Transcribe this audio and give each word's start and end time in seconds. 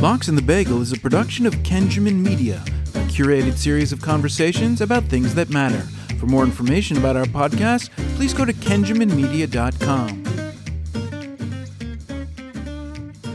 Lox 0.00 0.28
and 0.28 0.38
the 0.38 0.42
Bagel 0.42 0.80
is 0.80 0.92
a 0.92 0.96
production 1.00 1.44
of 1.44 1.54
Kenjamin 1.56 2.22
Media, 2.22 2.62
a 2.94 3.00
curated 3.10 3.54
series 3.54 3.90
of 3.90 4.00
conversations 4.00 4.80
about 4.80 5.02
things 5.02 5.34
that 5.34 5.50
matter. 5.50 5.80
For 6.20 6.26
more 6.26 6.44
information 6.44 6.96
about 6.96 7.16
our 7.16 7.24
podcast, 7.24 7.90
please 8.14 8.32
go 8.32 8.44
to 8.44 8.52
kenjaminmedia.com. 8.52 10.24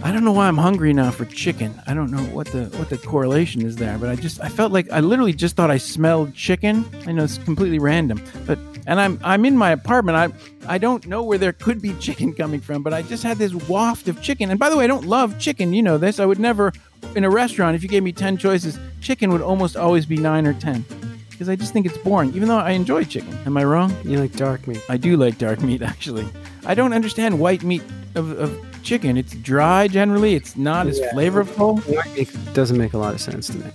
I 0.03 0.11
don't 0.13 0.23
know 0.23 0.31
why 0.31 0.47
I'm 0.47 0.57
hungry 0.57 0.93
now 0.93 1.11
for 1.11 1.25
chicken. 1.25 1.81
I 1.85 1.93
don't 1.93 2.11
know 2.11 2.23
what 2.33 2.47
the 2.47 2.65
what 2.77 2.89
the 2.89 2.97
correlation 2.97 3.65
is 3.65 3.75
there, 3.75 3.97
but 3.97 4.07
I 4.07 4.15
just 4.15 4.39
I 4.39 4.47
felt 4.47 4.71
like 4.71 4.89
I 4.89 5.01
literally 5.01 5.33
just 5.33 5.57
thought 5.57 5.69
I 5.69 5.77
smelled 5.77 6.33
chicken. 6.33 6.85
I 7.05 7.11
know 7.11 7.25
it's 7.25 7.39
completely 7.39 7.79
random, 7.79 8.23
but 8.45 8.57
and 8.87 8.99
I'm 8.99 9.19
I'm 9.23 9.45
in 9.45 9.57
my 9.57 9.71
apartment. 9.71 10.17
I 10.17 10.73
I 10.75 10.77
don't 10.77 11.05
know 11.07 11.23
where 11.23 11.37
there 11.37 11.53
could 11.53 11.81
be 11.81 11.93
chicken 11.99 12.33
coming 12.33 12.61
from, 12.61 12.83
but 12.83 12.93
I 12.93 13.01
just 13.01 13.23
had 13.23 13.37
this 13.37 13.53
waft 13.53 14.07
of 14.07 14.21
chicken. 14.21 14.49
And 14.49 14.59
by 14.59 14.69
the 14.69 14.77
way, 14.77 14.83
I 14.83 14.87
don't 14.87 15.05
love 15.05 15.39
chicken. 15.39 15.73
You 15.73 15.81
know 15.83 15.97
this. 15.97 16.19
I 16.19 16.25
would 16.25 16.39
never 16.39 16.71
in 17.15 17.23
a 17.25 17.29
restaurant 17.29 17.75
if 17.75 17.83
you 17.83 17.89
gave 17.89 18.01
me 18.03 18.11
10 18.13 18.37
choices, 18.37 18.79
chicken 19.01 19.31
would 19.31 19.41
almost 19.41 19.75
always 19.75 20.05
be 20.05 20.15
9 20.17 20.47
or 20.47 20.53
10 20.53 20.85
because 21.29 21.49
I 21.49 21.55
just 21.57 21.73
think 21.73 21.85
it's 21.85 21.97
boring 21.97 22.33
even 22.33 22.47
though 22.47 22.57
I 22.57 22.71
enjoy 22.71 23.03
chicken. 23.03 23.37
Am 23.45 23.57
I 23.57 23.63
wrong? 23.65 23.93
You 24.05 24.19
like 24.19 24.31
dark 24.33 24.67
meat. 24.67 24.81
I 24.89 24.97
do 24.97 25.17
like 25.17 25.37
dark 25.37 25.61
meat 25.61 25.81
actually. 25.81 26.27
I 26.65 26.75
don't 26.75 26.93
understand 26.93 27.39
white 27.39 27.63
meat 27.63 27.83
of, 28.15 28.31
of 28.39 28.57
chicken. 28.83 29.17
It's 29.17 29.33
dry 29.35 29.87
generally. 29.87 30.35
It's 30.35 30.55
not 30.55 30.87
as 30.87 30.99
Yeah. 30.99 31.11
flavorful. 31.13 31.83
It 32.17 32.29
doesn't 32.53 32.77
make 32.77 32.93
a 32.93 32.97
lot 32.97 33.13
of 33.13 33.19
sense 33.21 33.47
to 33.47 33.57
me. 33.57 33.65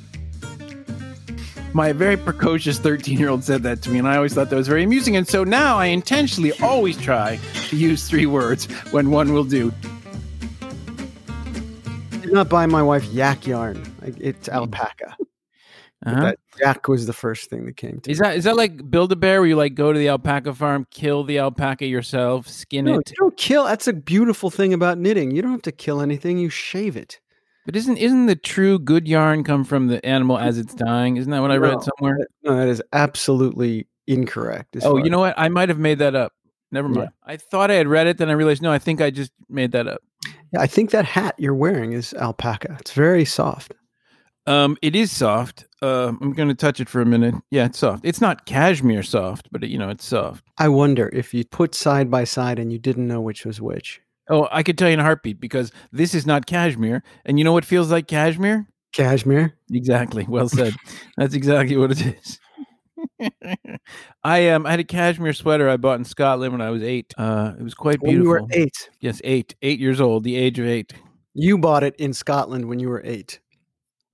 My 1.75 1.93
very 1.93 2.17
precocious 2.17 2.79
13 2.79 3.19
year 3.19 3.29
old 3.29 3.45
said 3.45 3.63
that 3.63 3.83
to 3.83 3.91
me, 3.91 3.99
and 3.99 4.09
I 4.09 4.17
always 4.17 4.35
thought 4.35 4.51
that 4.51 4.57
was 4.57 4.69
very 4.69 4.83
amusing. 4.85 5.17
And 5.17 5.29
so 5.29 5.45
now 5.45 5.77
I 5.79 5.87
intentionally 5.87 6.53
always 6.61 6.97
try 7.01 7.39
to 7.69 7.77
use 7.77 8.09
three 8.09 8.27
words 8.27 8.65
when 8.91 9.11
one 9.11 9.33
will 9.33 9.45
do. 9.45 9.73
Did 12.21 12.33
not 12.33 12.49
buy 12.49 12.67
my 12.67 12.83
wife 12.83 13.05
yak 13.07 13.47
yarn. 13.47 13.83
It's 14.03 14.49
alpaca. 14.49 15.17
Uh-huh. 16.07 16.21
That 16.23 16.39
yak 16.61 16.89
was 16.89 17.07
the 17.07 17.13
first 17.13 17.51
thing 17.51 17.67
that 17.67 17.77
came 17.77 18.01
to 18.01 18.11
Is 18.11 18.21
me. 18.21 18.27
that 18.27 18.37
is 18.37 18.45
that 18.45 18.57
like 18.57 18.91
Build 18.91 19.13
a 19.13 19.17
Bear, 19.17 19.41
where 19.41 19.49
you 19.49 19.57
like 19.57 19.75
go 19.75 19.93
to 19.93 19.99
the 19.99 20.09
alpaca 20.09 20.55
farm, 20.55 20.87
kill 20.91 21.25
the 21.25 21.39
alpaca 21.39 21.87
yourself, 21.87 22.49
skin 22.49 22.85
No, 22.87 22.99
it? 22.99 23.11
you 23.11 23.17
don't 23.19 23.37
kill. 23.37 23.65
That's 23.65 23.89
a 23.89 23.93
beautiful 23.93 24.49
thing 24.51 24.73
about 24.73 24.99
knitting. 24.99 25.33
You 25.33 25.43
don't 25.43 25.51
have 25.53 25.63
to 25.63 25.73
kill 25.73 26.01
anything. 26.01 26.39
You 26.39 26.51
shave 26.51 26.97
it. 26.97 27.21
But 27.69 27.77
isn't 27.77 27.99
isn't 27.99 28.25
the 28.25 28.35
true 28.35 28.79
good 28.79 29.07
yarn 29.07 29.45
come 29.45 29.63
from 29.63 29.89
the 29.89 30.03
animal 30.07 30.39
as 30.39 30.57
it's 30.57 30.73
dying? 30.75 31.19
Isn't 31.19 31.31
that 31.33 31.43
what 31.43 31.51
I 31.51 31.59
read 31.59 31.75
No. 31.75 31.81
somewhere? 31.99 32.19
No, 32.43 32.57
that 32.57 32.67
is 32.67 32.83
absolutely 32.95 33.87
incorrect. 34.07 34.75
Oh, 34.85 34.97
you 34.97 35.11
know 35.11 35.19
what? 35.19 35.35
I 35.37 35.51
might 35.51 35.69
have 35.69 35.79
made 35.79 35.99
that 35.99 36.15
up. 36.15 36.33
Never 36.73 36.89
Yeah. 36.89 36.95
mind. 36.95 37.11
I 37.27 37.37
thought 37.37 37.71
I 37.71 37.75
had 37.75 37.87
read 37.87 38.07
it, 38.07 38.17
then 38.17 38.31
I 38.31 38.33
realized 38.33 38.63
no. 38.63 38.73
I 38.73 38.79
think 38.79 39.03
I 39.03 39.11
just 39.11 39.33
made 39.51 39.73
that 39.73 39.87
up. 39.87 40.01
Yeah, 40.51 40.63
I 40.63 40.67
think 40.67 40.93
that 40.93 41.05
hat 41.05 41.35
you're 41.37 41.53
wearing 41.55 41.93
is 41.93 42.15
alpaca. 42.15 42.79
It's 42.81 42.93
very 42.93 43.27
soft. 43.27 43.75
Um, 44.47 44.79
it 44.81 44.97
is 44.97 45.13
soft. 45.13 45.67
Uh, 45.83 46.13
I'm 46.23 46.33
going 46.33 46.49
to 46.49 46.55
touch 46.55 46.81
it 46.81 46.89
for 46.89 47.03
a 47.03 47.07
minute. 47.07 47.35
Yeah, 47.51 47.67
it's 47.67 47.81
soft. 47.81 48.03
It's 48.03 48.23
not 48.23 48.47
cashmere 48.47 49.03
soft, 49.03 49.49
but 49.53 49.63
it, 49.63 49.69
you 49.69 49.77
know, 49.77 49.91
it's 49.91 50.07
soft. 50.07 50.43
I 50.57 50.69
wonder 50.71 51.11
if 51.13 51.35
you 51.35 51.45
put 51.45 51.75
side 51.75 52.11
by 52.11 52.25
side 52.25 52.59
and 52.59 52.73
you 52.73 52.79
didn't 52.79 53.07
know 53.07 53.21
which 53.21 53.45
was 53.45 53.61
which. 53.61 54.01
Oh, 54.31 54.49
I 54.51 54.63
could 54.63 54.77
tell 54.79 54.89
you 54.89 54.95
in 54.95 55.01
a 55.01 55.05
heartbeat 55.05 55.41
because 55.41 55.73
this 55.93 56.15
is 56.15 56.27
not 56.27 56.47
cashmere, 56.47 57.03
and 57.25 57.39
you 57.39 57.45
know 57.45 57.53
what 57.53 57.65
feels 57.65 57.91
like 57.91 58.07
cashmere? 58.09 58.67
Cashmere. 58.93 59.55
Exactly. 59.73 60.25
Well 60.29 60.49
said. 60.49 60.75
That's 61.17 61.35
exactly 61.35 61.77
what 61.77 61.93
it 61.93 62.05
is. 62.07 62.39
I 64.25 64.49
um 64.51 64.67
I 64.67 64.71
had 64.73 64.81
a 64.81 64.85
cashmere 64.85 65.33
sweater 65.33 65.69
I 65.69 65.77
bought 65.77 65.99
in 65.99 66.05
Scotland 66.05 66.53
when 66.53 66.61
I 66.61 66.71
was 66.71 66.83
eight. 66.83 67.15
Uh, 67.17 67.53
it 67.59 67.63
was 67.63 67.75
quite 67.75 68.01
When 68.03 68.11
you 68.13 68.23
beautiful. 68.23 68.47
were 68.47 68.53
eight. 68.53 68.91
Yes, 69.01 69.21
eight, 69.25 69.55
eight 69.63 69.79
years 69.79 70.01
old, 70.01 70.25
the 70.25 70.37
age 70.37 70.59
of 70.59 70.67
eight. 70.67 70.93
You 71.35 71.59
bought 71.59 71.85
it 71.85 71.95
in 71.97 72.13
Scotland 72.13 72.65
when 72.67 72.81
you 72.81 72.89
were 72.89 73.03
eight. 73.05 73.41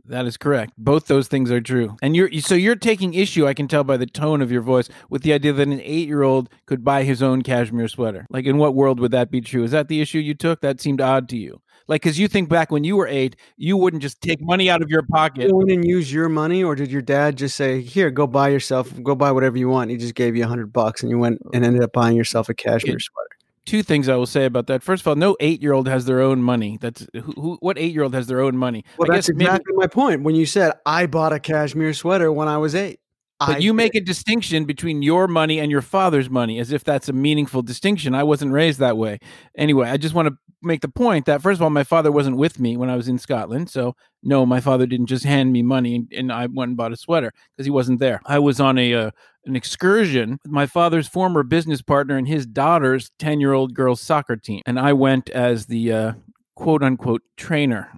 That 0.06 0.26
is 0.26 0.36
correct. 0.36 0.74
Both 0.76 1.06
those 1.06 1.28
things 1.28 1.50
are 1.50 1.62
true. 1.62 1.96
And 2.02 2.14
you're 2.14 2.30
so 2.40 2.54
you're 2.54 2.76
taking 2.76 3.14
issue, 3.14 3.46
I 3.46 3.54
can 3.54 3.68
tell 3.68 3.84
by 3.84 3.96
the 3.96 4.06
tone 4.06 4.42
of 4.42 4.52
your 4.52 4.60
voice, 4.60 4.88
with 5.08 5.22
the 5.22 5.32
idea 5.32 5.52
that 5.54 5.66
an 5.66 5.80
eight-year-old 5.80 6.50
could 6.66 6.84
buy 6.84 7.04
his 7.04 7.22
own 7.22 7.42
cashmere 7.42 7.88
sweater. 7.88 8.26
Like, 8.28 8.44
in 8.44 8.58
what 8.58 8.74
world 8.74 9.00
would 9.00 9.12
that 9.12 9.30
be 9.30 9.40
true? 9.40 9.64
Is 9.64 9.70
that 9.70 9.88
the 9.88 10.02
issue 10.02 10.18
you 10.18 10.34
took? 10.34 10.60
That 10.60 10.80
seemed 10.80 11.00
odd 11.00 11.28
to 11.30 11.38
you. 11.38 11.60
Like, 11.88 12.02
because 12.02 12.18
you 12.18 12.28
think 12.28 12.48
back 12.48 12.70
when 12.70 12.84
you 12.84 12.96
were 12.96 13.06
eight, 13.06 13.36
you 13.56 13.76
wouldn't 13.76 14.02
just 14.02 14.20
take 14.20 14.40
money 14.40 14.70
out 14.70 14.82
of 14.82 14.90
your 14.90 15.02
pocket. 15.02 15.50
Go 15.50 15.60
in 15.60 15.70
and 15.70 15.86
use 15.86 16.12
your 16.12 16.28
money, 16.28 16.62
or 16.62 16.74
did 16.74 16.90
your 16.90 17.02
dad 17.02 17.36
just 17.36 17.56
say, 17.56 17.80
"Here, 17.80 18.10
go 18.10 18.26
buy 18.26 18.48
yourself, 18.48 18.90
go 19.02 19.14
buy 19.14 19.32
whatever 19.32 19.56
you 19.58 19.68
want"? 19.68 19.90
He 19.90 19.96
just 19.96 20.14
gave 20.14 20.36
you 20.36 20.44
a 20.44 20.48
hundred 20.48 20.72
bucks, 20.72 21.02
and 21.02 21.10
you 21.10 21.18
went 21.18 21.40
and 21.52 21.64
ended 21.64 21.82
up 21.82 21.92
buying 21.92 22.16
yourself 22.16 22.48
a 22.48 22.54
cashmere 22.54 22.98
sweater. 22.98 23.33
Two 23.66 23.82
things 23.82 24.08
I 24.10 24.16
will 24.16 24.26
say 24.26 24.44
about 24.44 24.66
that. 24.66 24.82
First 24.82 25.02
of 25.02 25.06
all, 25.08 25.16
no 25.16 25.36
eight-year-old 25.40 25.88
has 25.88 26.04
their 26.04 26.20
own 26.20 26.42
money. 26.42 26.76
That's 26.80 27.06
who, 27.14 27.20
who 27.20 27.56
what 27.60 27.78
eight-year-old 27.78 28.12
has 28.14 28.26
their 28.26 28.40
own 28.40 28.56
money? 28.56 28.84
Well, 28.98 29.10
I 29.10 29.14
that's 29.16 29.28
guess 29.28 29.36
maybe- 29.36 29.46
exactly 29.46 29.74
my 29.76 29.86
point. 29.86 30.22
When 30.22 30.34
you 30.34 30.44
said 30.46 30.72
I 30.84 31.06
bought 31.06 31.32
a 31.32 31.40
cashmere 31.40 31.94
sweater 31.94 32.30
when 32.30 32.46
I 32.46 32.58
was 32.58 32.74
eight, 32.74 33.00
But 33.40 33.48
I 33.48 33.58
you 33.58 33.70
did. 33.72 33.76
make 33.76 33.94
a 33.94 34.00
distinction 34.02 34.66
between 34.66 35.00
your 35.02 35.26
money 35.28 35.60
and 35.60 35.70
your 35.70 35.80
father's 35.82 36.28
money 36.28 36.58
as 36.58 36.72
if 36.72 36.84
that's 36.84 37.08
a 37.08 37.14
meaningful 37.14 37.62
distinction. 37.62 38.14
I 38.14 38.22
wasn't 38.22 38.52
raised 38.52 38.80
that 38.80 38.98
way. 38.98 39.18
Anyway, 39.56 39.88
I 39.88 39.96
just 39.96 40.14
want 40.14 40.28
to 40.28 40.36
make 40.60 40.82
the 40.82 40.88
point 40.88 41.24
that, 41.26 41.40
first 41.42 41.58
of 41.58 41.62
all, 41.62 41.70
my 41.70 41.84
father 41.84 42.12
wasn't 42.12 42.36
with 42.36 42.58
me 42.60 42.76
when 42.76 42.90
I 42.90 42.96
was 42.96 43.08
in 43.08 43.18
Scotland. 43.18 43.70
So, 43.70 43.94
no, 44.22 44.44
my 44.46 44.60
father 44.60 44.86
didn't 44.86 45.06
just 45.06 45.24
hand 45.24 45.52
me 45.52 45.62
money 45.62 45.94
and, 45.96 46.12
and 46.12 46.32
I 46.32 46.46
went 46.46 46.68
and 46.70 46.76
bought 46.76 46.92
a 46.92 46.96
sweater 46.96 47.32
because 47.56 47.64
he 47.66 47.70
wasn't 47.70 47.98
there. 48.00 48.20
I 48.26 48.38
was 48.40 48.60
on 48.60 48.76
a. 48.76 48.92
Uh, 48.94 49.10
an 49.46 49.56
excursion 49.56 50.38
with 50.42 50.52
my 50.52 50.66
father's 50.66 51.06
former 51.08 51.42
business 51.42 51.82
partner 51.82 52.16
and 52.16 52.26
his 52.28 52.46
daughter's 52.46 53.10
10 53.18 53.40
year 53.40 53.52
old 53.52 53.74
girls 53.74 54.00
soccer 54.00 54.36
team. 54.36 54.62
And 54.66 54.78
I 54.78 54.92
went 54.92 55.30
as 55.30 55.66
the 55.66 55.92
uh, 55.92 56.12
quote 56.54 56.82
unquote 56.82 57.22
trainer. 57.36 57.90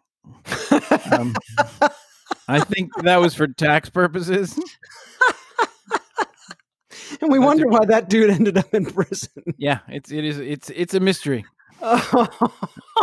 Um, 1.12 1.35
I 2.49 2.61
think 2.61 2.91
that 3.03 3.21
was 3.21 3.35
for 3.35 3.47
tax 3.49 3.91
purposes. 3.91 4.56
and 7.21 7.31
we 7.31 7.39
that's 7.39 7.47
wonder 7.47 7.65
a- 7.67 7.69
why 7.69 7.85
that 7.87 8.09
dude 8.09 8.31
ended 8.31 8.56
up 8.59 8.73
in 8.75 8.87
prison. 8.87 9.43
Yeah, 9.56 9.79
it's 9.89 10.11
it 10.11 10.25
is 10.25 10.39
it's 10.39 10.71
it's 10.71 10.95
a 10.95 11.01
mystery. 11.01 11.45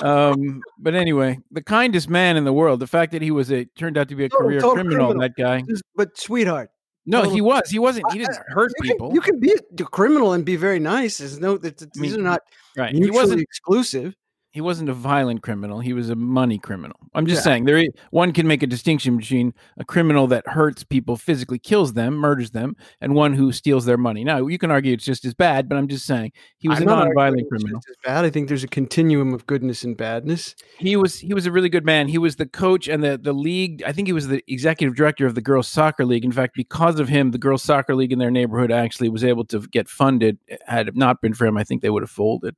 Um, 0.01 0.61
but 0.79 0.95
anyway, 0.95 1.39
the 1.51 1.61
kindest 1.61 2.09
man 2.09 2.35
in 2.35 2.43
the 2.45 2.51
world. 2.51 2.79
The 2.79 2.87
fact 2.87 3.11
that 3.11 3.21
he 3.21 3.29
was 3.29 3.51
a 3.51 3.65
turned 3.77 3.95
out 3.97 4.09
to 4.09 4.15
be 4.15 4.25
a 4.25 4.29
career 4.29 4.59
criminal. 4.59 4.73
criminal. 4.73 5.19
That 5.19 5.35
guy. 5.37 5.63
but 5.95 6.17
sweetheart, 6.17 6.71
No, 7.05 7.29
he 7.29 7.41
was. 7.41 7.69
He 7.69 7.79
wasn't. 7.79 8.11
He 8.11 8.19
didn't 8.19 8.37
hurt 8.47 8.71
you 8.77 8.91
people. 8.91 9.07
Can, 9.09 9.15
you 9.15 9.21
can 9.21 9.39
be 9.39 9.53
a 9.79 9.83
criminal 9.83 10.33
and 10.33 10.45
be 10.45 10.55
very 10.55 10.79
nice. 10.79 11.17
There's 11.17 11.39
no, 11.39 11.57
these 11.57 11.75
mean, 11.95 12.19
are 12.19 12.23
not 12.23 12.41
right. 12.77 12.95
He 12.95 13.11
wasn't. 13.11 13.41
exclusive. 13.41 14.15
He 14.53 14.61
wasn't 14.61 14.87
a 14.89 14.93
violent 14.93 15.41
criminal. 15.41 15.79
He 15.79 15.93
was 15.93 16.11
a 16.11 16.15
money 16.15 16.59
criminal. 16.59 16.95
I'm 17.15 17.25
just 17.25 17.39
Yeah. 17.39 17.43
saying 17.51 17.65
there. 17.65 17.83
One 18.11 18.31
can 18.31 18.45
make 18.45 18.61
a 18.61 18.67
distinction 18.67 19.17
between 19.17 19.51
a 19.77 19.83
criminal 19.83 20.27
that 20.27 20.47
hurts 20.47 20.83
people 20.83 21.17
physically, 21.17 21.57
kills 21.57 21.93
them, 21.93 22.13
murders 22.13 22.51
them, 22.51 22.75
and 23.01 23.15
one 23.15 23.33
who 23.33 23.51
steals 23.51 23.85
their 23.85 23.97
money. 23.97 24.23
Now 24.23 24.45
you 24.45 24.59
can 24.59 24.69
argue 24.69 24.93
it's 24.93 25.05
just 25.05 25.25
as 25.25 25.33
bad, 25.33 25.67
but 25.67 25.79
I'm 25.79 25.87
just 25.87 26.05
saying 26.05 26.33
he 26.59 26.69
was 26.69 26.77
I'm 26.77 26.83
a 26.83 26.91
non-violent 26.91 27.41
it's 27.41 27.49
criminal. 27.49 27.81
bad. 28.05 28.25
I 28.25 28.29
think 28.29 28.47
there's 28.47 28.63
a 28.63 28.67
continuum 28.67 29.33
of 29.33 29.47
goodness 29.47 29.83
and 29.83 29.97
badness. 29.97 30.53
He 30.77 30.95
was 30.97 31.17
he 31.19 31.33
was 31.33 31.47
a 31.47 31.51
really 31.51 31.69
good 31.69 31.83
man. 31.83 32.07
He 32.07 32.19
was 32.19 32.35
the 32.35 32.45
coach 32.45 32.87
and 32.87 33.03
the 33.03 33.17
the 33.17 33.33
league. 33.33 33.81
I 33.87 33.91
think 33.91 34.07
he 34.07 34.13
was 34.13 34.27
the 34.27 34.43
executive 34.47 34.95
director 34.95 35.25
of 35.25 35.33
the 35.33 35.41
girls 35.41 35.67
soccer 35.67 36.05
league. 36.05 36.23
In 36.25 36.31
fact, 36.31 36.53
because 36.55 36.99
of 36.99 37.09
him, 37.09 37.31
the 37.31 37.39
girls 37.39 37.63
soccer 37.63 37.95
league 37.95 38.11
in 38.11 38.19
their 38.19 38.29
neighborhood 38.29 38.71
actually 38.71 39.09
was 39.09 39.23
able 39.23 39.45
to 39.45 39.61
get 39.61 39.89
funded. 39.89 40.37
Had 40.67 40.89
it 40.89 40.95
not 40.95 41.21
been 41.21 41.33
for 41.33 41.47
him, 41.47 41.57
I 41.57 41.63
think 41.63 41.81
they 41.81 41.89
would 41.89 42.03
have 42.03 42.11
folded. 42.11 42.55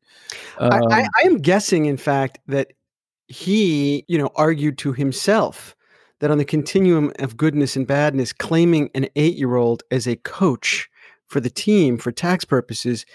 I, 0.60 0.66
I, 0.68 0.78
Um, 0.80 0.92
I 0.92 1.26
am 1.26 1.38
guessing, 1.38 1.85
in 1.88 1.98
fact, 1.98 2.40
that 2.48 2.72
he, 3.28 4.06
you 4.08 4.18
know, 4.18 4.30
argued 4.36 4.78
to 4.80 4.94
himself 4.94 5.76
that 6.20 6.32
on 6.32 6.38
the 6.38 6.46
continuum 6.46 7.12
of 7.20 7.36
goodness 7.38 7.76
and 7.76 7.86
badness, 7.88 8.32
claiming 8.32 8.90
an 8.96 9.08
eight-year-old 9.16 9.84
as 9.92 10.08
a 10.08 10.16
coach 10.18 10.90
for 11.28 11.40
the 11.40 11.50
team 11.50 11.98
for 11.98 12.12
tax 12.12 12.46
purposes 12.46 13.06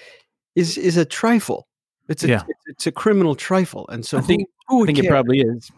is 0.57 0.77
is 0.77 0.97
a 0.97 1.05
trifle. 1.05 1.69
It's 2.09 2.25
a 2.25 2.29
Yeah. 2.29 2.43
it's, 2.49 2.65
it's 2.67 2.87
a 2.87 2.93
criminal 2.93 3.35
trifle, 3.37 3.87
and 3.89 4.05
so 4.05 4.19
I 4.19 4.21
think- 4.21 4.49
who, 4.69 4.79
who 4.79 4.83
I 4.83 4.87
think 4.87 4.99
it 4.99 5.09
probably 5.09 5.41
is. 5.41 5.71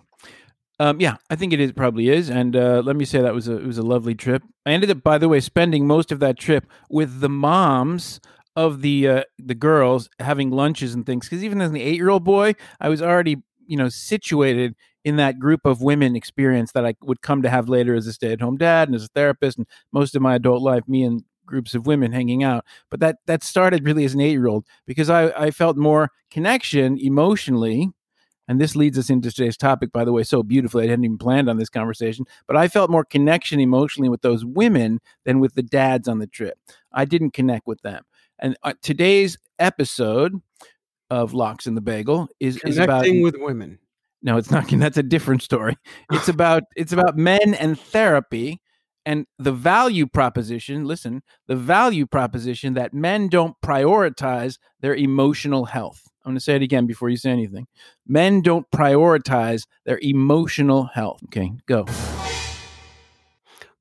Um, 0.81 1.00
yeah, 1.00 1.16
I 1.31 1.36
think 1.36 1.52
it 1.52 1.61
is 1.61 1.70
probably 1.70 2.08
is, 2.08 2.28
and 2.28 2.56
uh, 2.56 2.82
let 2.84 2.96
me 2.96 3.05
say 3.05 3.20
that 3.20 3.34
was 3.34 3.46
a 3.46 3.56
it 3.56 3.66
was 3.66 3.78
a 3.78 3.82
lovely 3.82 4.14
trip. 4.14 4.43
I 4.66 4.72
ended 4.72 4.90
up, 4.90 5.02
by 5.02 5.19
the 5.19 5.28
way, 5.28 5.38
spending 5.38 5.87
most 5.87 6.11
of 6.11 6.19
that 6.20 6.38
trip 6.38 6.66
with 6.90 7.20
the 7.20 7.28
moms 7.28 8.19
of 8.56 8.82
the 8.82 9.08
uh, 9.08 9.22
the 9.38 9.54
girls 9.54 10.08
having 10.19 10.50
lunches 10.50 10.94
and 10.94 11.06
things. 11.06 11.28
Because 11.28 11.44
even 11.44 11.60
as 11.60 11.70
an 11.70 11.76
eight 11.76 11.96
year 11.96 12.10
old 12.10 12.25
boy, 12.25 12.54
I 12.81 12.88
was 12.88 13.02
already 13.02 13.43
you 13.66 13.76
know 13.76 13.88
situated 13.88 14.75
in 15.04 15.16
that 15.16 15.38
group 15.38 15.64
of 15.64 15.82
women 15.82 16.14
experience 16.14 16.72
that 16.72 16.87
I 16.87 16.94
would 17.02 17.22
come 17.22 17.43
to 17.43 17.50
have 17.50 17.69
later 17.69 17.94
as 17.94 18.06
a 18.06 18.12
stay 18.12 18.32
at 18.32 18.40
home 18.40 18.56
dad 18.56 18.88
and 18.88 18.94
as 18.94 19.04
a 19.04 19.08
therapist, 19.08 19.58
and 19.58 19.66
most 19.93 20.14
of 20.14 20.22
my 20.22 20.34
adult 20.34 20.62
life, 20.62 20.87
me 20.88 21.02
and 21.04 21.25
groups 21.44 21.75
of 21.75 21.87
women 21.87 22.12
hanging 22.12 22.44
out. 22.44 22.64
But 22.90 23.00
that 23.00 23.16
that 23.26 23.43
started 23.43 23.84
really 23.84 24.04
as 24.04 24.14
an 24.14 24.20
eight 24.20 24.32
year 24.32 24.49
old 24.49 24.66
because 24.87 25.10
I 25.10 25.28
I 25.31 25.50
felt 25.50 25.76
more 25.76 26.10
connection 26.31 26.99
emotionally 26.99 27.90
and 28.49 28.60
this 28.60 28.75
leads 28.75 28.99
us 28.99 29.08
into 29.08 29.31
today's 29.31 29.56
topic, 29.56 29.93
by 29.93 30.04
the 30.04 30.12
way, 30.12 30.25
so 30.25 30.43
beautifully. 30.43 30.84
I 30.84 30.90
hadn't 30.90 31.04
even 31.04 31.19
planned 31.19 31.49
on 31.49 31.58
this 31.58 31.69
conversation, 31.69 32.26
but 32.46 32.56
I 32.56 32.69
felt 32.69 32.90
more 32.90 33.04
connection 33.04 33.60
emotionally 33.60 34.08
with 34.08 34.22
those 34.22 34.44
women 34.44 35.00
than 35.25 35.38
with 35.40 35.54
the 35.54 35.62
dads 35.62 36.08
on 36.08 36.19
the 36.19 36.26
trip. 36.26 36.58
I 36.93 37.04
didn't 37.04 37.31
connect 37.32 37.66
with 37.66 37.81
them. 37.82 38.02
And 38.42 38.56
uh, 38.64 38.74
today's 38.82 39.38
episode 39.60 40.34
of 41.10 41.32
Lox 41.32 41.66
and 41.66 41.76
the 41.76 41.80
Bagel 41.80 42.28
is, 42.40 42.60
is 42.64 42.76
about 42.76 43.04
Connecting 43.04 43.22
with 43.22 43.36
women. 43.38 43.78
No, 44.20 44.36
it's 44.36 44.50
not. 44.50 44.68
That's 44.70 44.98
a 44.98 45.02
different 45.02 45.42
story. 45.42 45.78
It's 46.10 46.28
about 46.36 46.64
it's 46.76 46.92
about 46.92 47.16
men 47.16 47.54
and 47.54 47.78
therapy 47.78 48.60
and 49.06 49.26
the 49.38 49.52
value 49.52 50.06
proposition. 50.06 50.86
Listen, 50.86 51.22
the 51.46 51.56
value 51.56 52.04
proposition 52.04 52.74
that 52.74 52.92
men 52.92 53.28
don't 53.28 53.54
prioritize 53.64 54.58
their 54.80 54.96
emotional 54.96 55.66
health. 55.66 56.02
I'm 56.24 56.30
going 56.30 56.36
to 56.36 56.40
say 56.40 56.56
it 56.56 56.62
again 56.62 56.86
before 56.86 57.08
you 57.08 57.16
say 57.16 57.30
anything. 57.30 57.66
Men 58.06 58.42
don't 58.42 58.68
prioritize 58.72 59.66
their 59.86 59.98
emotional 60.02 60.84
health. 60.84 61.20
Okay, 61.26 61.52
go. 61.66 61.86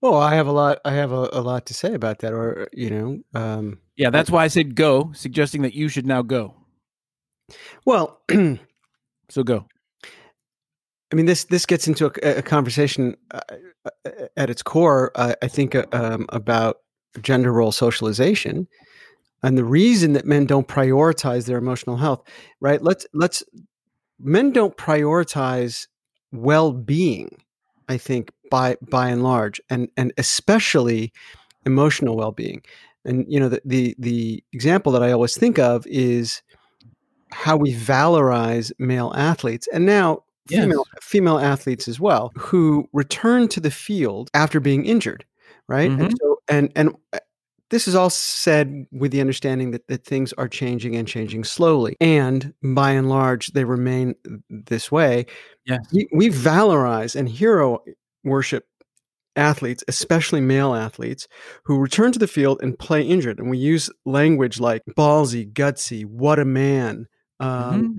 Well, 0.01 0.15
I 0.15 0.33
have 0.33 0.47
a 0.47 0.51
lot. 0.51 0.79
I 0.83 0.93
have 0.93 1.11
a, 1.11 1.29
a 1.31 1.41
lot 1.41 1.67
to 1.67 1.75
say 1.75 1.93
about 1.93 2.19
that, 2.19 2.33
or 2.33 2.67
you 2.73 2.89
know, 2.89 3.19
um, 3.39 3.79
yeah, 3.95 4.09
that's 4.09 4.31
why 4.31 4.43
I 4.43 4.47
said 4.47 4.75
go, 4.75 5.11
suggesting 5.13 5.61
that 5.61 5.75
you 5.75 5.89
should 5.89 6.07
now 6.07 6.23
go. 6.23 6.55
Well, 7.85 8.19
so 9.29 9.43
go. 9.43 9.67
I 11.11 11.15
mean, 11.15 11.27
this 11.27 11.43
this 11.45 11.67
gets 11.67 11.87
into 11.87 12.07
a, 12.07 12.37
a 12.37 12.41
conversation 12.41 13.15
uh, 13.29 13.41
uh 13.85 14.11
at 14.35 14.49
its 14.49 14.63
core. 14.63 15.11
Uh, 15.13 15.35
I 15.43 15.47
think 15.47 15.75
uh, 15.75 15.85
um, 15.91 16.25
about 16.29 16.77
gender 17.21 17.51
role 17.51 17.71
socialization, 17.71 18.67
and 19.43 19.55
the 19.55 19.65
reason 19.65 20.13
that 20.13 20.25
men 20.25 20.47
don't 20.47 20.67
prioritize 20.67 21.45
their 21.45 21.59
emotional 21.59 21.97
health. 21.97 22.23
Right? 22.59 22.81
Let's 22.81 23.05
let's 23.13 23.43
men 24.19 24.51
don't 24.51 24.75
prioritize 24.77 25.85
well 26.31 26.71
being. 26.71 27.37
I 27.87 27.97
think 27.97 28.31
by 28.51 28.77
by 28.87 29.09
and 29.09 29.23
large, 29.23 29.59
and 29.71 29.89
and 29.97 30.13
especially 30.19 31.11
emotional 31.65 32.15
well 32.15 32.31
being. 32.31 32.61
And 33.03 33.25
you 33.27 33.39
know, 33.39 33.49
the, 33.49 33.61
the 33.65 33.95
the 33.97 34.43
example 34.53 34.91
that 34.91 35.01
I 35.01 35.11
always 35.11 35.35
think 35.35 35.57
of 35.57 35.87
is 35.87 36.43
how 37.31 37.57
we 37.57 37.73
valorize 37.73 38.71
male 38.77 39.11
athletes, 39.15 39.67
and 39.73 39.87
now 39.87 40.23
yes. 40.49 40.61
female 40.61 40.85
female 41.01 41.39
athletes 41.39 41.87
as 41.87 41.99
well, 41.99 42.31
who 42.37 42.87
return 42.93 43.47
to 43.47 43.59
the 43.59 43.71
field 43.71 44.29
after 44.35 44.59
being 44.59 44.85
injured, 44.85 45.25
right? 45.67 45.89
Mm-hmm. 45.89 46.01
And 46.01 46.13
so, 46.21 46.41
and 46.47 46.71
and 46.75 46.95
uh, 47.13 47.19
this 47.71 47.87
is 47.87 47.95
all 47.95 48.09
said 48.09 48.85
with 48.91 49.11
the 49.11 49.21
understanding 49.21 49.71
that, 49.71 49.87
that 49.87 50.05
things 50.05 50.33
are 50.33 50.49
changing 50.49 50.95
and 50.95 51.07
changing 51.07 51.45
slowly. 51.45 51.95
And 52.01 52.53
by 52.61 52.91
and 52.91 53.09
large, 53.09 53.47
they 53.53 53.63
remain 53.63 54.13
this 54.49 54.91
way. 54.91 55.25
Yes. 55.65 55.79
We, 55.93 56.07
we 56.13 56.29
valorize 56.29 57.15
and 57.15 57.29
hero 57.29 57.79
worship 58.23 58.65
athletes, 59.35 59.83
especially 59.87 60.41
male 60.41 60.73
athletes, 60.73 61.27
who 61.65 61.79
return 61.79 62.11
to 62.11 62.19
the 62.19 62.27
field 62.27 62.59
and 62.61 62.77
play 62.77 63.01
injured. 63.01 63.39
And 63.39 63.49
we 63.49 63.57
use 63.57 63.89
language 64.05 64.59
like 64.59 64.83
ballsy, 64.97 65.51
gutsy, 65.51 66.05
what 66.05 66.39
a 66.39 66.45
man. 66.45 67.07
Um, 67.39 67.49
mm-hmm. 67.49 67.97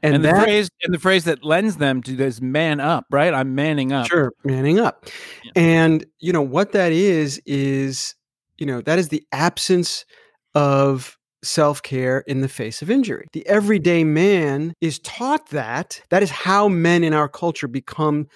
And, 0.00 0.14
and, 0.14 0.24
the 0.24 0.30
phrase 0.30 0.70
and 0.82 0.94
the 0.94 0.98
phrase 0.98 1.24
that 1.24 1.42
lends 1.42 1.76
them 1.76 2.02
to 2.02 2.14
this 2.14 2.40
man 2.40 2.78
up, 2.78 3.06
right? 3.10 3.34
I'm 3.34 3.56
manning 3.56 3.92
up. 3.92 4.06
Sure, 4.06 4.32
manning 4.44 4.78
up. 4.78 5.06
Yeah. 5.42 5.52
And 5.56 6.06
you 6.20 6.32
know 6.32 6.42
what 6.42 6.72
that 6.72 6.92
is 6.92 7.42
is 7.46 8.14
you 8.58 8.66
know 8.66 8.80
that 8.82 9.00
is 9.00 9.08
the 9.08 9.24
absence 9.32 10.04
of 10.54 11.16
self-care 11.42 12.20
in 12.26 12.42
the 12.42 12.48
face 12.48 12.80
of 12.80 12.90
injury. 12.90 13.26
The 13.32 13.46
everyday 13.48 14.04
man 14.04 14.72
is 14.80 15.00
taught 15.00 15.50
that. 15.50 16.00
That 16.10 16.22
is 16.22 16.30
how 16.30 16.68
men 16.68 17.02
in 17.02 17.12
our 17.12 17.28
culture 17.28 17.68
become 17.68 18.28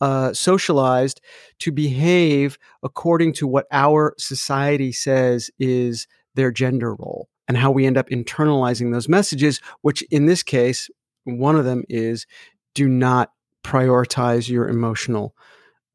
uh, 0.00 0.32
socialized 0.32 1.20
to 1.60 1.72
behave 1.72 2.58
according 2.82 3.32
to 3.34 3.46
what 3.46 3.66
our 3.72 4.14
society 4.18 4.92
says 4.92 5.50
is 5.58 6.06
their 6.34 6.50
gender 6.50 6.94
role 6.94 7.28
and 7.48 7.56
how 7.56 7.70
we 7.70 7.86
end 7.86 7.96
up 7.96 8.08
internalizing 8.10 8.92
those 8.92 9.08
messages, 9.08 9.60
which 9.82 10.02
in 10.10 10.26
this 10.26 10.42
case, 10.42 10.88
one 11.24 11.56
of 11.56 11.64
them 11.64 11.82
is 11.88 12.26
do 12.74 12.88
not 12.88 13.30
prioritize 13.64 14.48
your 14.48 14.68
emotional 14.68 15.34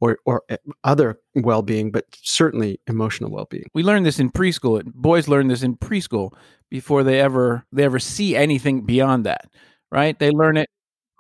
or, 0.02 0.18
or 0.26 0.44
eh, 0.50 0.58
other 0.84 1.18
well-being, 1.36 1.92
but 1.92 2.06
certainly 2.12 2.80
emotional 2.88 3.32
well-being. 3.32 3.66
We 3.74 3.84
learn 3.84 4.04
this 4.04 4.20
in 4.20 4.32
preschool. 4.32 4.84
Boys 4.94 5.30
learn 5.30 5.48
this 5.48 5.64
in 5.64 5.78
preschool 5.78 6.34
before 6.70 7.04
they 7.04 7.22
ever 7.22 7.66
they 7.72 7.84
ever 7.84 8.00
see 8.00 8.36
anything 8.36 8.86
beyond 8.86 9.26
that, 9.26 9.46
right? 9.92 10.18
They 10.18 10.32
learn 10.32 10.58
it 10.58 10.70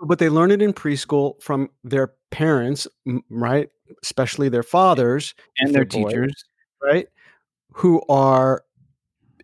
but 0.05 0.19
they 0.19 0.29
learn 0.29 0.51
it 0.51 0.61
in 0.61 0.73
preschool 0.73 1.41
from 1.41 1.69
their 1.83 2.13
parents, 2.31 2.87
right? 3.29 3.69
Especially 4.01 4.49
their 4.49 4.63
fathers 4.63 5.33
and 5.57 5.73
their 5.73 5.85
boys, 5.85 6.11
teachers, 6.11 6.43
right? 6.81 7.07
Who 7.73 8.01
are 8.09 8.63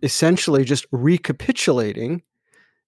essentially 0.01 0.63
just 0.63 0.85
recapitulating 0.91 2.23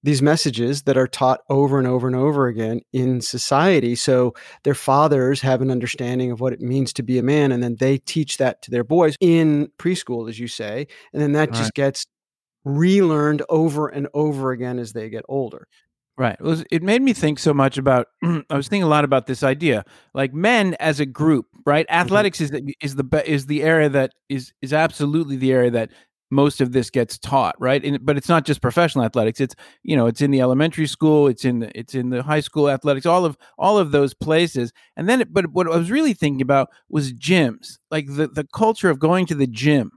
these 0.04 0.22
messages 0.22 0.84
that 0.84 0.98
are 0.98 1.08
taught 1.08 1.42
over 1.50 1.78
and 1.78 1.88
over 1.88 2.08
and 2.08 2.16
over 2.16 2.48
again 2.48 2.82
in 2.92 3.22
society. 3.22 3.94
So 3.96 4.34
their 4.64 4.74
fathers 4.74 5.42
have 5.42 5.62
an 5.62 5.70
understanding 5.70 6.32
of 6.32 6.42
what 6.42 6.54
it 6.54 6.62
means 6.62 6.92
to 6.94 7.04
be 7.04 7.20
a 7.20 7.24
man, 7.24 7.52
and 7.52 7.62
then 7.62 7.76
they 7.76 8.00
teach 8.00 8.38
that 8.38 8.64
to 8.64 8.72
their 8.72 8.84
boys 8.84 9.16
in 9.20 9.72
preschool, 9.78 10.28
as 10.28 10.40
you 10.40 10.48
say, 10.48 10.88
and 11.14 11.22
then 11.22 11.34
that 11.34 11.54
just 11.54 11.74
gets 11.76 12.08
relearned 12.64 13.44
over 13.50 13.88
and 13.88 14.08
over 14.14 14.52
again 14.52 14.80
as 14.80 14.94
they 14.94 15.10
get 15.10 15.24
older. 15.30 15.68
Right. 16.18 16.36
It, 16.40 16.44
was, 16.44 16.64
it 16.70 16.84
made 16.84 17.02
me 17.02 17.14
think 17.14 17.40
so 17.40 17.54
much 17.54 17.78
about. 17.78 18.08
I 18.24 18.56
was 18.56 18.68
thinking 18.68 18.84
a 18.84 18.88
lot 18.88 19.06
about 19.06 19.28
this 19.28 19.44
idea, 19.44 19.86
like 20.14 20.34
men 20.34 20.76
as 20.80 21.00
a 21.00 21.06
group, 21.06 21.48
right? 21.66 21.88
Mm-hmm. 21.88 22.02
Athletics 22.02 22.40
mm-hmm. 22.40 22.56
is 22.56 22.62
the, 22.62 22.76
is 22.82 22.96
the 22.96 23.32
is 23.32 23.46
the 23.48 23.64
area 23.64 23.90
that 23.90 24.12
is 24.30 24.54
is 24.62 24.74
absolutely 24.74 25.38
the 25.38 25.52
area 25.52 25.72
that 25.72 25.92
most 26.30 26.62
of 26.62 26.72
this 26.72 26.90
gets 26.90 27.18
taught, 27.18 27.56
right? 27.60 27.84
And, 27.84 28.04
but 28.06 28.18
it's 28.18 28.30
not 28.30 28.46
just 28.46 28.62
professional 28.62 29.06
athletics. 29.06 29.40
It's 29.40 29.56
you 29.84 29.96
know 29.96 30.08
it's 30.08 30.22
in 30.22 30.32
the 30.32 30.42
elementary 30.42 30.88
school, 30.88 31.28
it's 31.28 31.46
in 31.46 31.60
the, 31.60 31.78
it's 31.78 31.96
in 31.96 32.10
the 32.10 32.24
high 32.24 32.40
school 32.40 32.70
athletics, 32.70 33.06
all 33.06 33.26
of 33.26 33.38
all 33.58 33.78
of 33.78 33.92
those 33.92 34.14
places. 34.14 34.72
And 34.98 35.08
then, 35.08 35.22
it, 35.22 35.34
but 35.34 35.48
what 35.52 35.68
I 35.68 35.78
was 35.78 35.92
really 35.92 36.14
thinking 36.14 36.42
about 36.42 36.70
was 36.90 37.14
gyms, 37.14 37.78
like 37.90 38.08
the 38.08 38.28
the 38.28 38.48
culture 38.54 38.90
of 38.90 39.00
going 39.00 39.26
to 39.28 39.36
the 39.36 39.48
gym 39.48 39.92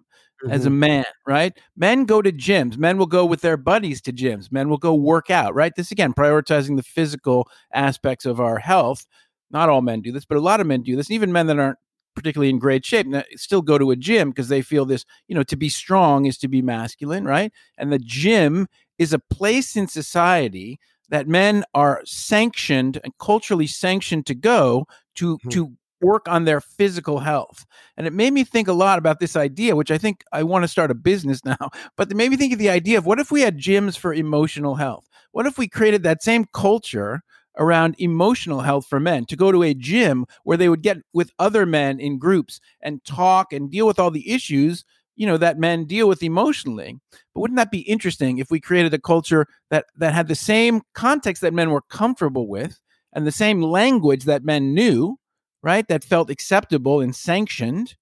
mm-hmm. 0.44 0.52
as 0.52 0.66
a 0.66 0.68
mm-hmm. 0.68 0.78
man, 0.80 1.04
right? 1.26 1.58
Men 1.76 2.04
go 2.04 2.22
to 2.22 2.32
gyms. 2.32 2.76
Men 2.76 2.98
will 2.98 3.06
go 3.06 3.24
with 3.24 3.40
their 3.40 3.56
buddies 3.56 4.00
to 4.02 4.12
gyms. 4.12 4.52
Men 4.52 4.68
will 4.68 4.78
go 4.78 4.94
work 4.94 5.30
out, 5.30 5.54
right? 5.54 5.72
This 5.74 5.90
again, 5.90 6.12
prioritizing 6.12 6.76
the 6.76 6.82
physical 6.82 7.48
aspects 7.72 8.26
of 8.26 8.40
our 8.40 8.58
health. 8.58 9.06
Not 9.50 9.68
all 9.68 9.82
men 9.82 10.00
do 10.00 10.12
this, 10.12 10.24
but 10.24 10.38
a 10.38 10.40
lot 10.40 10.60
of 10.60 10.66
men 10.66 10.82
do 10.82 10.96
this. 10.96 11.10
Even 11.10 11.32
men 11.32 11.46
that 11.46 11.58
aren't 11.58 11.78
particularly 12.14 12.50
in 12.50 12.58
great 12.58 12.84
shape 12.84 13.06
still 13.34 13.62
go 13.62 13.76
to 13.76 13.90
a 13.90 13.96
gym 13.96 14.30
because 14.30 14.48
they 14.48 14.62
feel 14.62 14.84
this, 14.84 15.04
you 15.28 15.34
know, 15.34 15.42
to 15.42 15.56
be 15.56 15.68
strong 15.68 16.26
is 16.26 16.38
to 16.38 16.48
be 16.48 16.62
masculine, 16.62 17.24
right? 17.24 17.52
And 17.76 17.92
the 17.92 17.98
gym 17.98 18.68
is 18.98 19.12
a 19.12 19.18
place 19.18 19.76
in 19.76 19.88
society 19.88 20.78
that 21.08 21.28
men 21.28 21.64
are 21.74 22.02
sanctioned 22.04 23.00
and 23.04 23.12
culturally 23.18 23.66
sanctioned 23.66 24.26
to 24.26 24.34
go 24.34 24.86
to 25.16 25.38
mm-hmm. 25.38 25.48
to 25.50 25.72
work 26.04 26.28
on 26.28 26.44
their 26.44 26.60
physical 26.60 27.20
health. 27.20 27.64
And 27.96 28.06
it 28.06 28.12
made 28.12 28.32
me 28.32 28.44
think 28.44 28.68
a 28.68 28.72
lot 28.72 28.98
about 28.98 29.20
this 29.20 29.36
idea, 29.36 29.76
which 29.76 29.90
I 29.90 29.98
think 29.98 30.24
I 30.32 30.42
want 30.42 30.62
to 30.64 30.68
start 30.68 30.90
a 30.90 30.94
business 30.94 31.44
now, 31.44 31.70
but 31.96 32.10
it 32.10 32.16
made 32.16 32.30
me 32.30 32.36
think 32.36 32.52
of 32.52 32.58
the 32.58 32.70
idea 32.70 32.98
of 32.98 33.06
what 33.06 33.20
if 33.20 33.30
we 33.30 33.40
had 33.40 33.58
gyms 33.58 33.96
for 33.96 34.12
emotional 34.12 34.76
health? 34.76 35.08
What 35.32 35.46
if 35.46 35.58
we 35.58 35.68
created 35.68 36.02
that 36.04 36.22
same 36.22 36.44
culture 36.52 37.22
around 37.56 37.94
emotional 37.98 38.60
health 38.60 38.86
for 38.86 39.00
men 39.00 39.24
to 39.26 39.36
go 39.36 39.52
to 39.52 39.62
a 39.62 39.74
gym 39.74 40.26
where 40.44 40.56
they 40.56 40.68
would 40.68 40.82
get 40.82 40.98
with 41.12 41.30
other 41.38 41.66
men 41.66 42.00
in 42.00 42.18
groups 42.18 42.60
and 42.82 43.04
talk 43.04 43.52
and 43.52 43.70
deal 43.70 43.86
with 43.86 43.98
all 43.98 44.10
the 44.10 44.30
issues 44.30 44.84
you 45.16 45.26
know 45.26 45.36
that 45.36 45.58
men 45.58 45.84
deal 45.84 46.08
with 46.08 46.22
emotionally 46.22 46.98
but 47.32 47.40
wouldn't 47.40 47.56
that 47.56 47.70
be 47.70 47.80
interesting 47.80 48.38
if 48.38 48.50
we 48.50 48.60
created 48.60 48.92
a 48.92 48.98
culture 48.98 49.46
that 49.70 49.86
that 49.96 50.12
had 50.12 50.26
the 50.26 50.34
same 50.34 50.82
context 50.94 51.42
that 51.42 51.54
men 51.54 51.70
were 51.70 51.82
comfortable 51.82 52.48
with 52.48 52.80
and 53.12 53.26
the 53.26 53.32
same 53.32 53.62
language 53.62 54.24
that 54.24 54.44
men 54.44 54.74
knew 54.74 55.16
right? 55.64 55.88
That 55.88 56.04
felt 56.04 56.30
acceptable 56.30 57.00
and 57.00 57.16
sanctioned. 57.16 57.96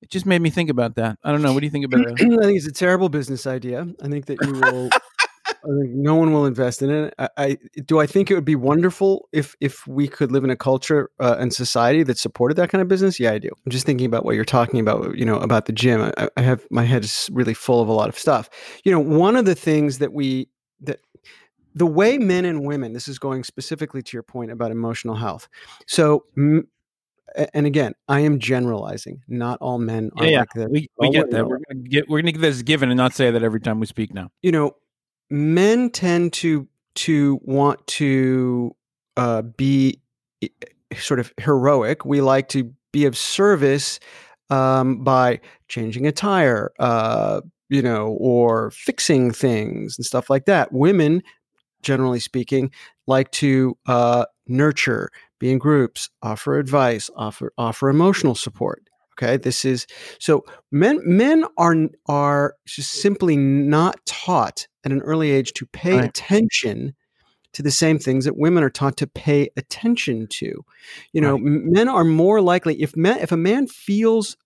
It 0.00 0.10
just 0.10 0.26
made 0.26 0.40
me 0.40 0.48
think 0.48 0.70
about 0.70 0.94
that. 0.94 1.18
I 1.22 1.30
don't 1.30 1.42
know. 1.42 1.52
What 1.52 1.60
do 1.60 1.66
you 1.66 1.70
think 1.70 1.84
about 1.84 2.00
it? 2.08 2.12
I 2.12 2.44
think 2.46 2.56
it's 2.56 2.66
a 2.66 2.72
terrible 2.72 3.08
business 3.08 3.46
idea. 3.46 3.86
I 4.02 4.08
think 4.08 4.26
that 4.26 4.38
you 4.44 4.52
will. 4.54 4.88
I 5.48 5.80
think 5.80 5.90
no 5.92 6.14
one 6.14 6.32
will 6.32 6.46
invest 6.46 6.82
in 6.82 6.90
it. 6.90 7.14
I, 7.18 7.28
I, 7.36 7.58
do. 7.84 7.98
I 7.98 8.06
think 8.06 8.30
it 8.30 8.34
would 8.34 8.44
be 8.44 8.54
wonderful 8.54 9.28
if 9.32 9.56
if 9.60 9.86
we 9.86 10.06
could 10.06 10.30
live 10.30 10.44
in 10.44 10.50
a 10.50 10.56
culture 10.56 11.10
uh, 11.18 11.36
and 11.38 11.52
society 11.52 12.04
that 12.04 12.16
supported 12.16 12.56
that 12.56 12.70
kind 12.70 12.80
of 12.80 12.88
business. 12.88 13.18
Yeah, 13.18 13.32
I 13.32 13.38
do. 13.38 13.50
I'm 13.66 13.72
just 13.72 13.84
thinking 13.84 14.06
about 14.06 14.24
what 14.24 14.34
you're 14.34 14.44
talking 14.44 14.78
about. 14.78 15.18
You 15.18 15.24
know, 15.24 15.36
about 15.38 15.66
the 15.66 15.72
gym. 15.72 16.12
I, 16.16 16.28
I 16.36 16.42
have 16.42 16.64
my 16.70 16.84
head 16.84 17.04
is 17.04 17.28
really 17.32 17.54
full 17.54 17.82
of 17.82 17.88
a 17.88 17.92
lot 17.92 18.08
of 18.08 18.18
stuff. 18.18 18.48
You 18.84 18.92
know, 18.92 19.00
one 19.00 19.36
of 19.36 19.46
the 19.46 19.54
things 19.54 19.98
that 19.98 20.12
we 20.12 20.48
that 20.82 21.00
the 21.74 21.86
way 21.86 22.18
men 22.18 22.44
and 22.44 22.64
women. 22.64 22.92
This 22.92 23.08
is 23.08 23.18
going 23.18 23.42
specifically 23.42 24.02
to 24.02 24.16
your 24.16 24.22
point 24.22 24.52
about 24.52 24.70
emotional 24.70 25.16
health. 25.16 25.48
So. 25.86 26.24
M- 26.36 26.68
and 27.54 27.66
again, 27.66 27.94
I 28.08 28.20
am 28.20 28.38
generalizing. 28.38 29.22
Not 29.28 29.58
all 29.60 29.78
men 29.78 30.10
are 30.16 30.26
yeah, 30.26 30.40
like 30.40 30.52
that. 30.54 30.70
We, 30.70 30.88
we 30.98 31.10
get 31.10 31.30
that. 31.30 31.46
We're 31.46 31.60
gonna 31.68 31.88
get 31.88 32.08
we're 32.08 32.20
gonna 32.20 32.32
give 32.32 32.40
this 32.40 32.62
given 32.62 32.90
and 32.90 32.96
not 32.96 33.14
say 33.14 33.30
that 33.30 33.42
every 33.42 33.60
time 33.60 33.80
we 33.80 33.86
speak 33.86 34.12
now. 34.12 34.30
You 34.42 34.52
know, 34.52 34.76
men 35.30 35.90
tend 35.90 36.32
to 36.34 36.68
to 36.96 37.38
want 37.42 37.86
to 37.86 38.74
uh, 39.16 39.42
be 39.42 40.00
sort 40.96 41.20
of 41.20 41.32
heroic. 41.38 42.04
We 42.04 42.20
like 42.20 42.48
to 42.50 42.72
be 42.92 43.04
of 43.04 43.16
service 43.16 44.00
um, 44.50 45.04
by 45.04 45.40
changing 45.68 46.06
a 46.06 46.12
tire, 46.12 46.72
uh, 46.78 47.42
you 47.68 47.82
know, 47.82 48.16
or 48.18 48.70
fixing 48.70 49.30
things 49.30 49.96
and 49.98 50.04
stuff 50.04 50.30
like 50.30 50.46
that. 50.46 50.72
Women, 50.72 51.22
generally 51.82 52.20
speaking, 52.20 52.70
like 53.06 53.30
to 53.32 53.76
uh, 53.86 54.24
nurture, 54.46 55.10
be 55.38 55.50
in 55.50 55.58
groups, 55.58 56.10
offer 56.22 56.58
advice, 56.58 57.10
offer 57.16 57.52
offer 57.58 57.88
emotional 57.88 58.34
support. 58.34 58.82
Okay, 59.14 59.36
this 59.36 59.64
is 59.64 59.86
so 60.20 60.44
men 60.70 61.00
men 61.04 61.44
are 61.56 61.74
are 62.06 62.54
just 62.66 62.92
simply 62.92 63.36
not 63.36 64.04
taught 64.06 64.66
at 64.84 64.92
an 64.92 65.00
early 65.02 65.30
age 65.30 65.52
to 65.54 65.66
pay 65.66 65.96
right. 65.96 66.04
attention 66.04 66.94
to 67.52 67.62
the 67.62 67.70
same 67.70 67.98
things 67.98 68.24
that 68.24 68.36
women 68.36 68.62
are 68.62 68.70
taught 68.70 68.96
to 68.98 69.06
pay 69.06 69.48
attention 69.56 70.26
to. 70.28 70.64
You 71.12 71.20
know, 71.20 71.32
right. 71.32 71.42
men 71.42 71.88
are 71.88 72.04
more 72.04 72.40
likely 72.40 72.80
if 72.80 72.96
men 72.96 73.18
if 73.18 73.32
a 73.32 73.36
man 73.36 73.66
feels 73.66 74.36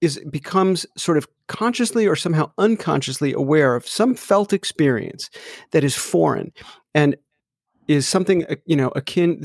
is 0.00 0.20
becomes 0.30 0.86
sort 0.96 1.18
of 1.18 1.26
consciously 1.48 2.06
or 2.06 2.14
somehow 2.14 2.52
unconsciously 2.58 3.32
aware 3.32 3.74
of 3.74 3.86
some 3.86 4.14
felt 4.14 4.52
experience 4.52 5.30
that 5.72 5.82
is 5.82 5.96
foreign 5.96 6.52
and 6.94 7.16
is 7.88 8.06
something 8.06 8.44
uh, 8.46 8.54
you 8.66 8.76
know 8.76 8.88
akin 8.94 9.42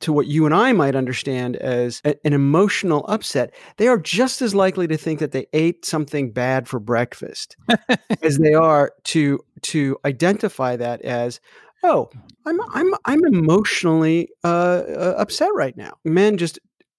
to 0.00 0.12
what 0.12 0.26
you 0.26 0.44
and 0.44 0.54
I 0.54 0.72
might 0.72 0.94
understand 0.94 1.56
as 1.56 2.02
an 2.04 2.32
emotional 2.32 3.06
upset. 3.08 3.54
They 3.78 3.88
are 3.88 3.98
just 3.98 4.42
as 4.42 4.54
likely 4.54 4.86
to 4.88 4.96
think 4.96 5.20
that 5.20 5.32
they 5.32 5.46
ate 5.52 5.86
something 5.86 6.32
bad 6.32 6.68
for 6.68 6.80
breakfast 6.80 7.56
as 8.22 8.38
they 8.38 8.54
are 8.54 8.92
to 9.04 9.38
to 9.62 9.96
identify 10.04 10.76
that 10.76 11.00
as 11.02 11.40
oh 11.82 12.10
I'm 12.44 12.60
I'm 12.74 12.94
I'm 13.06 13.24
emotionally 13.24 14.28
uh, 14.44 14.82
uh, 14.88 15.14
upset 15.16 15.50
right 15.54 15.76
now. 15.76 15.94
Men 16.04 16.36
just 16.36 16.58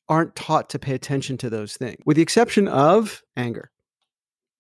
aren't 0.10 0.36
taught 0.36 0.70
to 0.70 0.80
pay 0.80 0.94
attention 0.94 1.38
to 1.38 1.50
those 1.50 1.76
things, 1.76 1.98
with 2.06 2.18
the 2.18 2.24
exception 2.24 2.68
of 2.68 3.22
anger 3.38 3.70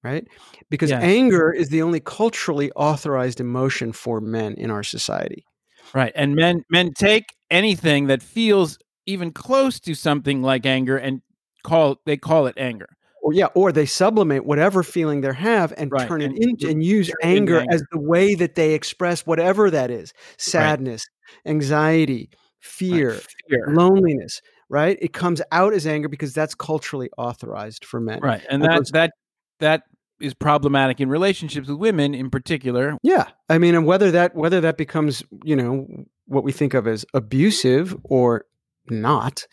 right? 0.04 0.28
Because 0.70 0.90
yes. 0.90 1.02
anger 1.02 1.50
is 1.54 1.70
the 1.70 1.82
only 1.82 2.02
culturally 2.02 2.70
authorized 2.74 3.40
emotion 3.40 3.94
for 3.94 4.20
men 4.20 4.54
in 4.56 4.70
our 4.70 4.84
society. 4.84 5.46
Right. 5.94 6.12
And 6.16 6.36
men 6.36 6.64
men 6.70 6.94
take 6.94 7.26
anything 7.52 8.08
that 8.08 8.24
feels 8.24 8.80
even 9.06 9.32
close 9.32 9.80
to 9.82 9.94
something 9.94 10.42
like 10.42 10.66
anger 10.66 10.98
and 10.98 11.22
call 11.64 11.98
they 12.06 12.18
call 12.18 12.48
it 12.48 12.56
anger. 12.58 12.88
Or 13.22 13.32
yeah, 13.32 13.48
or 13.56 13.72
they 13.72 13.86
sublimate 13.86 14.46
whatever 14.46 14.84
feeling 14.84 15.22
they 15.22 15.34
have 15.34 15.74
and 15.78 15.90
right. 15.92 16.08
turn 16.08 16.22
and, 16.22 16.38
it 16.38 16.44
into 16.44 16.68
and 16.68 16.84
use 16.84 17.10
anger, 17.22 17.60
anger, 17.60 17.74
as 17.74 17.82
the 17.92 18.00
way 18.00 18.36
that 18.36 18.56
they 18.56 18.74
express 18.74 19.26
whatever 19.26 19.72
that 19.72 19.90
is. 19.90 20.12
Sadness, 20.38 21.06
right. 21.46 21.52
anxiety, 21.52 22.30
fear, 22.60 23.12
right. 23.12 23.28
fear, 23.48 23.68
loneliness, 23.70 24.42
right? 24.68 24.98
It 25.02 25.14
comes 25.14 25.42
out 25.54 25.74
as 25.74 25.88
anger 25.88 26.10
because 26.10 26.34
that's 26.34 26.54
culturally 26.54 27.10
authorized 27.18 27.86
for 27.86 28.02
men. 28.02 28.20
Right. 28.20 28.42
And, 28.50 28.62
and 28.62 28.74
that 28.74 28.92
that 28.92 29.12
that 29.60 29.84
is 30.24 30.34
problematic 30.34 31.02
in 31.02 31.10
relationships 31.10 31.68
with 31.68 31.78
women 31.78 32.16
in 32.16 32.30
particular. 32.30 32.98
Yeah. 33.04 33.28
I 33.50 33.58
mean, 33.58 33.76
and 33.76 33.86
whether 33.86 34.10
that 34.12 34.36
whether 34.36 34.62
that 34.62 34.78
becomes, 34.78 35.22
you 35.44 35.56
know, 35.56 35.88
what 36.26 36.44
we 36.44 36.52
think 36.52 36.74
of 36.74 36.88
as 36.88 37.06
abusive 37.14 37.96
or 38.04 38.46
not. 38.90 39.46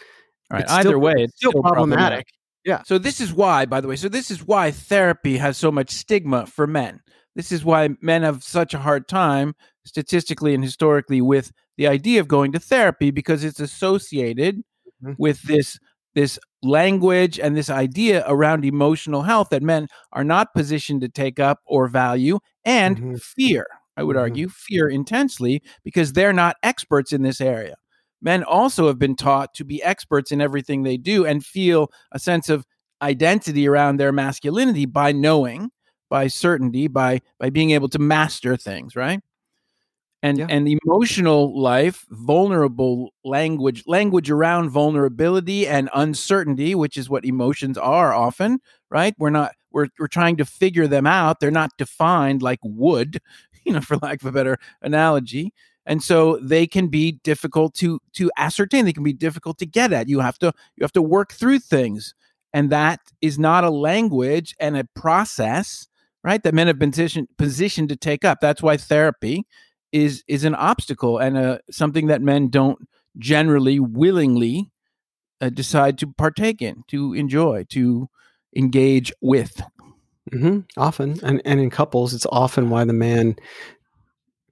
Right. 0.51 0.69
Either 0.69 0.91
still, 0.91 1.01
way, 1.01 1.15
it's 1.17 1.37
still, 1.37 1.51
still 1.51 1.63
problematic. 1.63 1.99
problematic. 1.99 2.27
Yeah. 2.65 2.83
So 2.85 2.99
this 2.99 3.21
is 3.21 3.33
why, 3.33 3.67
by 3.67 3.81
the 3.81 3.89
way, 3.89 3.97
so 3.97 4.09
this 4.09 4.31
is 4.31 4.47
why 4.47 4.71
therapy 4.71 5.39
has 5.39 5.57
so 5.57 5.71
much 5.71 5.91
stigma 5.91 6.47
for 6.47 6.67
men. 6.67 7.01
This 7.35 7.53
is 7.53 7.65
why 7.65 7.91
men 8.01 8.23
have 8.23 8.43
such 8.43 8.75
a 8.75 8.79
hard 8.79 9.09
time 9.09 9.55
statistically 9.85 10.55
and 10.55 10.63
historically 10.63 11.21
with 11.21 11.53
the 11.77 11.87
idea 11.87 12.21
of 12.21 12.29
going 12.29 12.53
to 12.53 12.59
therapy 12.59 13.11
because 13.11 13.45
it's 13.45 13.61
associated 13.61 14.63
mm-hmm. 15.03 15.15
with 15.19 15.43
this 15.43 15.79
this 16.15 16.39
language 16.63 17.39
and 17.39 17.57
this 17.57 17.71
idea 17.71 18.25
around 18.27 18.65
emotional 18.65 19.23
health 19.23 19.49
that 19.51 19.63
men 19.63 19.89
are 20.13 20.25
not 20.25 20.53
positioned 20.55 21.01
to 21.01 21.09
take 21.09 21.41
up 21.41 21.61
or 21.65 21.89
value 21.89 22.39
and 22.65 22.97
mm-hmm. 22.97 23.15
fear 23.17 23.67
i 23.97 24.03
would 24.03 24.15
mm-hmm. 24.15 24.23
argue 24.23 24.49
fear 24.49 24.89
intensely 24.89 25.63
because 25.85 26.13
they're 26.13 26.33
not 26.33 26.57
experts 26.63 27.13
in 27.13 27.23
this 27.23 27.41
area 27.41 27.77
men 28.21 28.45
also 28.45 28.87
have 28.87 28.99
been 28.99 29.17
taught 29.17 29.55
to 29.55 29.65
be 29.65 29.83
experts 29.83 30.33
in 30.33 30.41
everything 30.41 30.83
they 30.83 30.99
do 30.99 31.25
and 31.25 31.45
feel 31.45 31.91
a 32.13 32.19
sense 32.19 32.51
of 32.51 32.67
identity 33.01 33.67
around 33.67 33.97
their 33.97 34.13
masculinity 34.13 34.85
by 34.85 35.13
knowing 35.13 35.71
by 36.11 36.27
certainty 36.27 36.89
by 36.89 37.21
by 37.39 37.49
being 37.49 37.71
able 37.71 37.89
to 37.89 37.99
master 37.99 38.57
things 38.57 38.95
right 38.95 39.21
and 40.23 40.39
yeah. 40.39 40.47
and 40.49 40.69
emotional 40.69 41.59
life 41.59 42.05
vulnerable 42.11 43.13
language 43.25 43.83
language 43.87 44.31
around 44.31 44.69
vulnerability 44.71 45.67
and 45.67 45.89
uncertainty 45.95 46.75
which 46.75 46.97
is 46.97 47.09
what 47.09 47.25
emotions 47.25 47.79
are 47.79 48.13
often 48.13 48.61
right? 48.91 49.15
We're 49.19 49.31
not 49.31 49.53
we're, 49.73 49.87
we're 49.99 50.09
trying 50.09 50.37
to 50.39 50.45
figure 50.45 50.89
them 50.89 51.07
out. 51.07 51.39
They're 51.39 51.51
not 51.51 51.71
defined 51.79 52.43
like 52.43 52.59
wood 52.63 53.21
you 53.65 53.73
know 53.73 53.81
for 53.81 53.97
lack 53.99 54.21
of 54.21 54.27
a 54.27 54.33
better 54.33 54.59
analogy. 54.83 55.53
And 55.87 56.03
so 56.03 56.37
they 56.37 56.67
can 56.67 56.89
be 56.89 57.13
difficult 57.13 57.75
to 57.77 58.01
to 58.15 58.31
ascertain. 58.37 58.85
They 58.85 58.93
can 58.93 59.03
be 59.03 59.13
difficult 59.13 59.59
to 59.59 59.67
get 59.67 59.93
at. 59.93 60.09
You 60.09 60.21
have 60.21 60.39
to 60.39 60.53
you 60.77 60.83
have 60.83 60.93
to 60.93 61.03
work 61.03 61.33
through 61.33 61.61
things. 61.61 62.15
And 62.53 62.71
that 62.71 63.01
is 63.21 63.39
not 63.39 63.65
a 63.65 63.71
language 63.71 64.55
and 64.59 64.77
a 64.77 64.85
process 64.95 65.87
right 66.23 66.43
that 66.43 66.53
men 66.55 66.67
have 66.67 66.79
been 66.79 66.91
positioned 66.91 67.29
positioned 67.39 67.89
to 67.89 67.97
take 67.97 68.25
up. 68.25 68.39
That's 68.41 68.63
why 68.63 68.77
therapy 68.77 69.47
is 69.93 70.25
is 70.29 70.45
an 70.45 70.55
obstacle 70.55 71.19
and 71.19 71.37
a, 71.37 71.55
uh, 71.55 71.59
something 71.71 72.07
that 72.07 72.23
men 72.23 72.49
don't 72.49 72.89
generally 73.19 73.81
willingly 73.81 74.71
uh, 75.41 75.49
decide 75.49 75.99
to 75.99 76.07
partake 76.07 76.63
in, 76.63 76.85
to 76.89 77.15
enjoy, 77.15 77.65
to 77.71 78.09
engage 78.57 79.13
with. 79.21 79.63
Mm-hmm. 80.33 80.61
Often, 80.77 81.21
and 81.23 81.43
and 81.45 81.61
in 81.61 81.71
couples, 81.71 82.15
it's 82.15 82.27
often 82.31 82.71
why 82.71 82.85
the 82.85 82.93
man 82.93 83.37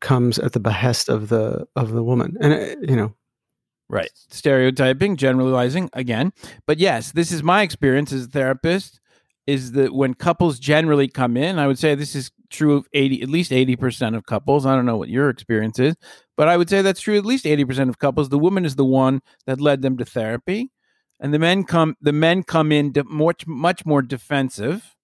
comes 0.00 0.38
at 0.38 0.52
the 0.52 0.60
behest 0.60 1.08
of 1.08 1.28
the 1.28 1.66
of 1.76 1.92
the 1.92 2.02
woman, 2.02 2.36
and 2.40 2.52
uh, 2.52 2.80
you 2.80 2.96
know, 2.96 3.14
right? 3.88 4.10
Stereotyping, 4.28 5.16
generalizing 5.16 5.90
again, 5.92 6.32
but 6.66 6.78
yes, 6.78 7.12
this 7.12 7.30
is 7.30 7.42
my 7.42 7.62
experience 7.62 8.12
as 8.12 8.24
a 8.24 8.28
therapist. 8.28 9.00
Is 9.46 9.72
that 9.72 9.94
when 9.94 10.12
couples 10.12 10.58
generally 10.58 11.08
come 11.08 11.34
in, 11.34 11.58
I 11.58 11.66
would 11.66 11.78
say 11.78 11.94
this 11.94 12.14
is 12.14 12.30
true 12.50 12.76
of 12.76 12.88
80 12.92 13.22
at 13.22 13.28
least 13.28 13.50
80% 13.50 14.16
of 14.16 14.26
couples 14.26 14.66
i 14.66 14.74
don't 14.74 14.86
know 14.86 14.96
what 14.96 15.08
your 15.08 15.28
experience 15.28 15.78
is 15.78 15.94
but 16.36 16.48
i 16.48 16.56
would 16.56 16.68
say 16.68 16.82
that's 16.82 17.00
true 17.00 17.18
at 17.18 17.26
least 17.26 17.44
80% 17.44 17.88
of 17.88 17.98
couples 17.98 18.28
the 18.28 18.38
woman 18.38 18.64
is 18.64 18.76
the 18.76 18.84
one 18.84 19.20
that 19.46 19.60
led 19.60 19.82
them 19.82 19.96
to 19.98 20.04
therapy 20.04 20.70
and 21.20 21.34
the 21.34 21.38
men 21.38 21.64
come 21.64 21.96
the 22.00 22.12
men 22.12 22.42
come 22.42 22.72
in 22.72 22.92
de- 22.92 23.04
much 23.04 23.46
much 23.46 23.84
more 23.84 24.02
defensive 24.02 24.94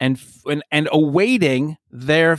and 0.00 0.20
and, 0.46 0.62
and 0.70 0.88
awaiting 0.92 1.76
their 1.90 2.38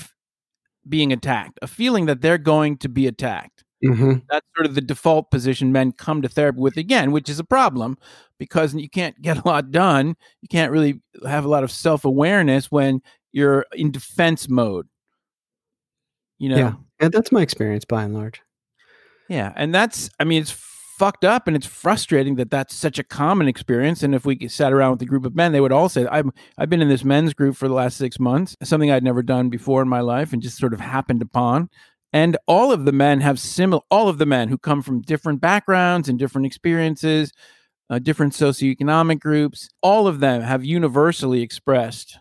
being 0.88 1.12
attacked 1.12 1.60
a 1.62 1.68
feeling 1.68 2.06
that 2.06 2.22
they're 2.22 2.38
going 2.38 2.78
to 2.78 2.90
be 2.90 3.08
attacked 3.08 3.64
mm-hmm. 3.84 4.14
that's 4.30 4.46
sort 4.56 4.66
of 4.66 4.76
the 4.76 4.82
default 4.82 5.30
position 5.32 5.72
men 5.72 5.92
come 5.92 6.22
to 6.22 6.30
therapy 6.30 6.60
with 6.60 6.78
again 6.78 7.12
which 7.12 7.30
is 7.30 7.40
a 7.40 7.44
problem 7.44 7.98
because 8.40 8.74
you 8.74 8.90
can't 8.90 9.22
get 9.22 9.38
a 9.38 9.48
lot 9.48 9.72
done 9.72 10.16
you 10.42 10.48
can't 10.48 10.72
really 10.72 11.02
have 11.26 11.46
a 11.46 11.50
lot 11.50 11.64
of 11.64 11.72
self-awareness 11.72 12.72
when 12.72 13.02
you're 13.32 13.66
in 13.74 13.92
defense 13.92 14.50
mode. 14.50 14.88
You 16.40 16.50
know, 16.50 16.58
yeah, 16.58 16.74
and 17.00 17.12
that's 17.12 17.32
my 17.32 17.42
experience 17.42 17.86
by 17.86 18.04
and 18.04 18.14
large. 18.14 18.42
Yeah, 19.30 19.54
and 19.56 19.74
that's 19.74 20.10
I 20.20 20.24
mean 20.24 20.42
it's 20.42 20.52
fucked 20.98 21.24
up 21.24 21.48
and 21.48 21.56
it's 21.56 21.66
frustrating 21.66 22.36
that 22.36 22.50
that's 22.50 22.74
such 22.74 22.98
a 22.98 23.04
common 23.04 23.48
experience. 23.48 24.02
And 24.02 24.16
if 24.16 24.26
we 24.26 24.48
sat 24.48 24.74
around 24.74 24.94
with 24.94 25.02
a 25.04 25.06
group 25.06 25.26
of 25.26 25.36
men, 25.36 25.52
they 25.52 25.62
would 25.62 25.72
all 25.72 25.90
say, 25.90 26.06
"I've 26.08 26.30
I've 26.58 26.70
been 26.70 26.82
in 26.82 26.90
this 26.90 27.04
men's 27.04 27.34
group 27.34 27.56
for 27.56 27.68
the 27.68 27.74
last 27.74 27.98
six 27.98 28.20
months, 28.20 28.56
something 28.64 28.92
I'd 28.92 29.04
never 29.04 29.24
done 29.24 29.50
before 29.50 29.82
in 29.82 29.90
my 29.90 30.02
life, 30.02 30.34
and 30.34 30.42
just 30.42 30.58
sort 30.58 30.74
of 30.74 30.80
happened 30.80 31.22
upon." 31.22 31.70
And 32.14 32.38
all 32.48 32.72
of 32.72 32.86
the 32.86 32.92
men 32.92 33.22
have 33.22 33.40
similar. 33.40 33.82
All 33.92 34.08
of 34.08 34.18
the 34.18 34.26
men 34.26 34.48
who 34.50 34.58
come 34.58 34.82
from 34.82 35.02
different 35.02 35.42
backgrounds 35.42 36.10
and 36.10 36.18
different 36.18 36.48
experiences, 36.48 37.32
uh, 37.90 38.00
different 38.00 38.34
socioeconomic 38.34 39.20
groups, 39.20 39.70
all 39.82 40.08
of 40.08 40.20
them 40.20 40.42
have 40.42 40.66
universally 40.66 41.42
expressed 41.42 42.18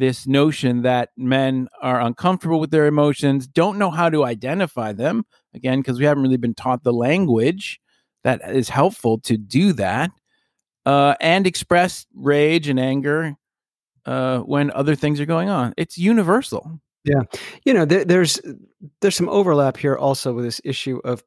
this 0.00 0.26
notion 0.26 0.82
that 0.82 1.10
men 1.16 1.68
are 1.80 2.00
uncomfortable 2.00 2.58
with 2.58 2.70
their 2.70 2.86
emotions, 2.86 3.46
don't 3.46 3.78
know 3.78 3.90
how 3.90 4.08
to 4.08 4.24
identify 4.24 4.92
them, 4.92 5.24
again, 5.54 5.80
because 5.80 5.98
we 5.98 6.06
haven't 6.06 6.22
really 6.22 6.38
been 6.38 6.54
taught 6.54 6.82
the 6.82 6.92
language 6.92 7.78
that 8.24 8.40
is 8.50 8.70
helpful 8.70 9.18
to 9.20 9.36
do 9.36 9.72
that, 9.74 10.10
uh, 10.86 11.14
and 11.20 11.46
express 11.46 12.06
rage 12.14 12.66
and 12.66 12.80
anger 12.80 13.36
uh, 14.06 14.38
when 14.40 14.70
other 14.72 14.94
things 14.94 15.20
are 15.20 15.26
going 15.26 15.50
on. 15.50 15.74
It's 15.76 15.98
universal. 15.98 16.80
Yeah, 17.04 17.22
you 17.64 17.72
know, 17.72 17.84
there, 17.84 18.04
there's 18.04 18.40
there's 19.00 19.16
some 19.16 19.28
overlap 19.28 19.76
here 19.76 19.96
also 19.96 20.32
with 20.32 20.44
this 20.44 20.60
issue 20.64 21.00
of 21.04 21.22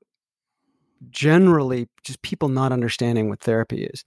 generally 1.10 1.90
just 2.04 2.22
people 2.22 2.50
not 2.50 2.72
understanding 2.72 3.30
what 3.30 3.40
therapy 3.40 3.84
is 3.86 4.04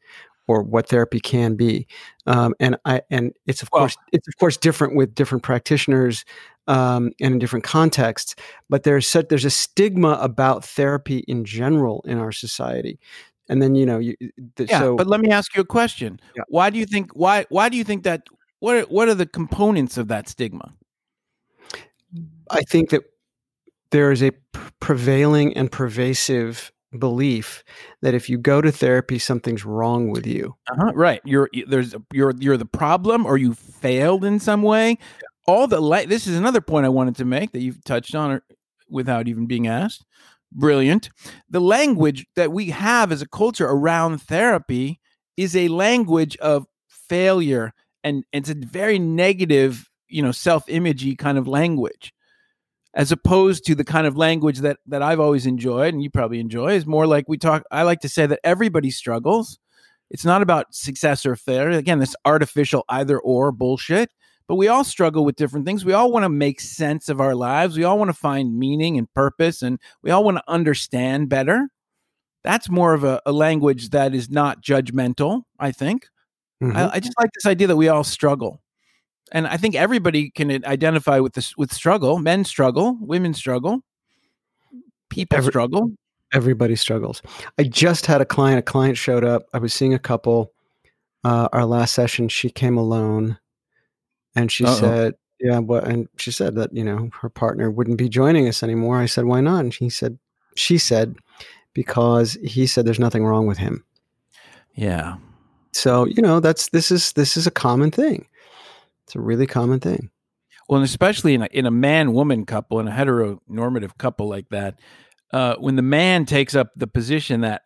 or 0.48 0.62
what 0.62 0.88
therapy 0.88 1.20
can 1.20 1.54
be. 1.54 1.86
Um, 2.26 2.54
and 2.60 2.76
I 2.84 3.02
and 3.10 3.32
it's 3.46 3.62
of 3.62 3.68
well, 3.72 3.82
course 3.82 3.96
it's 4.12 4.28
of 4.28 4.36
course 4.38 4.56
different 4.56 4.96
with 4.96 5.14
different 5.14 5.42
practitioners 5.42 6.24
um, 6.68 7.12
and 7.20 7.34
in 7.34 7.38
different 7.38 7.64
contexts. 7.64 8.34
But 8.68 8.82
there's 8.82 9.06
such 9.06 9.28
there's 9.28 9.44
a 9.44 9.50
stigma 9.50 10.18
about 10.20 10.64
therapy 10.64 11.18
in 11.28 11.44
general 11.44 12.04
in 12.06 12.18
our 12.18 12.32
society. 12.32 12.98
And 13.48 13.62
then 13.62 13.74
you 13.74 13.86
know 13.86 13.98
you 13.98 14.16
the, 14.56 14.66
yeah. 14.66 14.80
So, 14.80 14.96
but 14.96 15.06
let 15.06 15.20
me 15.20 15.30
ask 15.30 15.54
you 15.54 15.62
a 15.62 15.66
question. 15.66 16.20
Yeah. 16.34 16.42
Why 16.48 16.70
do 16.70 16.78
you 16.78 16.86
think 16.86 17.12
why 17.14 17.46
why 17.48 17.68
do 17.68 17.76
you 17.76 17.84
think 17.84 18.04
that 18.04 18.26
what 18.58 18.76
are, 18.76 18.82
what 18.82 19.08
are 19.08 19.14
the 19.14 19.26
components 19.26 19.96
of 19.96 20.08
that 20.08 20.28
stigma? 20.28 20.74
I 22.50 22.62
think 22.62 22.90
that 22.90 23.02
there 23.90 24.10
is 24.10 24.22
a 24.22 24.32
prevailing 24.80 25.56
and 25.56 25.70
pervasive 25.70 26.72
belief 26.98 27.64
that 28.02 28.14
if 28.14 28.28
you 28.28 28.38
go 28.38 28.60
to 28.60 28.72
therapy, 28.72 29.18
something's 29.18 29.64
wrong 29.64 30.10
with 30.10 30.26
you. 30.26 30.54
Uh-huh, 30.70 30.92
right. 30.94 31.20
You're 31.24 31.48
there's 31.66 31.94
you're 32.12 32.34
you're 32.38 32.56
the 32.56 32.66
problem, 32.66 33.26
or 33.26 33.36
you 33.36 33.54
failed 33.54 34.24
in 34.24 34.38
some 34.38 34.62
way. 34.62 34.98
All 35.46 35.66
the 35.66 35.80
la- 35.80 36.06
this 36.06 36.26
is 36.26 36.36
another 36.36 36.60
point 36.60 36.86
I 36.86 36.90
wanted 36.90 37.16
to 37.16 37.24
make 37.24 37.52
that 37.52 37.60
you've 37.60 37.84
touched 37.84 38.14
on 38.14 38.32
or, 38.32 38.42
without 38.88 39.28
even 39.28 39.46
being 39.46 39.66
asked. 39.66 40.04
Brilliant. 40.52 41.10
The 41.50 41.60
language 41.60 42.26
that 42.36 42.52
we 42.52 42.70
have 42.70 43.12
as 43.12 43.22
a 43.22 43.28
culture 43.28 43.66
around 43.66 44.18
therapy 44.22 45.00
is 45.36 45.54
a 45.54 45.68
language 45.68 46.36
of 46.38 46.66
failure, 46.88 47.74
and 48.02 48.24
it's 48.32 48.48
a 48.48 48.54
very 48.54 48.98
negative, 48.98 49.88
you 50.08 50.22
know, 50.22 50.32
self-imagey 50.32 51.16
kind 51.16 51.36
of 51.36 51.46
language 51.46 52.12
as 52.96 53.12
opposed 53.12 53.64
to 53.66 53.74
the 53.74 53.84
kind 53.84 54.06
of 54.06 54.16
language 54.16 54.58
that 54.60 54.78
that 54.86 55.02
I've 55.02 55.20
always 55.20 55.46
enjoyed 55.46 55.94
and 55.94 56.02
you 56.02 56.10
probably 56.10 56.40
enjoy 56.40 56.72
is 56.72 56.86
more 56.86 57.06
like 57.06 57.28
we 57.28 57.36
talk 57.38 57.62
I 57.70 57.82
like 57.82 58.00
to 58.00 58.08
say 58.08 58.26
that 58.26 58.40
everybody 58.42 58.90
struggles. 58.90 59.58
It's 60.10 60.24
not 60.24 60.42
about 60.42 60.74
success 60.74 61.26
or 61.26 61.36
failure. 61.36 61.70
Again, 61.70 61.98
this 61.98 62.16
artificial 62.24 62.84
either 62.88 63.18
or 63.20 63.52
bullshit. 63.52 64.10
But 64.48 64.54
we 64.54 64.68
all 64.68 64.84
struggle 64.84 65.24
with 65.24 65.34
different 65.34 65.66
things. 65.66 65.84
We 65.84 65.92
all 65.92 66.12
want 66.12 66.22
to 66.22 66.28
make 66.28 66.60
sense 66.60 67.08
of 67.08 67.20
our 67.20 67.34
lives. 67.34 67.76
We 67.76 67.82
all 67.82 67.98
want 67.98 68.10
to 68.10 68.16
find 68.16 68.56
meaning 68.56 68.96
and 68.96 69.12
purpose, 69.12 69.60
and 69.60 69.80
we 70.02 70.12
all 70.12 70.22
want 70.22 70.36
to 70.36 70.44
understand 70.46 71.28
better. 71.28 71.68
That's 72.44 72.70
more 72.70 72.94
of 72.94 73.02
a, 73.02 73.20
a 73.26 73.32
language 73.32 73.90
that 73.90 74.14
is 74.14 74.30
not 74.30 74.62
judgmental, 74.62 75.42
I 75.58 75.72
think. 75.72 76.06
Mhm. 76.62 76.76
I, 76.76 76.90
I 76.94 77.00
just 77.00 77.18
like 77.18 77.30
this 77.34 77.44
idea 77.44 77.66
that 77.66 77.76
we 77.76 77.88
all 77.88 78.04
struggle 78.04 78.60
and 79.32 79.46
I 79.46 79.56
think 79.56 79.74
everybody 79.74 80.30
can 80.30 80.64
identify 80.64 81.18
with 81.20 81.34
this 81.34 81.56
with 81.56 81.72
struggle. 81.72 82.18
Men 82.18 82.44
struggle, 82.44 82.96
women 83.00 83.34
struggle, 83.34 83.80
people 85.10 85.38
Every- 85.38 85.50
struggle. 85.50 85.92
Everybody 86.32 86.74
struggles. 86.74 87.22
I 87.56 87.62
just 87.62 88.06
had 88.06 88.20
a 88.20 88.24
client. 88.24 88.58
A 88.58 88.62
client 88.62 88.96
showed 88.98 89.22
up. 89.24 89.44
I 89.54 89.58
was 89.58 89.72
seeing 89.72 89.94
a 89.94 89.98
couple. 89.98 90.52
Uh, 91.24 91.48
our 91.52 91.64
last 91.64 91.94
session, 91.94 92.28
she 92.28 92.50
came 92.50 92.76
alone, 92.76 93.38
and 94.34 94.50
she 94.50 94.64
Uh-oh. 94.64 94.74
said, 94.74 95.14
"Yeah, 95.40 95.60
but," 95.60 95.84
and 95.86 96.08
she 96.18 96.30
said 96.32 96.56
that 96.56 96.72
you 96.74 96.82
know 96.84 97.10
her 97.20 97.28
partner 97.28 97.70
wouldn't 97.70 97.96
be 97.98 98.08
joining 98.08 98.48
us 98.48 98.62
anymore. 98.64 98.98
I 98.98 99.06
said, 99.06 99.24
"Why 99.24 99.40
not?" 99.40 99.60
And 99.60 99.72
he 99.74 99.88
said, 99.88 100.18
"She 100.56 100.78
said 100.78 101.14
because 101.74 102.36
he 102.42 102.66
said 102.66 102.84
there's 102.86 102.98
nothing 102.98 103.24
wrong 103.24 103.46
with 103.46 103.58
him." 103.58 103.84
Yeah, 104.74 105.16
So 105.72 106.04
you 106.06 106.20
know 106.22 106.38
that's 106.40 106.68
this 106.70 106.90
is 106.90 107.12
this 107.12 107.36
is 107.36 107.46
a 107.46 107.50
common 107.52 107.90
thing. 107.92 108.26
It's 109.06 109.14
a 109.16 109.20
really 109.20 109.46
common 109.46 109.80
thing. 109.80 110.10
well, 110.68 110.78
and 110.80 110.84
especially 110.84 111.34
in 111.34 111.42
a, 111.42 111.48
in 111.52 111.66
a 111.66 111.70
man 111.70 112.12
woman 112.12 112.44
couple, 112.44 112.80
in 112.80 112.88
a 112.88 112.90
heteronormative 112.90 113.96
couple 113.98 114.28
like 114.28 114.48
that, 114.50 114.80
uh, 115.32 115.56
when 115.56 115.76
the 115.76 115.82
man 115.82 116.24
takes 116.26 116.54
up 116.54 116.70
the 116.76 116.86
position 116.86 117.42
that 117.42 117.62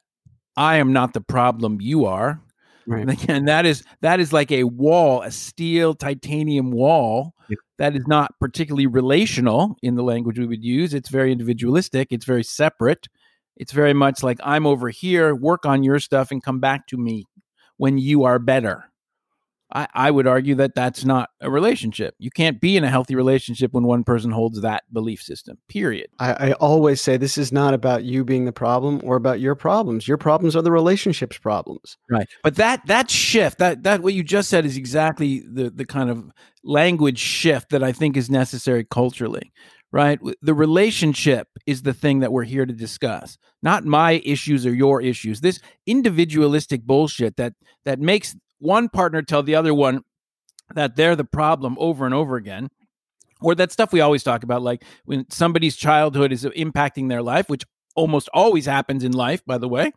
I 0.56 0.76
am 0.76 0.92
not 0.92 1.12
the 1.14 1.20
problem, 1.20 1.78
you 1.80 2.04
are, 2.06 2.40
Right. 2.86 3.24
and 3.28 3.46
that 3.46 3.66
is 3.66 3.84
that 4.00 4.18
is 4.20 4.32
like 4.32 4.50
a 4.50 4.64
wall, 4.64 5.22
a 5.22 5.30
steel 5.30 5.94
titanium 5.94 6.72
wall 6.72 7.34
Yeah. 7.48 7.56
that 7.78 7.94
is 7.94 8.06
not 8.06 8.32
particularly 8.40 8.86
relational 8.86 9.76
in 9.82 9.94
the 9.94 10.02
language 10.02 10.38
we 10.38 10.46
would 10.46 10.64
use. 10.64 10.92
It's 10.94 11.08
very 11.10 11.30
individualistic. 11.30 12.08
It's 12.10 12.24
very 12.24 12.42
separate. 12.42 13.06
It's 13.56 13.72
very 13.72 13.92
much 13.94 14.22
like 14.22 14.40
I'm 14.42 14.66
over 14.66 14.88
here, 14.88 15.34
work 15.34 15.66
on 15.66 15.82
your 15.84 16.00
stuff, 16.00 16.30
and 16.32 16.42
come 16.42 16.58
back 16.58 16.86
to 16.88 16.96
me 16.96 17.26
when 17.76 17.96
you 17.98 18.24
are 18.24 18.38
better. 18.38 18.89
I, 19.72 19.88
I 19.94 20.10
would 20.10 20.26
argue 20.26 20.54
that 20.56 20.74
that's 20.74 21.04
not 21.04 21.30
a 21.40 21.50
relationship. 21.50 22.14
You 22.18 22.30
can't 22.30 22.60
be 22.60 22.76
in 22.76 22.84
a 22.84 22.90
healthy 22.90 23.14
relationship 23.14 23.72
when 23.72 23.84
one 23.84 24.04
person 24.04 24.30
holds 24.30 24.60
that 24.60 24.84
belief 24.92 25.22
system. 25.22 25.58
Period. 25.68 26.08
I, 26.18 26.50
I 26.50 26.52
always 26.54 27.00
say 27.00 27.16
this 27.16 27.38
is 27.38 27.52
not 27.52 27.74
about 27.74 28.04
you 28.04 28.24
being 28.24 28.44
the 28.44 28.52
problem 28.52 29.00
or 29.04 29.16
about 29.16 29.40
your 29.40 29.54
problems. 29.54 30.08
Your 30.08 30.18
problems 30.18 30.56
are 30.56 30.62
the 30.62 30.72
relationships 30.72 31.38
problems. 31.38 31.96
Right. 32.10 32.26
But 32.42 32.56
that 32.56 32.86
that 32.86 33.10
shift, 33.10 33.58
that 33.58 33.84
that 33.84 34.02
what 34.02 34.14
you 34.14 34.22
just 34.22 34.48
said 34.48 34.64
is 34.64 34.76
exactly 34.76 35.40
the 35.40 35.70
the 35.70 35.86
kind 35.86 36.10
of 36.10 36.30
language 36.64 37.18
shift 37.18 37.70
that 37.70 37.82
I 37.82 37.92
think 37.92 38.16
is 38.16 38.30
necessary 38.30 38.84
culturally. 38.84 39.52
Right? 39.92 40.20
The 40.40 40.54
relationship 40.54 41.48
is 41.66 41.82
the 41.82 41.92
thing 41.92 42.20
that 42.20 42.30
we're 42.30 42.44
here 42.44 42.64
to 42.64 42.72
discuss, 42.72 43.38
not 43.60 43.84
my 43.84 44.22
issues 44.24 44.64
or 44.64 44.72
your 44.72 45.02
issues. 45.02 45.40
This 45.40 45.58
individualistic 45.84 46.82
bullshit 46.82 47.36
that 47.38 47.54
that 47.84 47.98
makes 47.98 48.36
one 48.60 48.88
partner 48.88 49.22
tell 49.22 49.42
the 49.42 49.56
other 49.56 49.74
one 49.74 50.02
that 50.74 50.94
they're 50.94 51.16
the 51.16 51.24
problem 51.24 51.76
over 51.78 52.06
and 52.06 52.14
over 52.14 52.36
again. 52.36 52.68
Or 53.42 53.54
that 53.54 53.72
stuff 53.72 53.92
we 53.92 54.00
always 54.00 54.22
talk 54.22 54.42
about, 54.42 54.62
like 54.62 54.84
when 55.06 55.28
somebody's 55.30 55.74
childhood 55.74 56.30
is 56.30 56.44
impacting 56.44 57.08
their 57.08 57.22
life, 57.22 57.48
which 57.48 57.64
almost 57.96 58.28
always 58.34 58.66
happens 58.66 59.02
in 59.02 59.12
life, 59.12 59.42
by 59.46 59.56
the 59.58 59.68
way 59.68 59.92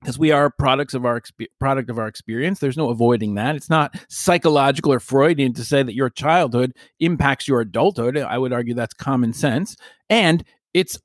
because 0.00 0.18
we 0.18 0.30
are 0.30 0.50
products 0.50 0.94
of 0.94 1.04
our 1.04 1.20
product 1.58 1.90
of 1.90 1.98
our 1.98 2.06
experience. 2.06 2.60
There's 2.60 2.76
no 2.76 2.90
avoiding 2.90 3.34
that. 3.34 3.56
It's 3.56 3.70
not 3.70 3.96
psychological 4.08 4.92
or 4.92 5.00
Freudian 5.00 5.54
to 5.54 5.64
say 5.64 5.82
that 5.82 5.94
your 5.94 6.10
childhood 6.10 6.72
impacts 7.00 7.48
your 7.48 7.60
adulthood. 7.60 8.16
I 8.16 8.38
would 8.38 8.52
argue 8.52 8.74
that's 8.74 8.94
common 8.94 9.32
sense, 9.32 9.76
and 10.08 10.44
it's 10.72 10.98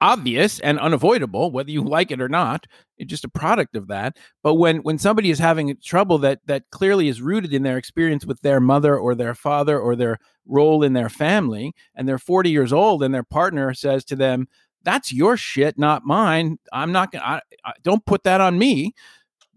obvious 0.00 0.60
and 0.60 0.78
unavoidable 0.78 1.50
whether 1.50 1.70
you 1.70 1.82
like 1.84 2.10
it 2.10 2.20
or 2.20 2.28
not. 2.28 2.66
It's 2.98 3.10
just 3.10 3.24
a 3.24 3.28
product 3.28 3.76
of 3.76 3.88
that. 3.88 4.16
But 4.42 4.54
when 4.54 4.78
when 4.78 4.98
somebody 4.98 5.30
is 5.30 5.38
having 5.38 5.76
trouble 5.82 6.18
that 6.18 6.40
that 6.46 6.64
clearly 6.70 7.08
is 7.08 7.22
rooted 7.22 7.52
in 7.54 7.62
their 7.62 7.78
experience 7.78 8.26
with 8.26 8.40
their 8.40 8.60
mother 8.60 8.96
or 8.98 9.14
their 9.14 9.34
father 9.34 9.78
or 9.78 9.96
their 9.96 10.18
role 10.46 10.82
in 10.82 10.92
their 10.92 11.08
family, 11.08 11.72
and 11.94 12.08
they're 12.08 12.18
40 12.18 12.50
years 12.50 12.72
old, 12.72 13.02
and 13.02 13.14
their 13.14 13.22
partner 13.22 13.72
says 13.74 14.04
to 14.06 14.16
them, 14.16 14.48
that's 14.82 15.12
your 15.12 15.36
shit, 15.36 15.78
not 15.78 16.04
mine. 16.04 16.58
I'm 16.72 16.92
not 16.92 17.12
gonna. 17.12 17.24
I, 17.24 17.40
I, 17.64 17.72
don't 17.82 18.04
put 18.06 18.24
that 18.24 18.40
on 18.40 18.58
me. 18.58 18.94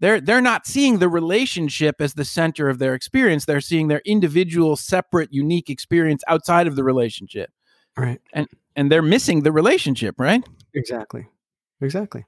They're 0.00 0.20
they're 0.20 0.40
not 0.42 0.66
seeing 0.66 0.98
the 0.98 1.08
relationship 1.08 2.00
as 2.00 2.14
the 2.14 2.24
center 2.24 2.68
of 2.68 2.78
their 2.78 2.94
experience. 2.94 3.44
They're 3.44 3.60
seeing 3.60 3.88
their 3.88 4.02
individual, 4.04 4.76
separate, 4.76 5.32
unique 5.32 5.70
experience 5.70 6.22
outside 6.28 6.66
of 6.66 6.76
the 6.76 6.84
relationship, 6.84 7.50
Right. 7.96 8.20
and 8.32 8.48
they're 8.90 9.02
missing 9.02 9.42
the 9.42 9.52
relationship. 9.52 10.16
Right? 10.18 10.42
Exactly. 10.74 11.26
Exactly. 11.80 12.24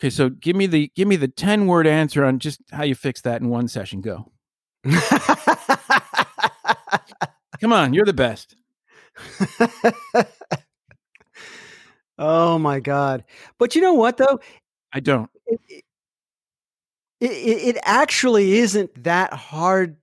Okay. 0.00 0.10
So 0.10 0.30
give 0.30 0.56
me 0.56 0.66
the 0.66 0.90
give 0.94 1.08
me 1.08 1.16
the 1.16 1.28
ten 1.28 1.66
word 1.66 1.86
answer 1.86 2.24
on 2.24 2.38
just 2.38 2.60
how 2.72 2.82
you 2.84 2.94
fix 2.94 3.20
that 3.22 3.40
in 3.40 3.48
one 3.48 3.68
session. 3.68 4.00
Go. 4.00 4.30
Come 7.60 7.72
on, 7.72 7.94
you're 7.94 8.04
the 8.04 8.12
best. 8.12 8.56
oh 12.18 12.58
my 12.58 12.80
god! 12.80 13.24
But 13.58 13.76
you 13.76 13.82
know 13.82 13.94
what 13.94 14.16
though? 14.16 14.40
I 14.92 15.00
don't. 15.00 15.30
It, 15.46 15.84
it, 17.20 17.76
it 17.76 17.78
actually 17.84 18.54
isn't 18.54 19.04
that 19.04 19.32
hard 19.32 19.96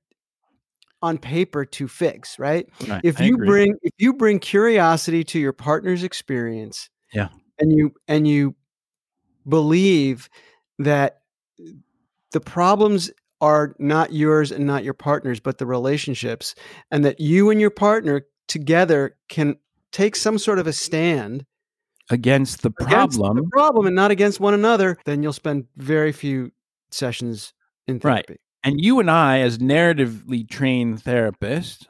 on 1.01 1.17
paper 1.17 1.65
to 1.65 1.87
fix, 1.87 2.37
right? 2.39 2.67
Right, 2.87 3.01
if 3.03 3.19
I 3.19 3.25
you 3.25 3.35
agree. 3.35 3.47
bring 3.47 3.75
if 3.83 3.93
you 3.97 4.13
bring 4.13 4.39
curiosity 4.39 5.23
to 5.25 5.39
your 5.39 5.53
partner's 5.53 6.03
experience 6.03 6.89
Yeah. 7.13 7.29
and 7.59 7.71
you 7.71 7.93
and 8.07 8.27
you 8.27 8.55
believe 9.47 10.29
that 10.79 11.21
the 12.31 12.41
problems 12.41 13.11
are 13.41 13.75
not 13.79 14.11
yours 14.13 14.51
and 14.51 14.65
not 14.67 14.83
your 14.83 14.93
partner's 14.93 15.39
but 15.39 15.57
the 15.57 15.65
relationships 15.65 16.53
and 16.91 17.05
that 17.05 17.19
you 17.19 17.49
and 17.49 17.61
your 17.61 17.69
partner 17.69 18.25
together 18.47 19.15
can 19.29 19.55
take 19.91 20.15
some 20.15 20.37
sort 20.37 20.59
of 20.59 20.67
a 20.67 20.73
stand 20.73 21.45
against 22.11 22.61
the 22.63 22.71
against 22.81 23.17
problem. 23.17 23.37
the 23.37 23.49
problem 23.51 23.87
and 23.87 23.95
not 23.95 24.11
against 24.11 24.39
one 24.39 24.53
another 24.53 24.97
then 25.05 25.23
you'll 25.23 25.31
spend 25.31 25.65
very 25.77 26.11
few 26.11 26.51
sessions 26.91 27.53
in 27.87 27.99
Right. 28.03 28.29
And 28.63 28.83
you 28.83 28.99
and 28.99 29.09
I, 29.09 29.39
as 29.39 29.57
narratively 29.57 30.49
trained 30.49 31.03
therapists, 31.03 31.85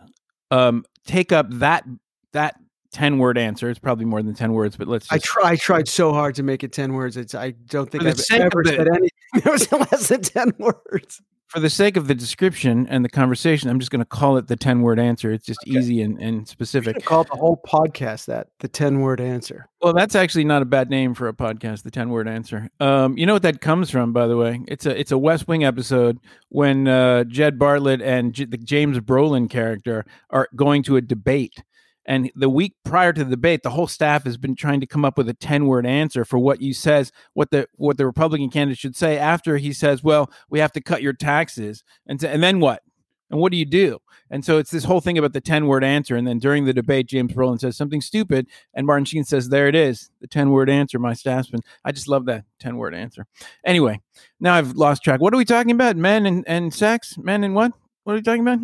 um, 0.51 0.85
take 1.05 1.31
up 1.31 1.47
that 1.51 1.85
that 2.33 2.55
ten 2.91 3.17
word 3.17 3.37
answer. 3.37 3.69
It's 3.69 3.79
probably 3.79 4.05
more 4.05 4.21
than 4.21 4.33
ten 4.33 4.53
words, 4.53 4.77
but 4.77 4.87
let's. 4.87 5.11
I 5.11 5.17
try. 5.17 5.51
I 5.51 5.55
tried 5.55 5.87
so 5.87 6.13
hard 6.13 6.35
to 6.35 6.43
make 6.43 6.63
it 6.63 6.71
ten 6.71 6.93
words. 6.93 7.17
It's. 7.17 7.35
I 7.35 7.51
don't 7.51 7.89
think 7.89 8.03
I've 8.03 8.19
ever 8.31 8.63
said 8.63 8.87
anything 8.87 9.09
that 9.33 9.45
was 9.45 9.71
less 9.71 10.07
than 10.09 10.21
ten 10.21 10.53
words. 10.57 11.21
For 11.49 11.59
the 11.59 11.69
sake 11.69 11.97
of 11.97 12.07
the 12.07 12.13
description 12.13 12.85
and 12.91 13.03
the 13.03 13.09
conversation, 13.09 13.71
I'm 13.71 13.79
just 13.79 13.89
going 13.89 14.01
to 14.01 14.05
call 14.05 14.37
it 14.37 14.45
the 14.47 14.55
ten 14.55 14.81
word 14.81 14.99
answer. 14.99 15.31
It's 15.31 15.47
just 15.47 15.59
Okay. 15.67 15.79
easy 15.79 16.01
and, 16.03 16.19
and 16.21 16.47
specific. 16.47 17.03
call 17.05 17.23
the 17.23 17.35
whole 17.35 17.59
podcast 17.65 18.25
that 18.25 18.49
the 18.59 18.67
ten 18.67 18.99
word 19.01 19.19
answer. 19.19 19.67
Well, 19.81 19.93
that's 19.93 20.13
actually 20.13 20.43
not 20.43 20.61
a 20.61 20.65
bad 20.65 20.91
name 20.91 21.15
for 21.15 21.27
a 21.27 21.33
podcast. 21.33 21.81
The 21.81 21.89
ten 21.89 22.09
word 22.11 22.27
answer. 22.27 22.69
Um, 22.79 23.17
you 23.17 23.25
know 23.25 23.33
what 23.33 23.41
that 23.41 23.61
comes 23.61 23.89
from, 23.89 24.13
by 24.13 24.27
the 24.27 24.37
way? 24.37 24.61
It's 24.67 24.85
a 24.85 24.97
it's 24.99 25.11
a 25.11 25.17
West 25.17 25.47
Wing 25.47 25.63
episode 25.63 26.19
when 26.49 26.87
uh, 26.87 27.23
Jed 27.23 27.57
Bartlet 27.57 28.01
and 28.03 28.31
J- 28.33 28.45
the 28.45 28.57
James 28.57 28.99
Brolin 28.99 29.49
character 29.49 30.05
are 30.29 30.49
going 30.55 30.83
to 30.83 30.97
a 30.97 31.01
debate. 31.01 31.63
And 32.09 32.31
the 32.35 32.49
week 32.49 32.73
prior 32.83 33.13
to 33.13 33.23
the 33.23 33.29
debate, 33.29 33.61
the 33.61 33.69
whole 33.69 33.85
staff 33.85 34.23
has 34.23 34.35
been 34.35 34.55
trying 34.55 34.79
to 34.79 34.87
come 34.87 35.05
up 35.05 35.15
with 35.15 35.29
a 35.29 35.33
ten 35.35 35.67
word 35.67 35.85
answer 35.85 36.25
for 36.25 36.39
what 36.39 36.59
you 36.59 36.73
says, 36.73 37.11
what 37.33 37.51
the 37.51 37.67
what 37.75 37.97
the 37.97 38.05
Republican 38.07 38.49
candidate 38.49 38.79
should 38.79 38.95
say 38.95 39.19
after 39.19 39.57
he 39.57 39.71
says, 39.71 40.03
"Well, 40.03 40.31
we 40.49 40.57
have 40.57 40.71
to 40.71 40.81
cut 40.81 41.03
your 41.03 41.13
taxes," 41.13 41.83
and 42.07 42.21
and 42.23 42.41
then 42.41 42.59
what? 42.59 42.81
And 43.29 43.39
what 43.39 43.51
do 43.51 43.59
you 43.59 43.65
do? 43.65 43.99
And 44.31 44.43
so 44.43 44.57
it's 44.57 44.71
this 44.71 44.83
whole 44.83 45.01
thing 45.01 45.19
about 45.19 45.33
the 45.33 45.41
10 45.41 45.67
word 45.67 45.83
answer. 45.83 46.15
And 46.15 46.27
then 46.27 46.39
during 46.39 46.65
the 46.65 46.73
debate, 46.73 47.07
James 47.07 47.31
Brolin 47.31 47.59
says 47.59 47.77
something 47.77 48.01
stupid. 48.01 48.47
And 48.73 48.87
Martin 48.87 49.05
Sheen 49.05 49.23
says, 49.23 49.49
There 49.49 49.67
it 49.67 49.75
is, 49.75 50.09
the 50.19 50.27
10 50.27 50.49
word 50.49 50.69
answer, 50.69 50.97
my 50.97 51.13
staffsman. 51.13 51.61
I 51.85 51.91
just 51.91 52.07
love 52.07 52.25
that 52.25 52.45
10 52.59 52.77
word 52.77 52.95
answer. 52.95 53.27
Anyway, 53.63 54.01
now 54.39 54.55
I've 54.55 54.75
lost 54.75 55.03
track. 55.03 55.21
What 55.21 55.33
are 55.33 55.37
we 55.37 55.45
talking 55.45 55.71
about? 55.71 55.95
Men 55.95 56.25
and, 56.25 56.43
and 56.47 56.73
sex? 56.73 57.19
Men 57.19 57.43
and 57.43 57.53
what? 57.53 57.71
What 58.03 58.13
are 58.13 58.15
we 58.15 58.23
talking 58.23 58.47
about? 58.47 58.59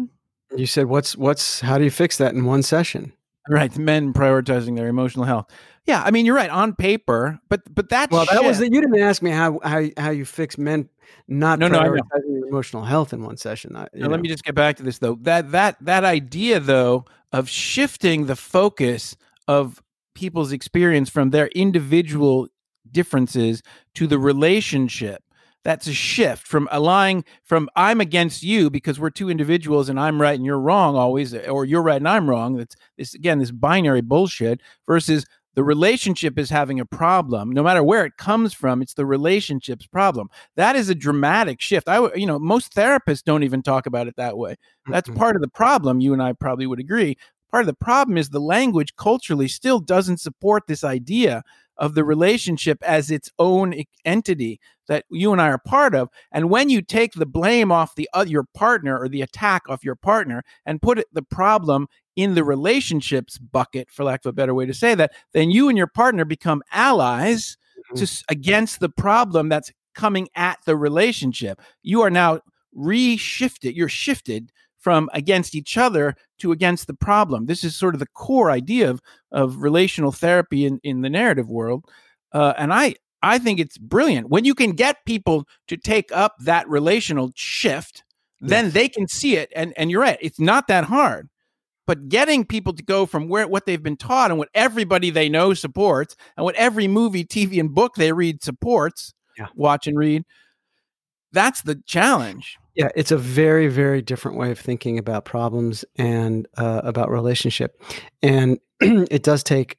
You 0.57 0.65
said, 0.65 0.87
What's, 0.87 1.15
what's, 1.15 1.59
how 1.61 1.77
do 1.77 1.83
you 1.83 1.91
fix 1.91 2.17
that 2.17 2.33
in 2.33 2.45
one 2.45 2.63
session? 2.63 3.13
Right. 3.49 3.75
Men 3.77 4.13
prioritizing 4.13 4.75
their 4.75 4.87
emotional 4.87 5.25
health. 5.25 5.51
Yeah. 5.85 6.01
I 6.03 6.11
mean, 6.11 6.25
you're 6.25 6.35
right 6.35 6.49
on 6.49 6.73
paper, 6.73 7.39
but, 7.49 7.61
but 7.73 7.89
that's, 7.89 8.11
well, 8.11 8.25
that 8.31 8.43
was, 8.43 8.59
the, 8.59 8.65
you 8.65 8.81
didn't 8.81 8.99
ask 8.99 9.21
me 9.21 9.31
how, 9.31 9.59
how, 9.63 9.83
how 9.97 10.09
you 10.09 10.25
fix 10.25 10.57
men 10.57 10.89
not 11.27 11.59
no, 11.59 11.67
no, 11.67 11.79
prioritizing 11.79 12.47
emotional 12.47 12.83
health 12.83 13.13
in 13.13 13.23
one 13.23 13.37
session. 13.37 13.73
Now, 13.73 13.87
let 13.93 14.19
me 14.19 14.27
just 14.29 14.43
get 14.43 14.55
back 14.55 14.77
to 14.77 14.83
this 14.83 14.99
though. 14.99 15.15
That 15.21 15.51
that 15.51 15.77
that 15.81 16.03
idea 16.03 16.59
though 16.59 17.05
of 17.31 17.49
shifting 17.49 18.27
the 18.27 18.35
focus 18.35 19.15
of 19.47 19.81
people's 20.13 20.51
experience 20.51 21.09
from 21.09 21.31
their 21.31 21.47
individual 21.47 22.47
differences 22.91 23.61
to 23.95 24.07
the 24.07 24.19
relationship. 24.19 25.23
That's 25.65 25.87
a 25.87 25.93
shift 25.93 26.45
from 26.47 26.69
allowing 26.71 27.25
from 27.43 27.69
I'm 27.75 27.99
against 27.99 28.43
you 28.43 28.69
because 28.69 28.99
we're 28.99 29.09
two 29.09 29.31
individuals 29.31 29.89
and 29.89 29.99
I'm 29.99 30.21
right 30.21 30.35
and 30.35 30.45
you're 30.45 30.59
wrong 30.59 30.95
always, 30.95 31.33
or 31.33 31.65
you're 31.65 31.81
right 31.81 31.97
and 31.97 32.07
I'm 32.07 32.29
wrong. 32.29 32.55
That's 32.55 32.75
this 32.99 33.15
again, 33.15 33.39
this 33.39 33.49
binary 33.49 34.01
bullshit 34.01 34.61
versus 34.85 35.25
the 35.55 35.63
relationship 35.63 36.37
is 36.37 36.51
having 36.51 36.79
a 36.79 36.85
problem. 36.85 37.49
No 37.49 37.63
matter 37.63 37.81
where 37.83 38.05
it 38.05 38.17
comes 38.17 38.53
from 38.53 38.83
it's 38.83 38.93
the 38.93 39.07
relationship's 39.07 39.87
problem. 39.87 40.29
That 40.55 40.75
is 40.75 40.87
a 40.89 40.95
dramatic 40.95 41.59
shift. 41.61 41.89
I 41.89 42.13
you 42.13 42.27
know 42.27 42.37
most 42.37 42.75
therapists 42.75 43.23
don't 43.23 43.43
even 43.43 43.63
talk 43.63 43.87
about 43.87 44.07
it 44.07 44.17
that 44.17 44.37
way. 44.37 44.57
That's 44.87 45.09
mm-hmm. 45.09 45.17
part 45.17 45.35
of 45.35 45.41
the 45.41 45.47
problem. 45.47 45.99
You 45.99 46.13
and 46.13 46.21
i 46.21 46.33
probably 46.33 46.67
would 46.67 46.79
agree. 46.79 47.17
Part 47.49 47.63
of 47.63 47.67
the 47.67 47.73
problem 47.73 48.19
is 48.19 48.29
the 48.29 48.39
language 48.39 48.95
culturally 48.97 49.47
still 49.47 49.79
doesn't 49.79 50.19
support 50.19 50.67
this 50.67 50.83
idea 50.83 51.41
of 51.77 51.95
the 51.95 52.03
relationship 52.03 52.81
as 52.83 53.11
its 53.11 53.29
own 53.39 53.73
entity 54.03 54.59
that 54.87 55.05
you 55.09 55.31
and 55.31 55.41
I 55.41 55.49
are 55.49 55.57
part 55.57 55.95
of. 55.95 56.09
And 56.31 56.49
when 56.49 56.69
you 56.69 56.81
take 56.81 57.13
the 57.13 57.25
blame 57.25 57.71
off 57.71 57.95
the 57.95 58.09
uh, 58.13 58.25
your 58.27 58.45
partner 58.53 58.97
or 58.97 59.09
the 59.09 59.21
attack 59.21 59.63
off 59.67 59.83
your 59.83 59.95
partner 59.95 60.43
and 60.65 60.81
put 60.81 60.99
it, 60.99 61.07
the 61.11 61.23
problem 61.23 61.87
in 62.15 62.35
the 62.35 62.43
relationships 62.43 63.37
bucket, 63.37 63.89
for 63.89 64.03
lack 64.03 64.23
of 64.25 64.29
a 64.29 64.33
better 64.33 64.53
way 64.53 64.65
to 64.65 64.73
say 64.73 64.95
that, 64.95 65.11
then 65.33 65.51
you 65.51 65.69
and 65.69 65.77
your 65.77 65.87
partner 65.87 66.23
become 66.23 66.63
allies 66.71 67.57
mm-hmm. 67.91 68.03
to, 68.03 68.23
against 68.29 68.79
the 68.79 68.89
problem 68.89 69.49
that's 69.49 69.71
coming 69.93 70.27
at 70.35 70.59
the 70.65 70.77
relationship. 70.77 71.61
You 71.83 72.01
are 72.01 72.09
now 72.09 72.41
reshifted, 72.77 73.75
you're 73.75 73.89
shifted 73.89 74.51
from 74.85 75.09
against 75.13 75.55
each 75.55 75.79
other 75.79 76.15
to 76.37 76.51
against 76.51 76.85
the 76.85 76.93
problem. 76.93 77.47
This 77.47 77.63
is 77.63 77.75
sort 77.75 77.95
of 77.95 77.99
the 77.99 78.13
core 78.13 78.51
idea 78.51 78.87
of, 78.87 79.01
of 79.31 79.63
relational 79.63 80.11
therapy 80.11 80.63
in, 80.63 80.79
in 80.83 81.01
the 81.01 81.09
narrative 81.09 81.49
world. 81.49 81.85
Uh, 82.31 82.53
and 82.55 82.71
I, 82.71 82.93
I 83.23 83.39
think 83.39 83.59
it's 83.59 83.79
brilliant. 83.79 84.29
When 84.29 84.45
you 84.45 84.53
can 84.53 84.73
get 84.73 85.03
people 85.07 85.47
to 85.69 85.75
take 85.75 86.11
up 86.11 86.35
that 86.41 86.69
relational 86.69 87.31
shift, 87.33 88.03
then 88.41 88.69
they 88.69 88.87
can 88.87 89.07
see 89.07 89.37
it. 89.37 89.51
And, 89.55 89.73
and 89.75 89.89
you're 89.89 90.01
right, 90.01 90.19
it's 90.21 90.39
not 90.39 90.67
that 90.67 90.83
hard 90.83 91.29
but 91.87 92.09
getting 92.09 92.45
people 92.45 92.73
to 92.73 92.83
go 92.83 93.05
from 93.05 93.27
where 93.27 93.47
what 93.47 93.65
they've 93.65 93.83
been 93.83 93.97
taught 93.97 94.31
and 94.31 94.39
what 94.39 94.49
everybody 94.53 95.09
they 95.09 95.29
know 95.29 95.53
supports 95.53 96.15
and 96.35 96.43
what 96.43 96.55
every 96.55 96.87
movie 96.87 97.23
tv 97.23 97.59
and 97.59 97.75
book 97.75 97.93
they 97.93 98.11
read 98.11 98.43
supports 98.43 99.13
yeah. 99.37 99.45
watch 99.53 99.85
and 99.85 99.95
read 99.95 100.23
that's 101.31 101.61
the 101.61 101.79
challenge 101.85 102.57
yeah 102.75 102.89
it's 102.95 103.11
a 103.11 103.17
very 103.17 103.67
very 103.67 104.01
different 104.01 104.37
way 104.37 104.51
of 104.51 104.59
thinking 104.59 104.97
about 104.97 105.25
problems 105.25 105.85
and 105.95 106.47
uh, 106.57 106.81
about 106.83 107.09
relationship 107.09 107.81
and 108.21 108.59
it 108.79 109.23
does 109.23 109.43
take 109.43 109.77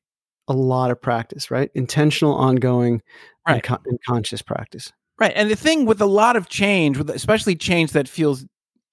a 0.48 0.52
lot 0.52 0.90
of 0.90 1.00
practice 1.00 1.50
right 1.50 1.70
intentional 1.74 2.34
ongoing 2.34 3.02
right. 3.46 3.54
and, 3.54 3.62
con- 3.62 3.82
and 3.86 3.98
conscious 4.06 4.42
practice 4.42 4.92
right 5.18 5.32
and 5.34 5.50
the 5.50 5.56
thing 5.56 5.84
with 5.84 6.00
a 6.00 6.06
lot 6.06 6.36
of 6.36 6.48
change 6.48 6.98
with 6.98 7.10
especially 7.10 7.54
change 7.54 7.92
that 7.92 8.08
feels 8.08 8.44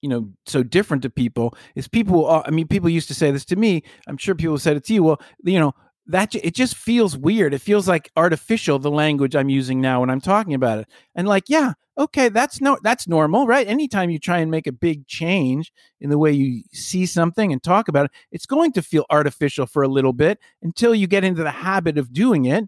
you 0.02 0.08
know 0.08 0.30
so 0.46 0.62
different 0.62 1.02
to 1.02 1.10
people 1.10 1.56
is 1.74 1.88
people 1.88 2.28
i 2.28 2.50
mean 2.50 2.68
people 2.68 2.90
used 2.90 3.08
to 3.08 3.14
say 3.14 3.30
this 3.30 3.44
to 3.44 3.56
me 3.56 3.82
i'm 4.06 4.18
sure 4.18 4.34
people 4.34 4.58
said 4.58 4.76
it 4.76 4.84
to 4.84 4.92
you 4.92 5.02
well 5.02 5.20
you 5.44 5.58
know 5.58 5.72
that 6.06 6.34
it 6.34 6.54
just 6.54 6.74
feels 6.76 7.16
weird. 7.16 7.54
It 7.54 7.60
feels 7.60 7.88
like 7.88 8.10
artificial 8.16 8.78
the 8.78 8.90
language 8.90 9.34
i'm 9.34 9.48
using 9.48 9.80
now 9.80 10.00
when 10.00 10.10
i'm 10.10 10.20
talking 10.20 10.54
about 10.54 10.78
it. 10.78 10.88
And 11.14 11.26
like 11.26 11.44
yeah 11.48 11.72
okay 11.96 12.28
that's 12.28 12.60
no 12.60 12.78
that's 12.82 13.08
normal 13.08 13.46
right? 13.46 13.66
Anytime 13.66 14.10
you 14.10 14.18
try 14.18 14.38
and 14.38 14.50
make 14.50 14.66
a 14.66 14.72
big 14.72 15.06
change 15.06 15.72
in 16.00 16.10
the 16.10 16.18
way 16.18 16.32
you 16.32 16.62
see 16.72 17.06
something 17.06 17.52
and 17.52 17.62
talk 17.62 17.88
about 17.88 18.06
it 18.06 18.10
it's 18.32 18.46
going 18.46 18.72
to 18.72 18.82
feel 18.82 19.06
artificial 19.10 19.66
for 19.66 19.82
a 19.82 19.88
little 19.88 20.12
bit 20.12 20.38
until 20.62 20.94
you 20.94 21.06
get 21.06 21.24
into 21.24 21.42
the 21.42 21.50
habit 21.50 21.98
of 21.98 22.12
doing 22.12 22.44
it. 22.44 22.64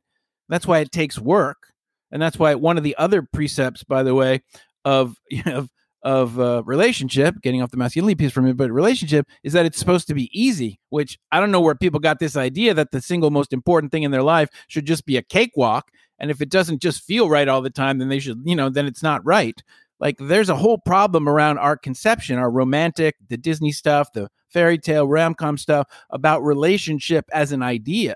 That's 0.49 0.67
why 0.67 0.79
it 0.79 0.93
takes 0.93 1.19
work. 1.19 1.73
And 2.13 2.23
that's 2.23 2.39
why 2.39 2.55
one 2.55 2.79
of 2.79 2.85
the 2.85 2.97
other 2.97 3.23
precepts 3.23 3.85
by 3.85 4.03
the 4.03 4.15
way 4.15 4.43
of 4.85 5.17
you 5.31 5.43
know, 5.47 5.59
of 5.59 5.71
uh, 6.07 6.63
relationship, 6.65 7.41
getting 7.43 7.63
off 7.63 7.71
the 7.71 7.77
masculinity 7.77 8.15
piece 8.15 8.33
from 8.33 8.47
it, 8.47 8.57
but 8.57 8.71
relationship 8.71 9.27
is 9.43 9.53
that 9.53 9.67
it's 9.67 9.79
supposed 9.79 10.07
to 10.07 10.15
be 10.15 10.31
easy, 10.33 10.79
which 10.91 11.19
I 11.33 11.41
don't 11.41 11.51
know 11.51 11.61
where 11.61 11.75
people 11.75 12.01
got 12.01 12.21
this 12.21 12.37
idea 12.37 12.75
that 12.75 12.93
the 12.93 13.01
single 13.01 13.31
most 13.31 13.53
important 13.53 13.91
thing 13.91 14.05
in 14.05 14.13
their 14.13 14.23
life 14.23 14.49
should 14.69 14.87
just 14.87 15.05
be 15.05 15.17
a 15.17 15.23
cakewalk. 15.23 15.91
And 16.19 16.31
if 16.31 16.41
it 16.41 16.49
doesn't 16.49 16.81
just 16.81 17.03
feel 17.03 17.29
right 17.29 17.49
all 17.49 17.61
the 17.61 17.71
time, 17.71 17.99
then 17.99 18.09
they 18.09 18.21
should, 18.21 18.41
you 18.45 18.55
know, 18.55 18.71
then 18.71 18.87
it's 18.87 19.03
not 19.03 19.25
right. 19.27 19.61
Like 19.99 20.17
there's 20.19 20.49
a 20.49 20.57
whole 20.57 20.79
problem 20.79 21.29
around 21.29 21.59
our 21.59 21.77
conception, 21.77 22.39
our 22.39 22.51
romantic, 22.51 23.17
the 23.29 23.37
Disney 23.37 23.73
stuff, 23.73 24.13
the 24.13 24.29
fairy 24.49 24.79
tale, 24.79 25.09
rom-com 25.09 25.59
stuff 25.59 25.89
about 26.11 26.45
relationship 26.45 27.25
as 27.33 27.51
an 27.51 27.63
idea, 27.63 28.15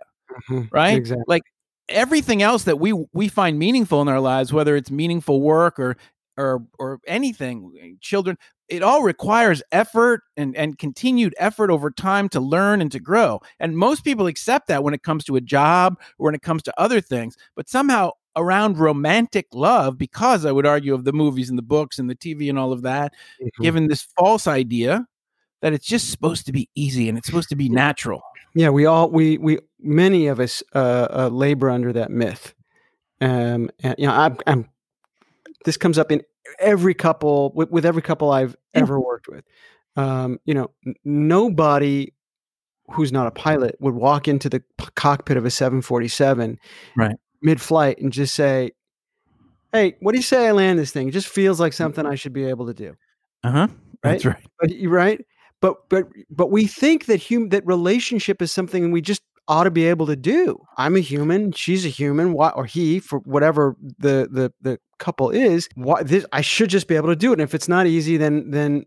mm-hmm, 0.49 0.67
right? 0.71 0.97
Exactly. 0.97 1.25
Like 1.27 1.43
everything 1.89 2.41
else 2.41 2.65
that 2.65 2.79
we 2.79 2.93
we 3.13 3.27
find 3.27 3.59
meaningful 3.59 4.01
in 4.01 4.07
our 4.07 4.21
lives 4.21 4.53
whether 4.53 4.77
it's 4.77 4.93
meaningful 4.93 5.41
work 5.41 5.77
or 5.77 5.97
or 6.41 6.63
or 6.79 6.99
anything 7.07 7.73
eh, 7.81 7.91
children 8.01 8.37
it 8.69 8.83
all 8.83 9.03
requires 9.03 9.63
effort 9.73 10.23
and 10.37 10.57
and 10.57 10.79
continued 10.79 11.35
effort 11.39 11.71
over 11.71 11.91
time 11.91 12.29
to 12.31 12.41
learn 12.41 12.81
and 12.81 12.93
to 12.93 13.01
grow. 13.01 13.41
And 13.59 13.77
most 13.77 14.05
people 14.05 14.29
accept 14.29 14.69
that 14.69 14.85
when 14.85 14.95
it 14.95 15.03
comes 15.03 15.25
to 15.25 15.37
a 15.37 15.41
job 15.41 15.99
or 16.19 16.27
when 16.27 16.35
it 16.35 16.43
comes 16.43 16.63
to 16.65 16.81
other 16.81 17.01
things 17.01 17.37
but 17.57 17.69
somehow 17.69 18.11
around 18.37 18.79
romantic 18.79 19.47
love 19.53 19.99
because 19.99 20.45
i 20.47 20.53
would 20.53 20.65
argue 20.65 20.95
of 20.95 21.03
the 21.03 21.13
movies 21.13 21.49
and 21.49 21.59
the 21.59 21.63
books 21.63 21.99
and 21.99 22.09
the 22.09 22.15
tv 22.15 22.49
and 22.49 22.61
all 22.61 22.73
of 22.73 22.83
that 22.83 23.13
mm-hmm. 23.43 23.63
given 23.63 23.89
this 23.89 24.07
false 24.17 24.47
idea 24.47 25.05
that 25.63 25.73
it's 25.73 25.87
just 25.87 26.11
supposed 26.11 26.47
to 26.47 26.53
be 26.53 26.69
easy 26.75 27.09
and 27.09 27.19
it's 27.19 27.27
supposed 27.27 27.49
to 27.51 27.57
be 27.57 27.69
natural. 27.69 28.23
Yeah 28.55 28.71
we 28.71 28.87
all 28.87 29.11
we 29.11 29.39
we 29.39 29.59
many 29.79 30.27
of 30.27 30.41
us 30.41 30.63
uh, 30.75 31.09
uh 31.11 31.29
labor 31.29 31.71
under 31.71 31.93
that 31.93 32.11
myth. 32.11 32.55
Um 33.21 33.71
and, 33.81 33.95
you 33.99 34.07
know 34.07 34.15
I'm, 34.15 34.37
I'm 34.47 34.69
this 35.65 35.77
comes 35.77 35.99
up 35.99 36.11
in 36.11 36.23
every 36.59 36.95
couple 36.95 37.53
with, 37.55 37.71
with 37.71 37.87
every 37.87 38.03
couple 38.03 38.31
I've 38.31 38.57
ever 38.75 39.01
worked 39.01 39.29
with. 39.29 39.45
Um, 39.97 40.39
you 40.45 40.55
know, 40.55 40.71
nobody 41.05 42.13
who's 42.93 43.13
not 43.13 43.27
a 43.27 43.31
pilot 43.31 43.77
would 43.81 43.95
walk 43.95 44.29
into 44.29 44.49
the 44.49 44.61
p- 44.79 44.87
cockpit 44.95 45.37
of 45.37 45.45
a 45.45 45.51
747 45.51 46.59
right 46.97 47.17
mid-flight 47.43 47.99
and 47.99 48.13
just 48.13 48.35
say, 48.35 48.73
"Hey, 49.73 49.97
what 50.01 50.13
do 50.13 50.19
you 50.19 50.23
say 50.23 50.49
I 50.49 50.53
land 50.53 50.79
this 50.79 50.93
thing? 50.93 51.09
It 51.09 51.13
just 51.13 51.29
feels 51.29 51.61
like 51.61 51.73
something 51.73 52.07
I 52.07 52.15
should 52.15 52.33
be 52.33 52.45
able 52.45 52.67
to 52.67 52.75
do." 52.75 52.97
Uh-huh. 53.45 53.69
Right? 54.05 54.13
That's 54.13 54.25
right. 54.25 54.47
But, 54.59 54.71
right? 54.87 55.25
But 55.61 55.89
but 55.89 56.09
but 56.31 56.51
we 56.51 56.67
think 56.67 57.07
that 57.07 57.23
hum- 57.23 57.51
that 57.51 57.67
relationship 57.67 58.41
is 58.43 58.51
something 58.53 58.91
we 58.91 59.01
just 59.01 59.23
ought 59.49 59.65
to 59.65 59.71
be 59.71 59.87
able 59.87 60.07
to 60.07 60.17
do. 60.17 60.65
I'm 60.79 60.97
a 60.97 61.01
human, 61.01 61.53
she's 61.53 61.85
a 61.85 61.89
human, 61.89 62.33
why, 62.33 62.51
or 62.51 62.67
he 62.67 63.01
for 63.01 63.19
whatever 63.21 63.77
the 63.99 64.29
the 64.31 64.53
the 64.61 64.79
couple 65.01 65.31
is. 65.31 65.69
Why 65.75 66.03
this 66.05 66.25
I 66.33 66.43
should 66.43 66.71
just 66.71 66.87
be 66.87 66.95
able 66.95 67.09
to 67.09 67.17
do 67.17 67.31
it. 67.31 67.35
And 67.35 67.43
if 67.43 67.55
it's 67.55 67.69
not 67.69 67.87
easy, 67.87 68.17
then 68.17 68.51
then 68.51 68.87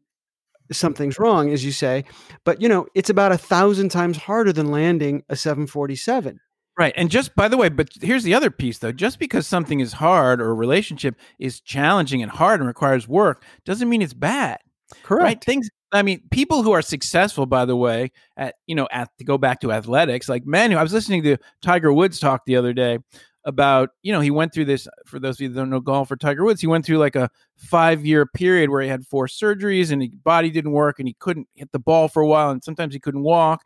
something's 0.71 1.19
wrong, 1.19 1.52
as 1.52 1.65
you 1.65 1.71
say. 1.71 2.06
But 2.45 2.62
you 2.62 2.69
know, 2.69 2.88
it's 2.95 3.10
about 3.10 3.34
a 3.34 3.38
thousand 3.38 3.89
times 3.89 4.17
harder 4.17 4.54
than 4.54 4.71
landing 4.71 5.23
a 5.30 5.36
747. 5.36 6.39
Right. 6.78 6.93
And 6.97 7.12
just 7.12 7.36
by 7.36 7.47
the 7.47 7.58
way, 7.58 7.69
but 7.69 7.89
here's 8.02 8.23
the 8.23 8.34
other 8.34 8.49
piece 8.49 8.80
though. 8.80 8.91
Just 8.91 9.19
because 9.19 9.45
something 9.45 9.80
is 9.80 9.93
hard 9.93 10.41
or 10.41 10.49
a 10.49 10.56
relationship 10.56 11.15
is 11.38 11.60
challenging 11.60 12.23
and 12.23 12.32
hard 12.32 12.60
and 12.60 12.67
requires 12.67 13.08
work 13.08 13.43
doesn't 13.65 13.89
mean 13.89 14.02
it's 14.02 14.13
bad. 14.13 14.60
Correct. 15.04 15.23
Right? 15.23 15.43
Things 15.43 15.69
I 15.91 16.02
mean, 16.02 16.23
people 16.32 16.63
who 16.63 16.71
are 16.71 16.82
successful, 16.82 17.45
by 17.45 17.65
the 17.65 17.76
way, 17.76 18.12
at 18.36 18.56
you 18.65 18.73
know, 18.73 18.88
at 18.91 19.10
to 19.19 19.23
go 19.23 19.38
back 19.38 19.62
to 19.62 19.71
athletics, 19.71 20.28
like 20.28 20.45
men. 20.45 20.71
Who 20.71 20.78
I 20.78 20.84
was 20.84 20.93
listening 20.93 21.21
to 21.23 21.38
Tiger 21.62 21.93
Woods 21.93 22.19
talk 22.19 22.45
the 22.45 22.56
other 22.56 22.73
day 22.73 22.97
about, 23.45 23.89
you 24.03 24.12
know, 24.13 24.21
he 24.21 24.32
went 24.32 24.53
through 24.53 24.65
this. 24.65 24.88
For 25.06 25.19
those 25.19 25.36
of 25.38 25.41
you 25.41 25.49
that 25.49 25.56
don't 25.56 25.69
know 25.69 25.79
golf 25.79 26.12
or 26.12 26.15
Tiger 26.15 26.45
Woods, 26.45 26.62
he 26.62 26.67
went 26.67 26.86
through 26.86 26.97
like 26.97 27.15
a 27.15 27.29
five 27.58 28.06
year 28.06 28.25
period 28.25 28.69
where 28.69 28.82
he 28.82 28.88
had 28.89 29.06
four 29.06 29.27
surgeries 29.27 29.91
and 29.91 30.01
his 30.01 30.12
body 30.12 30.49
didn't 30.49 30.71
work 30.71 30.99
and 30.99 31.08
he 31.08 31.15
couldn't 31.19 31.47
hit 31.56 31.71
the 31.71 31.79
ball 31.79 32.08
for 32.08 32.21
a 32.21 32.27
while 32.27 32.51
and 32.51 32.63
sometimes 32.63 32.93
he 32.93 32.99
couldn't 32.99 33.23
walk. 33.23 33.62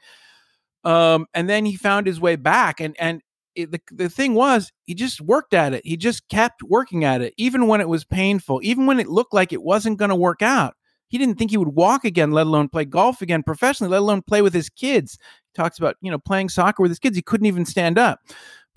Um, 0.83 1.25
and 1.33 1.49
then 1.49 1.65
he 1.65 1.75
found 1.75 2.07
his 2.07 2.19
way 2.19 2.35
back 2.35 2.79
and 2.79 2.95
and 2.99 3.21
it, 3.55 3.71
the, 3.71 3.81
the 3.91 4.09
thing 4.09 4.35
was 4.35 4.71
he 4.85 4.93
just 4.93 5.19
worked 5.19 5.53
at 5.53 5.73
it 5.73 5.83
he 5.83 5.97
just 5.97 6.29
kept 6.29 6.61
working 6.61 7.03
at 7.03 7.21
it 7.21 7.33
even 7.37 7.67
when 7.67 7.81
it 7.81 7.89
was 7.89 8.05
painful 8.05 8.59
even 8.63 8.85
when 8.85 8.99
it 8.99 9.07
looked 9.07 9.33
like 9.33 9.51
it 9.51 9.63
wasn't 9.63 9.97
going 9.97 10.09
to 10.09 10.15
work 10.15 10.43
out 10.43 10.75
He 11.07 11.17
didn't 11.17 11.35
think 11.39 11.51
he 11.51 11.57
would 11.57 11.69
walk 11.75 12.05
again, 12.05 12.31
let 12.31 12.45
alone 12.45 12.69
play 12.69 12.85
golf 12.85 13.21
again 13.21 13.41
professionally, 13.43 13.91
let 13.91 14.01
alone 14.01 14.21
play 14.21 14.41
with 14.43 14.53
his 14.53 14.69
kids. 14.69 15.17
He 15.21 15.61
talks 15.61 15.79
about, 15.79 15.95
you 16.01 16.11
know, 16.11 16.19
playing 16.19 16.49
soccer 16.49 16.83
with 16.83 16.91
his 16.91 16.99
kids. 16.99 17.15
He 17.15 17.23
couldn't 17.23 17.47
even 17.47 17.65
stand 17.65 17.97
up. 17.97 18.19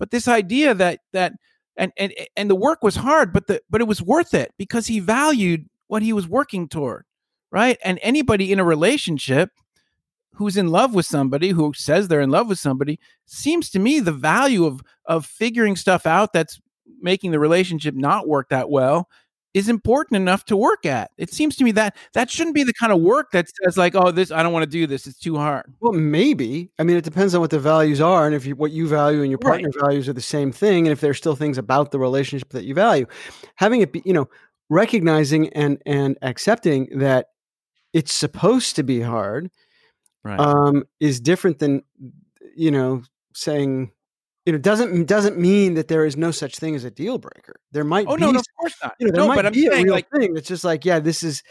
But 0.01 0.09
this 0.09 0.27
idea 0.27 0.73
that 0.73 1.01
that 1.13 1.33
and 1.77 1.91
and 1.95 2.11
and 2.35 2.49
the 2.49 2.55
work 2.55 2.81
was 2.81 2.95
hard, 2.95 3.31
but 3.31 3.45
the 3.45 3.61
but 3.69 3.81
it 3.81 3.87
was 3.87 4.01
worth 4.01 4.33
it 4.33 4.51
because 4.57 4.87
he 4.87 4.99
valued 4.99 5.69
what 5.89 6.01
he 6.01 6.11
was 6.11 6.27
working 6.27 6.67
toward, 6.67 7.05
right? 7.51 7.77
And 7.83 7.99
anybody 8.01 8.51
in 8.51 8.59
a 8.59 8.63
relationship 8.63 9.51
who's 10.33 10.57
in 10.57 10.69
love 10.69 10.95
with 10.95 11.05
somebody 11.05 11.49
who 11.49 11.71
says 11.75 12.07
they're 12.07 12.19
in 12.19 12.31
love 12.31 12.47
with 12.47 12.57
somebody 12.57 12.99
seems 13.27 13.69
to 13.69 13.77
me 13.79 13.99
the 13.99 14.11
value 14.11 14.65
of 14.65 14.81
of 15.05 15.23
figuring 15.23 15.75
stuff 15.75 16.07
out 16.07 16.33
that's 16.33 16.59
making 16.99 17.29
the 17.29 17.39
relationship 17.39 17.93
not 17.93 18.27
work 18.27 18.49
that 18.49 18.71
well 18.71 19.07
is 19.53 19.67
important 19.67 20.15
enough 20.15 20.45
to 20.45 20.55
work 20.55 20.85
at. 20.85 21.11
It 21.17 21.33
seems 21.33 21.55
to 21.57 21.63
me 21.63 21.71
that 21.73 21.95
that 22.13 22.29
shouldn't 22.29 22.55
be 22.55 22.63
the 22.63 22.73
kind 22.73 22.91
of 22.91 23.01
work 23.01 23.31
that 23.31 23.47
says 23.63 23.77
like, 23.77 23.95
"Oh, 23.95 24.11
this 24.11 24.31
I 24.31 24.43
don't 24.43 24.53
want 24.53 24.63
to 24.63 24.69
do 24.69 24.87
this; 24.87 25.07
it's 25.07 25.19
too 25.19 25.37
hard." 25.37 25.73
Well, 25.79 25.93
maybe. 25.93 26.71
I 26.79 26.83
mean, 26.83 26.97
it 26.97 27.03
depends 27.03 27.35
on 27.35 27.41
what 27.41 27.49
the 27.49 27.59
values 27.59 27.99
are, 27.99 28.25
and 28.25 28.35
if 28.35 28.45
you, 28.45 28.55
what 28.55 28.71
you 28.71 28.87
value 28.87 29.21
and 29.21 29.29
your 29.29 29.39
partner 29.39 29.69
right. 29.75 29.87
values 29.87 30.07
are 30.07 30.13
the 30.13 30.21
same 30.21 30.51
thing, 30.51 30.87
and 30.87 30.91
if 30.91 31.01
there's 31.01 31.17
still 31.17 31.35
things 31.35 31.57
about 31.57 31.91
the 31.91 31.99
relationship 31.99 32.49
that 32.49 32.63
you 32.63 32.73
value. 32.73 33.05
Having 33.55 33.81
it 33.81 33.91
be, 33.91 34.01
you 34.05 34.13
know, 34.13 34.29
recognizing 34.69 35.49
and 35.49 35.81
and 35.85 36.17
accepting 36.21 36.87
that 36.99 37.27
it's 37.93 38.13
supposed 38.13 38.77
to 38.77 38.83
be 38.83 39.01
hard, 39.01 39.51
right. 40.23 40.39
um, 40.39 40.85
is 40.99 41.19
different 41.19 41.59
than 41.59 41.83
you 42.55 42.71
know 42.71 43.03
saying 43.33 43.91
you 44.51 44.57
know 44.57 44.61
doesn't 44.61 45.05
doesn't 45.05 45.37
mean 45.37 45.75
that 45.75 45.87
there 45.87 46.05
is 46.05 46.17
no 46.17 46.29
such 46.29 46.57
thing 46.57 46.75
as 46.75 46.83
a 46.83 46.91
deal 46.91 47.17
breaker. 47.17 47.55
There 47.71 47.85
might 47.85 48.05
oh, 48.09 48.17
be. 48.17 48.21
no, 48.21 48.31
no, 48.31 48.39
of 48.39 48.45
course 48.59 48.75
not. 48.83 48.95
You 48.99 49.07
know, 49.07 49.11
there 49.13 49.21
no, 49.21 49.27
might 49.29 49.35
but 49.35 49.45
I'm 49.45 49.53
be 49.53 49.65
saying, 49.65 49.83
a 49.83 49.83
real 49.85 49.93
like, 49.93 50.09
thing 50.09 50.35
It's 50.35 50.49
just 50.49 50.65
like, 50.65 50.83
yeah, 50.83 50.99
this 50.99 51.23
is 51.23 51.41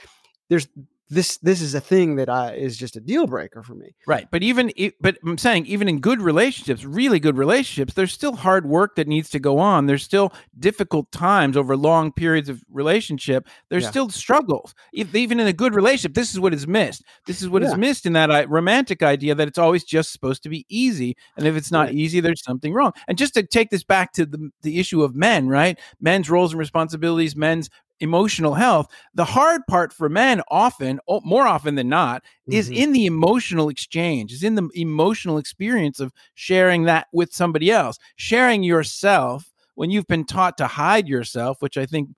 there's 0.51 0.69
this 1.11 1.39
this 1.39 1.61
is 1.61 1.75
a 1.75 1.81
thing 1.81 2.17
that 2.17 2.29
I 2.31 2.55
is 2.55 2.77
just 2.77 2.97
a 2.97 3.01
deal 3.01 3.27
breaker 3.27 3.63
for 3.63 3.75
me. 3.75 3.95
Right, 4.07 4.29
but 4.31 4.43
even 4.43 4.73
but 5.01 5.19
I'm 5.25 5.39
saying 5.39 5.67
even 5.67 5.89
in 5.89 6.01
good 6.01 6.23
relationships, 6.23 6.85
really 6.85 7.19
good 7.19 7.37
relationships, 7.37 7.95
there's 7.95 8.13
still 8.13 8.37
hard 8.37 8.65
work 8.65 8.95
that 8.95 9.09
needs 9.09 9.29
to 9.31 9.41
go 9.41 9.59
on. 9.59 9.87
There's 9.87 10.05
still 10.05 10.33
difficult 10.59 11.11
times 11.11 11.57
over 11.57 11.77
long 11.77 12.13
periods 12.13 12.49
of 12.49 12.63
relationship. 12.71 13.49
There's 13.69 13.85
yeah. 13.85 13.91
still 13.91 14.09
struggles. 14.09 14.75
If, 14.93 15.15
even 15.15 15.41
in 15.41 15.49
a 15.49 15.53
good 15.53 15.75
relationship, 15.75 16.15
this 16.15 16.33
is 16.33 16.39
what 16.39 16.55
is 16.55 16.69
missed. 16.69 17.03
This 17.27 17.43
is 17.43 17.49
what 17.49 17.63
yeah. 17.63 17.69
is 17.69 17.77
missed 17.77 18.07
in 18.07 18.13
that 18.13 18.31
uh, 18.31 18.47
romantic 18.49 19.03
idea 19.03 19.35
that 19.35 19.49
it's 19.49 19.59
always 19.59 19.83
just 19.83 20.13
supposed 20.13 20.45
to 20.45 20.49
be 20.49 20.65
easy, 20.69 21.17
and 21.37 21.47
if 21.47 21.57
it's 21.57 21.73
not 21.73 21.87
right. 21.87 21.95
easy, 21.95 22.21
there's 22.21 22.45
something 22.45 22.73
wrong. 22.73 22.93
And 23.09 23.19
just 23.19 23.35
to 23.35 23.43
take 23.43 23.71
this 23.71 23.83
back 23.83 24.13
to 24.13 24.25
the 24.25 24.51
the 24.63 24.79
issue 24.79 25.03
of 25.03 25.17
men, 25.17 25.49
right? 25.49 25.79
Men's 26.01 26.31
roles 26.31 26.53
and 26.53 26.61
responsibilities, 26.61 27.35
men's 27.35 27.69
emotional 28.01 28.55
health, 28.55 28.87
the 29.15 29.25
hard 29.25 29.63
part 29.69 29.93
for 29.93 30.09
men 30.09 30.43
often, 30.51 31.01
more 31.25 31.47
often 31.47 31.75
than 31.75 31.89
not, 31.89 32.23
mm-hmm. 32.23 32.53
is 32.53 32.69
in 32.69 32.93
the 32.93 33.07
emotional 33.07 33.69
exchange, 33.69 34.33
is 34.33 34.43
in 34.43 34.55
the 34.55 34.69
emotional 34.75 35.39
experience 35.39 36.01
of 36.01 36.13
sharing 36.35 36.85
that 36.85 37.07
with 37.13 37.33
somebody 37.33 37.71
else, 37.71 37.99
sharing 38.17 38.63
yourself 38.63 39.53
when 39.75 39.91
you've 39.91 40.07
been 40.07 40.25
taught 40.25 40.59
to 40.59 40.67
hide 40.67 41.09
yourself, 41.09 41.63
which 41.63 41.77
I 41.79 41.87
think 41.87 42.11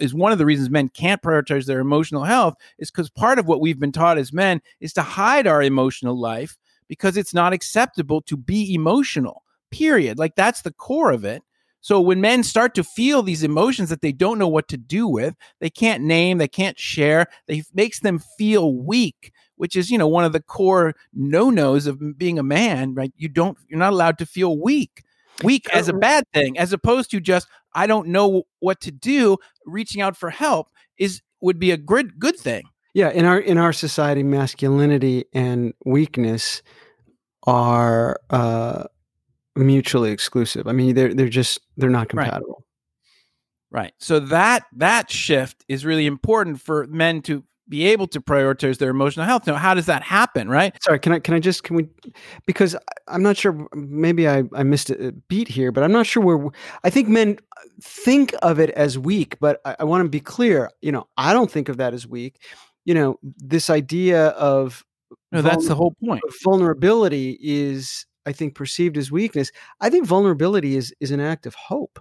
is 0.00 0.14
one 0.14 0.32
of 0.32 0.38
the 0.38 0.46
reasons 0.46 0.70
men 0.70 0.88
can't 0.88 1.22
prioritize 1.22 1.66
their 1.66 1.80
emotional 1.80 2.24
health 2.24 2.54
is 2.78 2.90
because 2.90 3.10
part 3.10 3.38
of 3.38 3.46
what 3.46 3.60
we've 3.60 3.78
been 3.78 3.92
taught 3.92 4.18
as 4.18 4.32
men 4.32 4.60
is 4.80 4.92
to 4.94 5.02
hide 5.02 5.46
our 5.46 5.62
emotional 5.62 6.18
life 6.18 6.56
because 6.88 7.16
it's 7.16 7.34
not 7.34 7.52
acceptable 7.52 8.20
to 8.22 8.36
be 8.36 8.74
emotional 8.74 9.42
period 9.70 10.18
like 10.18 10.34
that's 10.36 10.62
the 10.62 10.72
core 10.72 11.10
of 11.10 11.24
it 11.24 11.42
so 11.80 12.00
when 12.00 12.20
men 12.20 12.42
start 12.42 12.74
to 12.74 12.84
feel 12.84 13.22
these 13.22 13.42
emotions 13.42 13.90
that 13.90 14.00
they 14.02 14.12
don't 14.12 14.38
know 14.38 14.48
what 14.48 14.68
to 14.68 14.76
do 14.76 15.06
with, 15.06 15.34
they 15.60 15.70
can't 15.70 16.02
name, 16.02 16.38
they 16.38 16.48
can't 16.48 16.78
share, 16.78 17.26
they 17.46 17.62
makes 17.74 18.00
them 18.00 18.20
feel 18.38 18.74
weak, 18.74 19.32
which 19.56 19.76
is, 19.76 19.90
you 19.90 19.98
know, 19.98 20.08
one 20.08 20.24
of 20.24 20.32
the 20.32 20.42
core 20.42 20.94
no-nos 21.14 21.86
of 21.86 22.18
being 22.18 22.38
a 22.38 22.42
man, 22.42 22.94
right? 22.94 23.12
You 23.16 23.28
don't 23.28 23.56
you're 23.68 23.78
not 23.78 23.92
allowed 23.92 24.18
to 24.18 24.26
feel 24.26 24.58
weak. 24.58 25.02
Weak 25.42 25.68
as 25.74 25.88
a 25.88 25.92
bad 25.92 26.24
thing 26.32 26.58
as 26.58 26.72
opposed 26.72 27.10
to 27.10 27.20
just 27.20 27.46
I 27.74 27.86
don't 27.86 28.08
know 28.08 28.44
what 28.60 28.80
to 28.80 28.90
do, 28.90 29.36
reaching 29.66 30.00
out 30.00 30.16
for 30.16 30.30
help 30.30 30.68
is 30.96 31.20
would 31.40 31.58
be 31.58 31.70
a 31.70 31.76
good 31.76 32.18
good 32.18 32.36
thing. 32.36 32.64
Yeah, 32.94 33.10
in 33.10 33.26
our 33.26 33.38
in 33.38 33.58
our 33.58 33.74
society 33.74 34.22
masculinity 34.22 35.26
and 35.34 35.74
weakness 35.84 36.62
are 37.46 38.18
uh 38.30 38.84
mutually 39.56 40.10
exclusive. 40.10 40.66
I 40.66 40.72
mean, 40.72 40.94
they're 40.94 41.14
they're 41.14 41.28
just 41.28 41.60
they're 41.76 41.90
not 41.90 42.08
compatible. 42.08 42.64
Right. 43.70 43.82
right. 43.82 43.92
So 43.98 44.20
that 44.20 44.64
that 44.76 45.10
shift 45.10 45.64
is 45.68 45.84
really 45.84 46.06
important 46.06 46.60
for 46.60 46.86
men 46.88 47.22
to 47.22 47.44
be 47.68 47.86
able 47.86 48.06
to 48.06 48.20
prioritize 48.20 48.78
their 48.78 48.90
emotional 48.90 49.26
health. 49.26 49.46
Now, 49.46 49.54
how 49.54 49.74
does 49.74 49.86
that 49.86 50.02
happen? 50.02 50.48
Right. 50.48 50.80
Sorry. 50.82 50.98
Can 50.98 51.12
I 51.12 51.18
can 51.18 51.34
I 51.34 51.40
just 51.40 51.64
can 51.64 51.76
we? 51.76 51.88
Because 52.46 52.76
I'm 53.08 53.22
not 53.22 53.36
sure. 53.36 53.66
Maybe 53.74 54.28
I 54.28 54.44
I 54.54 54.62
missed 54.62 54.90
a 54.90 55.12
beat 55.28 55.48
here, 55.48 55.72
but 55.72 55.82
I'm 55.82 55.92
not 55.92 56.06
sure 56.06 56.22
where. 56.22 56.50
I 56.84 56.90
think 56.90 57.08
men 57.08 57.38
think 57.82 58.34
of 58.42 58.60
it 58.60 58.70
as 58.70 58.98
weak, 58.98 59.36
but 59.40 59.60
I, 59.64 59.76
I 59.80 59.84
want 59.84 60.04
to 60.04 60.08
be 60.08 60.20
clear. 60.20 60.70
You 60.80 60.92
know, 60.92 61.08
I 61.16 61.32
don't 61.32 61.50
think 61.50 61.68
of 61.68 61.78
that 61.78 61.94
as 61.94 62.06
weak. 62.06 62.40
You 62.84 62.94
know, 62.94 63.18
this 63.22 63.68
idea 63.68 64.28
of 64.28 64.84
no, 65.32 65.42
that's 65.42 65.66
the 65.66 65.74
whole 65.74 65.94
point. 66.04 66.22
Vulnerability 66.44 67.36
is 67.40 68.06
I 68.26 68.32
think 68.32 68.54
perceived 68.54 68.98
as 68.98 69.10
weakness. 69.10 69.52
I 69.80 69.88
think 69.88 70.06
vulnerability 70.06 70.76
is 70.76 70.92
is 71.00 71.12
an 71.12 71.20
act 71.20 71.46
of 71.46 71.54
hope. 71.54 72.00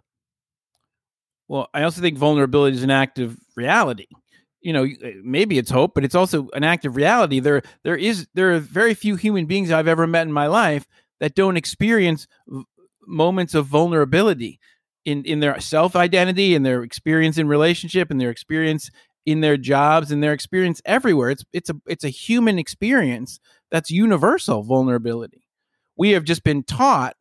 Well, 1.48 1.68
I 1.74 1.84
also 1.84 2.02
think 2.02 2.18
vulnerability 2.18 2.76
is 2.76 2.84
an 2.84 2.90
act 2.92 3.20
of 3.20 3.38
reality. 3.56 4.08
You 4.62 4.74
know, 4.74 4.84
eh, 4.84 5.14
maybe 5.24 5.60
it's 5.60 5.70
hope, 5.70 5.94
but 5.94 6.04
it's 6.04 6.16
also 6.16 6.50
an 6.54 6.64
act 6.64 6.86
of 6.86 6.96
reality. 6.96 7.40
There, 7.40 7.62
there 7.84 7.96
is 7.96 8.28
there 8.34 8.56
are 8.56 8.60
very 8.60 8.96
few 8.96 9.16
human 9.16 9.46
beings 9.46 9.72
I've 9.72 9.88
ever 9.88 10.08
met 10.08 10.26
in 10.26 10.34
my 10.34 10.48
life 10.48 10.88
that 11.20 11.36
don't 11.36 11.58
experience 11.58 12.28
moments 13.08 13.54
of 13.54 13.68
vulnerability 13.68 14.60
in 15.06 15.24
in 15.26 15.40
their 15.40 15.60
self 15.60 15.96
identity, 15.96 16.56
in 16.56 16.64
their 16.64 16.82
experience 16.82 17.38
in 17.38 17.48
relationship, 17.48 18.10
in 18.10 18.18
their 18.18 18.32
experience 18.32 18.90
in 19.28 19.42
their 19.42 19.58
jobs, 19.58 20.12
in 20.12 20.22
their 20.22 20.34
experience 20.34 20.82
everywhere. 20.86 21.30
It's 21.30 21.46
it's 21.54 21.70
a 21.70 21.76
it's 21.86 22.04
a 22.04 22.10
human 22.10 22.58
experience 22.58 23.40
that's 23.70 23.92
universal 23.92 24.64
vulnerability 24.64 25.45
we 25.98 26.12
have 26.12 26.24
just 26.24 26.44
been 26.44 26.64
taught 26.64 27.16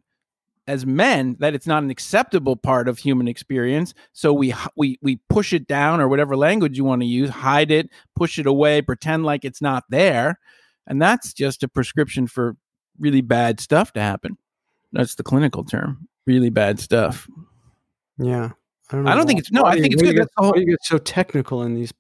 as 0.67 0.87
men 0.87 1.37
that 1.41 1.55
it's 1.55 1.67
not 1.67 1.83
an 1.83 1.91
acceptable 1.91 2.57
part 2.57 2.89
of 2.89 2.99
human 2.99 3.29
experience. 3.29 3.95
So 4.13 4.33
we 4.33 4.55
we 4.77 4.99
we 5.03 5.21
push 5.29 5.53
it 5.53 5.67
down 5.67 6.01
or 6.01 6.09
whatever 6.09 6.37
language 6.37 6.77
you 6.77 6.85
want 6.85 7.03
to 7.03 7.07
use 7.07 7.31
hide 7.31 7.71
it 7.71 7.91
push 8.17 8.39
it 8.39 8.47
away 8.47 8.81
pretend 8.81 9.25
like 9.25 9.45
it's 9.45 9.61
not 9.61 9.85
there. 9.91 10.39
And 10.87 11.01
that's 11.01 11.33
just 11.33 11.63
a 11.63 11.69
prescription 11.69 12.27
for 12.27 12.57
really 12.99 13.21
bad 13.21 13.61
stuff 13.61 13.93
to 13.93 14.01
happen. 14.01 14.39
That's 14.93 15.17
the 15.17 15.23
clinical 15.23 15.65
term 15.65 16.09
really 16.27 16.51
bad 16.51 16.81
stuff. 16.81 17.29
Yeah. 18.19 18.51
I 18.91 18.97
don't, 18.97 19.09
I 19.09 19.15
don't 19.15 19.27
think 19.27 19.39
it's 19.39 19.51
no 19.51 19.65
i 19.65 19.81
think 19.81 19.95
it's 19.95 20.03
good 20.03 20.15
get, 20.15 20.29
you 20.57 20.67
get 20.67 20.85
so 20.85 20.99
technical 20.99 21.63
in 21.63 21.75
these 21.75 21.93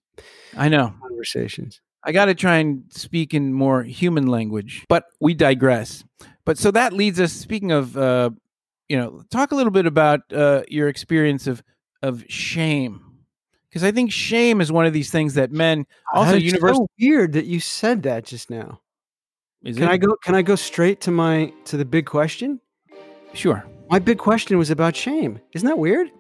i 0.55 0.69
know. 0.69 0.93
conversations 1.01 1.81
i 2.05 2.12
got 2.12 2.27
to 2.27 2.35
try 2.35 2.57
and 2.57 2.85
speak 2.90 3.35
in 3.35 3.53
more 3.53 3.83
human 3.83 4.27
language 4.27 4.85
but 4.88 5.05
we 5.21 5.35
digress 5.35 6.05
but 6.45 6.59
so 6.59 6.71
that 6.73 6.93
leads 6.93 7.21
us. 7.21 7.33
Speaking 7.33 7.73
of, 7.73 7.97
uh, 7.97 8.31
you 8.88 8.97
know, 8.97 9.23
talk 9.31 9.53
a 9.53 9.55
little 9.55 9.71
bit 9.71 9.87
about 9.87 10.21
uh, 10.33 10.62
your 10.69 10.88
experience 10.88 11.47
of 11.47 11.62
of 12.03 12.25
shame, 12.29 13.01
because 13.69 13.83
I 13.83 13.90
think 13.90 14.12
shame 14.12 14.61
is 14.61 14.71
one 14.71 14.85
of 14.85 14.93
these 14.93 15.11
things 15.11 15.35
that 15.35 15.51
men 15.51 15.87
also 16.12 16.37
it's 16.37 16.61
So 16.61 16.87
weird 17.01 17.33
that 17.33 17.47
you 17.47 17.61
said 17.61 18.03
that 18.03 18.25
just 18.25 18.51
now. 18.51 18.81
Is 19.62 19.77
can 19.77 19.88
it? 19.88 19.90
I 19.90 19.97
go? 19.97 20.14
Can 20.23 20.35
I 20.35 20.43
go 20.43 20.55
straight 20.55 21.01
to 21.03 21.11
my 21.11 21.53
to 21.67 21.77
the 21.77 21.85
big 21.85 22.05
question? 22.05 22.61
Sure. 23.33 23.64
My 23.90 23.99
big 23.99 24.19
question 24.19 24.59
was 24.59 24.71
about 24.71 24.97
shame. 24.97 25.40
Isn't 25.55 25.67
that 25.67 25.79
weird? 25.79 26.11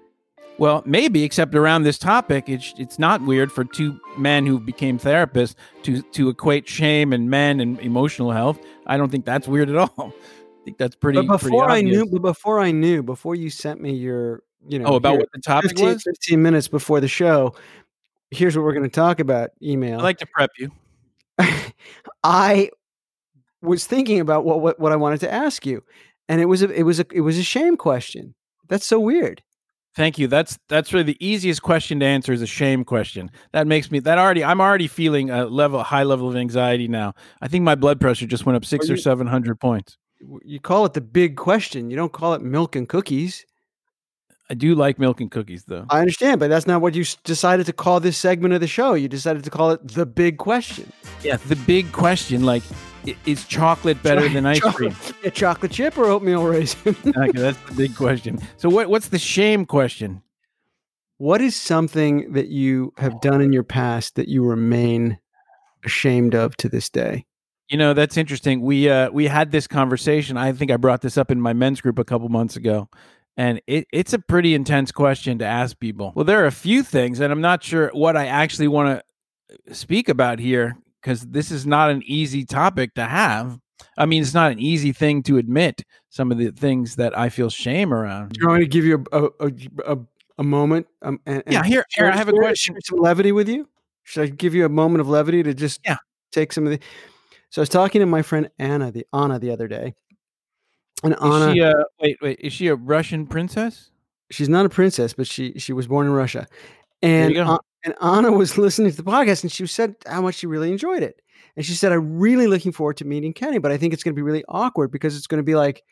Well, 0.56 0.82
maybe, 0.86 1.24
except 1.24 1.54
around 1.54 1.82
this 1.82 1.98
topic, 1.98 2.48
it's 2.48 2.74
it's 2.78 2.98
not 2.98 3.20
weird 3.22 3.50
for 3.50 3.64
two 3.64 3.98
men 4.16 4.46
who 4.46 4.60
became 4.60 4.98
therapists 4.98 5.56
to 5.82 6.02
to 6.02 6.28
equate 6.28 6.68
shame 6.68 7.12
and 7.12 7.28
men 7.28 7.60
and 7.60 7.78
emotional 7.80 8.30
health. 8.30 8.60
I 8.86 8.96
don't 8.96 9.10
think 9.10 9.24
that's 9.24 9.48
weird 9.48 9.68
at 9.68 9.76
all. 9.76 10.12
I 10.60 10.64
think 10.64 10.78
that's 10.78 10.94
pretty. 10.94 11.18
But 11.20 11.40
before 11.40 11.66
pretty 11.66 11.88
I 11.88 11.90
knew, 11.90 12.06
but 12.06 12.22
before 12.22 12.60
I 12.60 12.70
knew, 12.70 13.02
before 13.02 13.34
you 13.34 13.50
sent 13.50 13.80
me 13.80 13.94
your, 13.94 14.42
you 14.68 14.78
know, 14.78 14.86
oh, 14.86 14.94
about 14.94 15.18
what 15.18 15.28
the 15.32 15.40
topic 15.40 15.70
15, 15.70 15.86
was, 15.86 16.02
fifteen 16.02 16.42
minutes 16.42 16.68
before 16.68 17.00
the 17.00 17.08
show. 17.08 17.54
Here's 18.30 18.56
what 18.56 18.64
we're 18.64 18.72
going 18.72 18.84
to 18.84 18.88
talk 18.88 19.20
about. 19.20 19.50
Email. 19.62 20.00
I 20.00 20.02
like 20.02 20.18
to 20.18 20.26
prep 20.26 20.50
you. 20.58 20.70
I 22.24 22.70
was 23.60 23.86
thinking 23.86 24.20
about 24.20 24.44
what, 24.44 24.60
what 24.60 24.78
what 24.78 24.92
I 24.92 24.96
wanted 24.96 25.20
to 25.20 25.32
ask 25.32 25.66
you, 25.66 25.82
and 26.28 26.40
it 26.40 26.46
was 26.46 26.62
a 26.62 26.70
it 26.70 26.84
was 26.84 27.00
a 27.00 27.06
it 27.12 27.20
was 27.20 27.38
a 27.38 27.42
shame 27.42 27.76
question. 27.76 28.34
That's 28.68 28.86
so 28.86 29.00
weird. 29.00 29.42
Thank 29.96 30.18
you. 30.18 30.26
That's 30.26 30.58
that's 30.68 30.92
really 30.92 31.04
the 31.04 31.24
easiest 31.24 31.62
question 31.62 32.00
to 32.00 32.06
answer 32.06 32.32
is 32.32 32.42
a 32.42 32.46
shame 32.46 32.84
question. 32.84 33.30
That 33.52 33.66
makes 33.66 33.90
me 33.90 34.00
that 34.00 34.18
already 34.18 34.42
I'm 34.42 34.60
already 34.60 34.88
feeling 34.88 35.30
a 35.30 35.46
level 35.46 35.82
high 35.82 36.02
level 36.02 36.28
of 36.28 36.36
anxiety 36.36 36.88
now. 36.88 37.14
I 37.40 37.48
think 37.48 37.62
my 37.62 37.76
blood 37.76 38.00
pressure 38.00 38.26
just 38.26 38.44
went 38.44 38.56
up 38.56 38.64
six 38.64 38.88
you, 38.88 38.94
or 38.94 38.96
seven 38.96 39.26
hundred 39.26 39.60
points. 39.60 39.96
You 40.44 40.58
call 40.58 40.84
it 40.84 40.94
the 40.94 41.00
big 41.00 41.36
question. 41.36 41.90
You 41.90 41.96
don't 41.96 42.12
call 42.12 42.34
it 42.34 42.42
milk 42.42 42.74
and 42.74 42.88
cookies. 42.88 43.46
I 44.50 44.54
do 44.54 44.74
like 44.74 44.98
milk 44.98 45.20
and 45.20 45.30
cookies, 45.30 45.64
though. 45.64 45.86
I 45.88 46.00
understand, 46.00 46.38
but 46.38 46.48
that's 46.48 46.66
not 46.66 46.82
what 46.82 46.94
you 46.94 47.04
decided 47.24 47.64
to 47.66 47.72
call 47.72 47.98
this 48.00 48.18
segment 48.18 48.52
of 48.52 48.60
the 48.60 48.66
show. 48.66 48.92
You 48.92 49.08
decided 49.08 49.42
to 49.44 49.50
call 49.50 49.70
it 49.70 49.88
the 49.88 50.04
big 50.04 50.36
question. 50.36 50.92
Yeah, 51.22 51.36
the 51.36 51.56
big 51.56 51.92
question, 51.92 52.44
like, 52.44 52.62
is 53.26 53.46
chocolate 53.46 54.02
better 54.02 54.28
than 54.28 54.46
ice 54.46 54.60
chocolate, 54.60 54.94
cream? 54.94 55.14
A 55.24 55.30
chocolate 55.30 55.72
chip 55.72 55.96
or 55.98 56.04
oatmeal 56.06 56.44
raisin? 56.44 56.96
Okay, 57.16 57.38
that's 57.38 57.58
the 57.68 57.74
big 57.74 57.96
question. 57.96 58.38
So, 58.56 58.68
what 58.68 58.88
what's 58.88 59.08
the 59.08 59.18
shame 59.18 59.66
question? 59.66 60.22
what 61.18 61.40
is 61.40 61.56
something 61.56 62.32
that 62.32 62.48
you 62.48 62.92
have 62.98 63.20
done 63.20 63.40
in 63.40 63.52
your 63.52 63.62
past 63.62 64.16
that 64.16 64.28
you 64.28 64.44
remain 64.44 65.18
ashamed 65.84 66.34
of 66.34 66.56
to 66.56 66.68
this 66.68 66.90
day? 66.90 67.24
You 67.68 67.78
know, 67.78 67.94
that's 67.94 68.16
interesting. 68.16 68.60
We 68.60 68.90
uh 68.90 69.10
we 69.10 69.26
had 69.26 69.50
this 69.50 69.66
conversation. 69.66 70.36
I 70.36 70.52
think 70.52 70.70
I 70.70 70.76
brought 70.76 71.00
this 71.00 71.16
up 71.16 71.30
in 71.30 71.40
my 71.40 71.52
men's 71.52 71.80
group 71.80 71.98
a 71.98 72.04
couple 72.04 72.28
months 72.28 72.56
ago. 72.56 72.88
And 73.36 73.60
it, 73.66 73.86
it's 73.92 74.12
a 74.12 74.18
pretty 74.18 74.54
intense 74.54 74.92
question 74.92 75.38
to 75.38 75.44
ask 75.44 75.80
people. 75.80 76.12
Well, 76.14 76.24
there 76.24 76.42
are 76.44 76.46
a 76.46 76.52
few 76.52 76.84
things, 76.84 77.18
and 77.18 77.32
I'm 77.32 77.40
not 77.40 77.64
sure 77.64 77.90
what 77.92 78.16
I 78.16 78.26
actually 78.26 78.68
want 78.68 79.02
to 79.66 79.74
speak 79.74 80.08
about 80.08 80.38
here 80.38 80.76
because 81.04 81.20
this 81.20 81.50
is 81.50 81.66
not 81.66 81.90
an 81.90 82.02
easy 82.06 82.46
topic 82.46 82.94
to 82.94 83.04
have. 83.04 83.58
I 83.98 84.06
mean, 84.06 84.22
it's 84.22 84.32
not 84.32 84.52
an 84.52 84.58
easy 84.58 84.92
thing 84.92 85.22
to 85.24 85.36
admit 85.36 85.82
some 86.08 86.32
of 86.32 86.38
the 86.38 86.50
things 86.50 86.96
that 86.96 87.16
I 87.16 87.28
feel 87.28 87.50
shame 87.50 87.92
around. 87.92 88.30
Do 88.30 88.40
you 88.40 88.48
want 88.48 88.60
me 88.60 88.64
to 88.64 88.70
give 88.70 88.84
you 88.86 89.04
a 89.12 89.24
a, 89.40 89.50
a, 89.86 89.98
a 90.38 90.42
moment? 90.42 90.86
Um, 91.02 91.20
and, 91.26 91.42
and 91.44 91.52
Yeah, 91.52 91.62
here, 91.62 91.84
here 91.94 92.06
I 92.06 92.16
have 92.16 92.28
a 92.28 92.32
question. 92.32 92.74
Some 92.80 93.00
levity 93.00 93.32
with 93.32 93.48
you. 93.48 93.68
Should 94.04 94.22
I 94.22 94.26
give 94.28 94.54
you 94.54 94.64
a 94.64 94.68
moment 94.68 95.02
of 95.02 95.08
levity 95.08 95.42
to 95.42 95.52
just 95.52 95.80
Yeah. 95.84 95.96
take 96.32 96.52
some 96.52 96.66
of 96.66 96.72
the? 96.72 96.80
So 97.50 97.60
I 97.60 97.62
was 97.62 97.68
talking 97.68 98.00
to 98.00 98.06
my 98.06 98.22
friend 98.22 98.50
Anna, 98.58 98.90
the 98.90 99.06
Anna, 99.12 99.38
the 99.38 99.50
other 99.50 99.68
day, 99.68 99.94
and 101.02 101.14
Anna. 101.20 101.50
Is 101.50 101.54
she 101.54 101.60
a 101.60 101.74
wait, 102.00 102.16
wait? 102.22 102.40
Is 102.40 102.52
she 102.52 102.68
a 102.68 102.74
Russian 102.74 103.26
princess? 103.26 103.90
she's 104.30 104.48
not 104.48 104.64
a 104.64 104.70
princess, 104.70 105.12
but 105.12 105.26
she 105.26 105.58
she 105.58 105.72
was 105.72 105.86
born 105.86 106.06
in 106.06 106.12
Russia. 106.12 106.46
And 107.02 107.36
and 107.84 107.94
Anna 108.00 108.32
was 108.32 108.58
listening 108.58 108.90
to 108.90 108.96
the 108.96 109.02
podcast, 109.02 109.42
and 109.42 109.52
she 109.52 109.66
said 109.66 109.96
how 110.06 110.22
much 110.22 110.36
she 110.36 110.46
really 110.46 110.72
enjoyed 110.72 111.02
it. 111.02 111.20
And 111.56 111.64
she 111.64 111.74
said, 111.74 111.92
"I'm 111.92 112.18
really 112.18 112.46
looking 112.46 112.72
forward 112.72 112.96
to 112.98 113.04
meeting 113.04 113.32
Kenny, 113.32 113.58
but 113.58 113.70
I 113.70 113.76
think 113.76 113.92
it's 113.92 114.02
going 114.02 114.14
to 114.14 114.18
be 114.18 114.22
really 114.22 114.44
awkward 114.48 114.90
because 114.90 115.16
it's 115.16 115.26
going 115.26 115.38
to 115.38 115.44
be 115.44 115.54
like." 115.54 115.82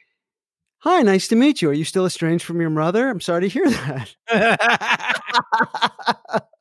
Hi, 0.84 1.00
nice 1.02 1.28
to 1.28 1.36
meet 1.36 1.62
you. 1.62 1.70
Are 1.70 1.74
you 1.74 1.84
still 1.84 2.06
estranged 2.06 2.44
from 2.44 2.60
your 2.60 2.68
mother? 2.68 3.08
I'm 3.08 3.20
sorry 3.20 3.42
to 3.42 3.48
hear 3.48 3.70
that. 3.70 4.16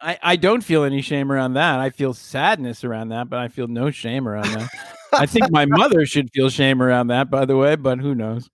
I, 0.00 0.18
I 0.22 0.36
don't 0.36 0.62
feel 0.62 0.84
any 0.84 1.02
shame 1.02 1.32
around 1.32 1.54
that. 1.54 1.80
I 1.80 1.90
feel 1.90 2.14
sadness 2.14 2.84
around 2.84 3.08
that, 3.08 3.28
but 3.28 3.40
I 3.40 3.48
feel 3.48 3.66
no 3.66 3.90
shame 3.90 4.28
around 4.28 4.52
that. 4.52 4.68
I 5.12 5.26
think 5.26 5.50
my 5.50 5.66
mother 5.66 6.06
should 6.06 6.30
feel 6.32 6.48
shame 6.48 6.80
around 6.80 7.08
that, 7.08 7.28
by 7.28 7.44
the 7.44 7.56
way, 7.56 7.74
but 7.74 7.98
who 7.98 8.14
knows? 8.14 8.48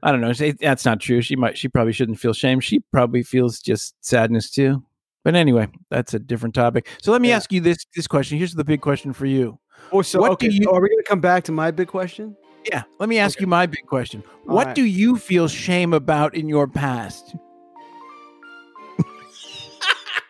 I 0.00 0.12
don't 0.12 0.20
know. 0.20 0.32
That's 0.32 0.84
not 0.84 1.00
true. 1.00 1.22
She 1.22 1.34
might. 1.34 1.58
She 1.58 1.68
probably 1.68 1.92
shouldn't 1.92 2.20
feel 2.20 2.32
shame. 2.32 2.60
She 2.60 2.84
probably 2.92 3.24
feels 3.24 3.58
just 3.58 3.96
sadness 4.00 4.48
too. 4.48 4.85
But 5.26 5.34
anyway, 5.34 5.66
that's 5.90 6.14
a 6.14 6.20
different 6.20 6.54
topic. 6.54 6.86
So 7.02 7.10
let 7.10 7.20
me 7.20 7.30
Yeah. 7.30 7.36
ask 7.36 7.50
you 7.52 7.60
this 7.60 7.78
this 7.96 8.06
question. 8.06 8.38
Here's 8.38 8.54
the 8.54 8.62
big 8.62 8.80
question 8.80 9.12
for 9.12 9.26
you. 9.26 9.58
Oh, 9.90 10.00
so 10.00 10.20
What 10.20 10.30
okay. 10.30 10.46
do 10.50 10.54
you- 10.54 10.70
are 10.70 10.80
we 10.80 10.88
going 10.88 11.02
to 11.02 11.08
come 11.08 11.18
back 11.20 11.42
to 11.44 11.52
my 11.52 11.72
big 11.72 11.88
question? 11.88 12.36
Yeah. 12.64 12.84
Let 13.00 13.08
me 13.08 13.18
ask 13.18 13.36
Okay. 13.36 13.42
you 13.42 13.48
my 13.48 13.66
big 13.66 13.86
question. 13.88 14.22
All 14.48 14.54
what 14.54 14.66
right. 14.68 14.76
do 14.76 14.84
you 14.84 15.16
feel 15.16 15.48
shame 15.48 15.92
about 15.92 16.36
in 16.36 16.48
your 16.48 16.68
past? 16.68 17.34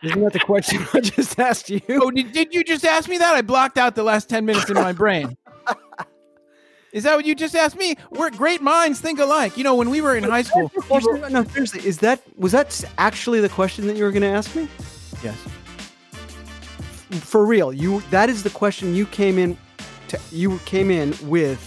Isn't 0.03 0.23
that 0.23 0.33
the 0.33 0.39
question 0.41 0.83
I 0.95 1.01
just 1.01 1.39
asked 1.39 1.69
you? 1.69 1.81
Oh, 1.91 2.11
did, 2.11 2.33
did 2.33 2.55
you 2.55 2.65
just 2.65 2.87
ask 2.87 3.07
me 3.07 3.19
that? 3.19 3.35
I 3.35 3.43
blocked 3.43 3.77
out 3.77 3.97
the 3.97 4.03
last 4.03 4.31
10 4.31 4.47
minutes 4.47 4.71
in 4.71 4.77
my 4.77 4.93
brain. 4.95 5.37
Is 6.97 7.03
that 7.03 7.15
what 7.15 7.27
you 7.27 7.35
just 7.35 7.55
asked 7.55 7.77
me? 7.77 7.95
We're 8.11 8.31
great 8.31 8.63
minds 8.63 9.03
think 9.03 9.19
alike. 9.19 9.59
You 9.59 9.65
know, 9.65 9.75
when 9.75 9.91
we 9.91 10.01
were 10.01 10.17
in 10.17 10.25
high 10.25 10.41
school, 10.41 10.73
no, 11.31 11.45
seriously, 11.45 11.87
is 11.87 11.99
that 11.99 12.23
was 12.39 12.53
that 12.53 12.83
actually 12.97 13.43
the 13.43 13.51
question 13.51 13.87
that 13.89 13.99
you 13.99 14.05
were 14.05 14.11
going 14.11 14.23
to 14.23 14.29
ask 14.29 14.57
me? 14.57 14.67
yes. 15.23 15.37
For 17.21 17.45
real, 17.45 17.71
you 17.71 18.01
that 18.11 18.31
is 18.31 18.43
the 18.43 18.49
question 18.49 18.95
you 18.95 19.05
came 19.05 19.37
in 19.37 19.59
to 20.09 20.19
you 20.33 20.59
came 20.61 20.91
in 20.91 21.15
with. 21.25 21.61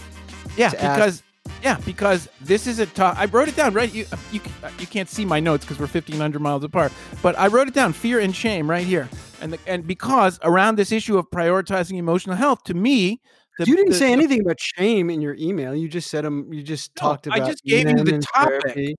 Yeah, 0.58 0.70
to 0.70 0.84
ask- 0.84 0.96
because 0.96 1.24
yeah, 1.62 1.78
because 1.86 2.28
this 2.42 2.66
is 2.66 2.80
a 2.80 2.88
top. 2.88 3.16
I 3.20 3.26
wrote 3.26 3.50
it 3.50 3.56
down 3.56 3.76
right. 3.76 3.94
You 3.94 4.06
you 4.32 4.42
you 4.80 4.88
can't 4.88 5.10
see 5.10 5.26
my 5.26 5.40
notes 5.40 5.64
because 5.64 5.80
we're 5.80 5.86
fifteen 5.86 6.18
hundred 6.18 6.42
miles 6.42 6.64
apart. 6.64 6.92
But 7.22 7.38
I 7.38 7.48
wrote 7.48 7.68
it 7.68 7.76
down: 7.76 7.94
fear 7.94 8.20
and 8.20 8.36
shame, 8.36 8.68
right 8.68 8.86
here. 8.86 9.08
And 9.42 9.54
the, 9.54 9.60
and 9.68 9.86
because 9.86 10.40
around 10.42 10.78
this 10.78 10.92
issue 10.92 11.20
of 11.20 11.30
prioritizing 11.30 11.98
emotional 11.98 12.36
health, 12.36 12.64
to 12.64 12.74
me, 12.74 13.22
the, 13.60 13.66
you 13.70 13.76
didn't 13.76 13.92
the- 13.92 13.96
say 13.98 14.08
the- 14.08 14.14
anything 14.14 14.42
about 14.42 14.60
shame 14.60 15.10
in 15.10 15.22
your 15.22 15.36
email. 15.40 15.76
You 15.76 15.88
just 15.88 16.10
said 16.10 16.26
um. 16.26 16.52
You 16.52 16.64
just 16.64 16.92
No, 16.96 17.02
talked 17.10 17.28
about. 17.28 17.42
I 17.42 17.46
just 17.48 17.64
gave 17.64 17.88
you 17.90 18.04
the 18.04 18.18
topic. 18.20 18.62
therapy. 18.64 18.96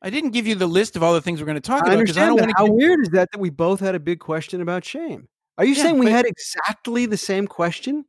I 0.00 0.10
didn't 0.10 0.30
give 0.30 0.46
you 0.46 0.54
the 0.54 0.66
list 0.68 0.94
of 0.94 1.02
all 1.02 1.12
the 1.12 1.20
things 1.20 1.40
we're 1.40 1.46
going 1.46 1.56
to 1.56 1.60
talk 1.60 1.82
I 1.84 1.92
about 1.94 1.98
because 1.98 2.16
I 2.16 2.26
understand 2.26 2.28
don't 2.28 2.48
that. 2.48 2.60
want 2.60 2.70
How 2.70 2.74
weird 2.74 3.00
is 3.00 3.08
that 3.10 3.28
that 3.32 3.38
we 3.40 3.50
both 3.50 3.80
had 3.80 3.94
a 3.96 4.00
big 4.00 4.20
question 4.20 4.60
about 4.60 4.84
shame? 4.84 5.26
Are 5.58 5.64
you 5.64 5.74
Yeah, 5.74 5.82
saying 5.82 5.98
we 5.98 6.06
but- 6.06 6.12
had 6.12 6.26
exactly 6.26 7.06
the 7.06 7.16
same 7.16 7.46
question? 7.48 8.04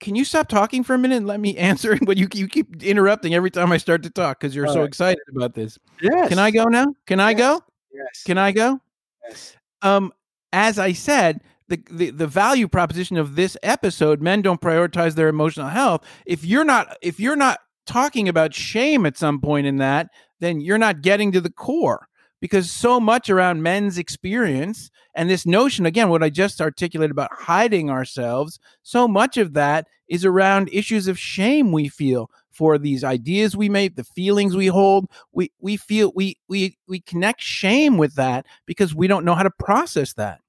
Can 0.00 0.16
you 0.16 0.24
stop 0.24 0.48
talking 0.48 0.82
for 0.82 0.94
a 0.94 0.98
minute 0.98 1.16
and 1.18 1.26
let 1.26 1.38
me 1.38 1.56
answer? 1.70 1.96
But 2.04 2.16
you 2.16 2.26
you 2.34 2.48
keep 2.48 2.82
interrupting 2.82 3.32
every 3.34 3.50
time 3.50 3.70
I 3.70 3.76
start 3.76 4.02
to 4.02 4.10
talk 4.10 4.40
because 4.40 4.56
you're 4.56 4.66
All 4.66 4.72
so 4.74 4.80
right. 4.80 4.88
excited 4.88 5.22
about 5.34 5.54
this. 5.54 5.78
Yes. 6.02 6.28
Can 6.30 6.38
I 6.40 6.50
go 6.50 6.64
now? 6.64 6.86
Can 7.06 7.20
I 7.20 7.30
Yes. 7.30 7.38
go? 7.38 7.60
Yes. 7.92 8.22
Can 8.24 8.36
I 8.38 8.50
go? 8.52 8.80
yes. 9.28 9.56
um, 9.82 10.12
as 10.52 10.78
I 10.80 10.92
said, 10.92 11.40
the, 11.68 11.80
the 11.90 12.10
the 12.10 12.26
value 12.26 12.68
proposition 12.68 13.16
of 13.16 13.36
this 13.36 13.56
episode, 13.62 14.20
men 14.20 14.42
don't 14.42 14.60
prioritize 14.60 15.14
their 15.14 15.28
emotional 15.28 15.68
health. 15.68 16.04
If 16.26 16.44
you're 16.44 16.64
not 16.64 16.96
if 17.02 17.18
you're 17.18 17.36
not 17.36 17.60
talking 17.86 18.28
about 18.28 18.54
shame 18.54 19.06
at 19.06 19.16
some 19.16 19.40
point 19.40 19.66
in 19.66 19.76
that, 19.76 20.08
then 20.40 20.60
you're 20.60 20.78
not 20.78 21.02
getting 21.02 21.32
to 21.32 21.40
the 21.40 21.50
core. 21.52 22.08
Because 22.40 22.70
so 22.70 23.00
much 23.00 23.30
around 23.30 23.62
men's 23.62 23.96
experience 23.96 24.90
and 25.14 25.30
this 25.30 25.46
notion, 25.46 25.86
again, 25.86 26.10
what 26.10 26.22
I 26.22 26.28
just 26.28 26.60
articulated 26.60 27.10
about 27.10 27.30
hiding 27.32 27.88
ourselves, 27.88 28.58
so 28.82 29.08
much 29.08 29.38
of 29.38 29.54
that 29.54 29.86
is 30.08 30.26
around 30.26 30.68
issues 30.70 31.08
of 31.08 31.18
shame 31.18 31.72
we 31.72 31.88
feel 31.88 32.30
for 32.50 32.76
these 32.76 33.02
ideas 33.02 33.56
we 33.56 33.70
make, 33.70 33.96
the 33.96 34.04
feelings 34.04 34.54
we 34.54 34.66
hold. 34.66 35.06
We 35.32 35.52
we 35.58 35.76
feel 35.76 36.12
we 36.14 36.36
we 36.48 36.76
we 36.86 37.00
connect 37.00 37.40
shame 37.40 37.96
with 37.96 38.14
that 38.16 38.44
because 38.66 38.94
we 38.94 39.06
don't 39.06 39.24
know 39.24 39.34
how 39.34 39.42
to 39.42 39.50
process 39.50 40.12
that. 40.14 40.40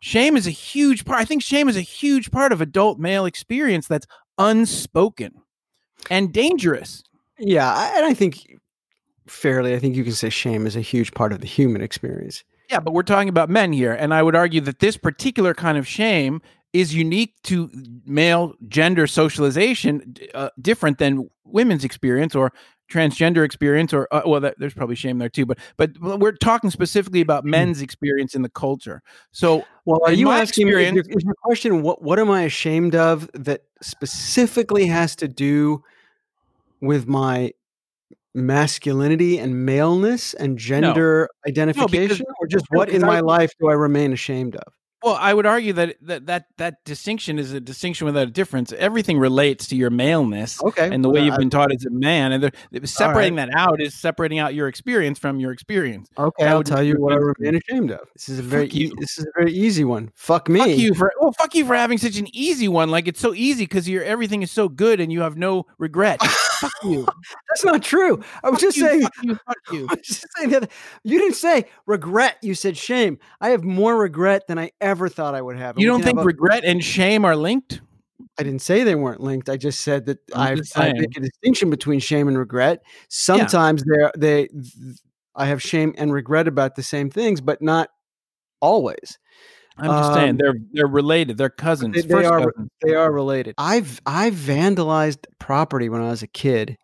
Shame 0.00 0.36
is 0.36 0.46
a 0.46 0.52
huge 0.52 1.04
part. 1.04 1.20
I 1.20 1.24
think 1.24 1.42
shame 1.42 1.68
is 1.68 1.76
a 1.76 1.82
huge 1.82 2.30
part 2.30 2.52
of 2.52 2.60
adult 2.60 2.98
male 2.98 3.26
experience 3.26 3.86
that's 3.86 4.06
unspoken 4.38 5.34
and 6.10 6.32
dangerous. 6.32 7.02
Yeah, 7.38 7.72
I, 7.72 7.96
and 7.96 8.06
I 8.06 8.14
think 8.14 8.58
fairly, 9.26 9.74
I 9.74 9.78
think 9.78 9.96
you 9.96 10.04
can 10.04 10.12
say 10.12 10.30
shame 10.30 10.66
is 10.66 10.76
a 10.76 10.80
huge 10.80 11.12
part 11.12 11.32
of 11.32 11.40
the 11.40 11.46
human 11.46 11.82
experience. 11.82 12.44
Yeah, 12.70 12.80
but 12.80 12.92
we're 12.92 13.02
talking 13.02 13.28
about 13.28 13.48
men 13.48 13.72
here. 13.72 13.92
And 13.92 14.12
I 14.12 14.22
would 14.22 14.34
argue 14.34 14.60
that 14.62 14.80
this 14.80 14.96
particular 14.96 15.54
kind 15.54 15.78
of 15.78 15.86
shame 15.86 16.42
is 16.72 16.94
unique 16.94 17.34
to 17.44 17.70
male 18.04 18.54
gender 18.68 19.06
socialization, 19.06 20.14
uh, 20.34 20.50
different 20.60 20.98
than 20.98 21.30
women's 21.44 21.84
experience 21.84 22.34
or 22.34 22.52
transgender 22.90 23.44
experience 23.44 23.92
or 23.92 24.08
uh, 24.10 24.22
well 24.24 24.40
that, 24.40 24.54
there's 24.58 24.74
probably 24.74 24.94
shame 24.94 25.18
there 25.18 25.28
too 25.28 25.44
but 25.44 25.58
but 25.76 26.18
we're 26.18 26.32
talking 26.32 26.70
specifically 26.70 27.20
about 27.20 27.44
men's 27.44 27.82
experience 27.82 28.34
in 28.34 28.42
the 28.42 28.48
culture 28.48 29.02
so 29.30 29.64
Well, 29.88 30.00
are 30.04 30.12
you 30.12 30.30
asking 30.30 30.66
me? 30.66 30.74
Is 30.84 30.92
your, 30.92 31.04
is 31.08 31.24
your 31.24 31.34
question 31.42 31.82
what? 31.82 32.02
What 32.02 32.18
am 32.18 32.30
I 32.30 32.42
ashamed 32.42 32.94
of 32.94 33.30
that 33.32 33.62
specifically 33.80 34.86
has 34.86 35.16
to 35.16 35.28
do 35.28 35.82
with 36.82 37.08
my 37.08 37.52
masculinity 38.34 39.38
and 39.38 39.64
maleness 39.64 40.34
and 40.34 40.58
gender 40.58 41.30
identification, 41.46 42.26
or 42.40 42.46
just 42.46 42.66
what 42.70 42.90
in 42.90 43.00
my 43.00 43.20
life 43.20 43.50
do 43.58 43.70
I 43.70 43.72
remain 43.72 44.12
ashamed 44.12 44.56
of? 44.56 44.74
Well, 45.02 45.14
I 45.14 45.32
would 45.32 45.46
argue 45.46 45.72
that 45.74 45.96
that 46.02 46.26
that 46.26 46.46
that 46.56 46.84
distinction 46.84 47.38
is 47.38 47.52
a 47.52 47.60
distinction 47.60 48.04
without 48.06 48.26
a 48.26 48.30
difference. 48.30 48.72
Everything 48.72 49.18
relates 49.18 49.68
to 49.68 49.76
your 49.76 49.90
maleness 49.90 50.60
Okay, 50.62 50.92
and 50.92 51.04
the 51.04 51.08
way 51.08 51.20
well, 51.20 51.24
you've 51.26 51.34
I- 51.34 51.38
been 51.38 51.50
taught 51.50 51.72
as 51.72 51.84
a 51.84 51.90
man, 51.90 52.32
and 52.32 52.50
separating 52.88 53.36
that 53.36 53.50
out 53.54 53.80
is 53.80 53.94
separating 53.94 54.40
out 54.40 54.54
your 54.54 54.66
experience 54.66 55.18
from 55.18 55.38
your 55.38 55.52
experience. 55.52 56.08
Okay, 56.18 56.46
I'll 56.46 56.64
tell 56.64 56.82
you 56.82 56.94
what 56.98 57.12
I 57.12 57.16
remain 57.16 57.60
ashamed 57.68 57.92
of. 57.92 58.08
This 58.14 58.28
is 58.28 58.40
a 58.40 58.42
very 58.42 58.66
e- 58.70 58.92
this 58.98 59.18
is 59.18 59.24
a 59.26 59.30
very 59.38 59.52
easy 59.52 59.84
one. 59.84 60.10
Fuck 60.16 60.48
me. 60.48 60.58
Fuck 60.58 60.68
you 60.70 60.94
for 60.94 61.12
well, 61.20 61.32
fuck 61.32 61.54
you 61.54 61.64
for 61.64 61.76
having 61.76 61.98
such 61.98 62.16
an 62.16 62.26
easy 62.34 62.66
one. 62.66 62.90
Like 62.90 63.06
it's 63.06 63.20
so 63.20 63.32
easy 63.34 63.64
because 63.66 63.88
your 63.88 64.02
everything 64.02 64.42
is 64.42 64.50
so 64.50 64.68
good 64.68 64.98
and 65.00 65.12
you 65.12 65.20
have 65.20 65.36
no 65.36 65.66
regret. 65.78 66.20
fuck 66.22 66.72
you. 66.82 67.06
That's 67.48 67.64
not 67.64 67.82
true. 67.84 68.20
I 68.42 68.50
was 68.50 68.60
Fuck 68.60 68.72
just 68.72 68.76
you, 68.78 68.84
saying. 68.86 69.02
Fuck 69.02 69.14
you. 69.22 69.34
Fuck 69.46 69.56
you. 69.72 69.86
I 69.90 69.94
was 69.94 70.06
just 70.06 70.26
saying 70.36 70.50
that 70.50 70.70
you 71.04 71.18
didn't 71.20 71.36
say 71.36 71.66
regret. 71.86 72.36
You 72.42 72.54
said 72.56 72.76
shame. 72.76 73.18
I 73.40 73.50
have 73.50 73.62
more 73.62 73.96
regret 73.96 74.48
than 74.48 74.58
I 74.58 74.72
ever 74.80 74.87
thought 75.08 75.34
I 75.34 75.42
would 75.42 75.56
have. 75.56 75.78
You 75.78 75.86
don't 75.86 76.02
think 76.02 76.18
a- 76.18 76.24
regret 76.24 76.64
and 76.64 76.82
shame 76.82 77.24
are 77.24 77.36
linked? 77.36 77.80
I 78.38 78.42
didn't 78.42 78.62
say 78.62 78.84
they 78.84 78.94
weren't 78.94 79.20
linked. 79.20 79.48
I 79.48 79.56
just 79.56 79.80
said 79.80 80.06
that 80.06 80.18
I'm 80.34 80.58
I 80.58 80.62
saying. 80.62 80.94
make 80.98 81.16
a 81.16 81.20
distinction 81.20 81.70
between 81.70 82.00
shame 82.00 82.28
and 82.28 82.38
regret. 82.38 82.82
Sometimes 83.08 83.84
they're 83.84 84.12
they 84.16 84.48
I 85.34 85.46
have 85.46 85.62
shame 85.62 85.94
and 85.98 86.12
regret 86.12 86.48
about 86.48 86.74
the 86.76 86.82
same 86.82 87.10
things, 87.10 87.40
but 87.40 87.60
not 87.62 87.90
always. 88.60 89.18
I'm 89.76 89.90
just 89.90 90.14
saying 90.14 90.30
Um, 90.30 90.36
they're 90.38 90.54
they're 90.72 90.86
related. 90.88 91.38
They're 91.38 91.50
cousins. 91.50 91.94
They, 91.94 92.02
they 92.02 92.24
are 92.24 92.40
cousins. 92.50 92.70
they 92.82 92.94
are 92.94 93.12
related. 93.12 93.54
I've 93.58 94.00
I 94.06 94.30
vandalized 94.30 95.26
property 95.38 95.88
when 95.88 96.00
I 96.00 96.08
was 96.10 96.22
a 96.22 96.26
kid, 96.26 96.76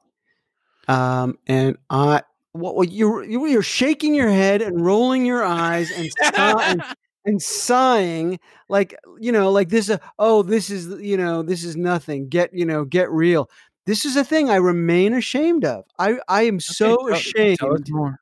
um, 0.86 1.36
and 1.48 1.76
I 1.90 2.22
What 2.52 2.92
you're 2.92 3.24
you're 3.24 3.62
shaking 3.62 4.14
your 4.14 4.30
head 4.30 4.62
and 4.62 4.84
rolling 4.84 5.26
your 5.26 5.42
eyes 5.44 5.90
and 5.90 6.08
and, 6.36 6.84
and 7.24 7.40
sighing 7.40 8.38
like 8.68 8.94
you 9.18 9.32
know 9.32 9.50
like 9.50 9.68
this 9.68 9.88
uh, 9.90 9.98
oh 10.18 10.42
this 10.42 10.70
is 10.70 10.88
you 11.02 11.16
know 11.16 11.42
this 11.42 11.64
is 11.64 11.76
nothing. 11.76 12.28
Get 12.28 12.52
you 12.52 12.64
know 12.66 12.84
get 12.84 13.10
real. 13.10 13.48
This 13.86 14.04
is 14.06 14.16
a 14.16 14.24
thing 14.24 14.48
i 14.48 14.56
remain 14.56 15.12
ashamed 15.12 15.64
of. 15.64 15.84
I 15.98 16.18
i 16.28 16.42
am 16.44 16.58
so 16.60 16.96
tell- 16.96 17.08
ashamed 17.12 17.58
Tell 17.58 17.76
more. 17.90 18.20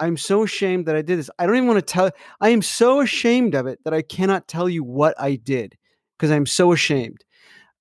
i'm 0.00 0.16
so 0.16 0.42
ashamed 0.44 0.86
that 0.86 0.96
i 0.96 1.02
did 1.02 1.18
this. 1.18 1.28
I 1.38 1.46
don't 1.46 1.56
even 1.56 1.68
want 1.68 1.86
to 1.86 1.92
tell 1.92 2.10
i 2.40 2.48
am 2.48 2.62
so 2.62 3.00
ashamed 3.00 3.54
of 3.54 3.66
it 3.66 3.78
that 3.84 3.92
i 3.92 4.00
cannot 4.02 4.48
tell 4.48 4.68
you 4.70 4.82
what 4.82 5.14
i 5.20 5.34
did 5.36 5.76
because 6.16 6.30
i'm 6.30 6.46
so 6.46 6.72
ashamed 6.72 7.24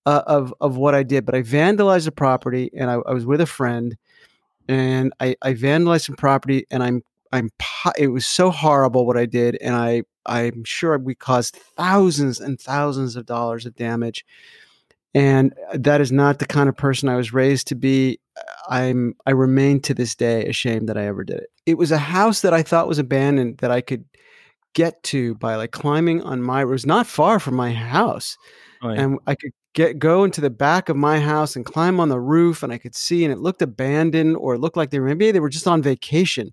uh, 0.06 0.24
of 0.28 0.54
of 0.60 0.76
what 0.76 0.94
i 0.94 1.04
did 1.04 1.26
but 1.26 1.34
i 1.36 1.42
vandalized 1.42 2.08
a 2.08 2.12
property 2.12 2.70
and 2.76 2.90
I, 2.92 2.96
I 2.96 3.14
was 3.14 3.26
with 3.26 3.40
a 3.40 3.46
friend 3.46 3.96
and 4.68 5.14
I, 5.20 5.36
I 5.42 5.54
vandalized 5.54 6.06
some 6.08 6.16
property 6.18 6.66
and 6.70 6.84
i'm 6.84 7.02
i'm 7.32 7.50
it 7.98 8.08
was 8.08 8.28
so 8.28 8.52
horrible 8.52 9.06
what 9.08 9.18
i 9.18 9.26
did 9.26 9.58
and 9.62 9.74
i 9.76 10.04
i'm 10.26 10.64
sure 10.64 10.98
we 10.98 11.16
caused 11.16 11.56
thousands 11.56 12.40
and 12.40 12.60
thousands 12.60 13.16
of 13.16 13.26
dollars 13.26 13.66
of 13.66 13.76
damage 13.76 14.26
and 15.14 15.54
uh, 15.72 15.78
that 15.80 16.00
is 16.02 16.12
not 16.12 16.40
the 16.40 16.46
kind 16.46 16.70
of 16.70 16.76
person 16.78 17.10
i 17.10 17.16
was 17.16 17.34
raised 17.34 17.68
to 17.68 17.76
be 17.76 18.20
uh, 18.38 18.42
i'm 18.70 19.14
i 19.26 19.32
remain 19.32 19.80
to 19.80 19.94
this 19.94 20.16
day 20.16 20.46
ashamed 20.46 20.88
that 20.90 20.98
i 20.98 21.06
ever 21.06 21.24
did 21.24 21.38
it 21.38 21.50
it 21.66 21.78
was 21.78 21.92
a 21.92 21.98
house 21.98 22.42
that 22.42 22.54
i 22.54 22.62
thought 22.64 22.88
was 22.88 23.00
abandoned 23.00 23.58
that 23.58 23.72
i 23.72 23.82
could 23.82 24.06
get 24.74 25.02
to 25.04 25.36
by 25.36 25.56
like 25.56 25.72
climbing 25.72 26.22
on 26.22 26.42
my 26.42 26.62
it 26.62 26.66
was 26.66 26.86
not 26.86 27.06
far 27.06 27.40
from 27.40 27.56
my 27.56 27.72
house 27.74 28.38
Right. 28.84 28.98
and 28.98 29.20
I 29.28 29.36
could 29.36 29.52
get 29.74 30.00
go 30.00 30.24
into 30.24 30.42
the 30.42 30.50
back 30.50 30.90
of 30.90 30.96
my 30.98 31.20
house 31.20 31.56
and 31.56 31.64
climb 31.64 32.00
on 32.00 32.10
the 32.10 32.20
roof, 32.20 32.64
and 32.64 32.74
I 32.74 32.80
could 32.80 32.96
see, 32.96 33.24
and 33.24 33.32
it 33.32 33.38
looked 33.38 33.62
abandoned, 33.62 34.38
or 34.38 34.56
it 34.56 34.60
looked 34.60 34.76
like 34.76 34.90
they 34.90 35.00
were 35.00 35.06
maybe 35.06 35.30
they 35.32 35.40
were 35.40 35.50
just 35.50 35.68
on 35.68 35.84
vacation, 35.84 36.52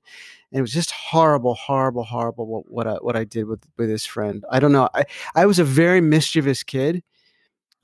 and 0.50 0.58
it 0.58 0.62
was 0.62 0.72
just 0.72 0.90
horrible, 0.90 1.54
horrible, 1.54 2.04
horrible 2.04 2.46
what, 2.46 2.70
what 2.70 2.86
I 2.86 2.94
what 2.94 3.16
I 3.16 3.24
did 3.24 3.46
with 3.46 3.62
with 3.76 3.88
this 3.88 4.06
friend. 4.06 4.44
I 4.50 4.60
don't 4.60 4.72
know. 4.72 4.88
I 4.94 5.04
I 5.34 5.46
was 5.46 5.58
a 5.58 5.64
very 5.64 6.00
mischievous 6.00 6.62
kid. 6.62 7.02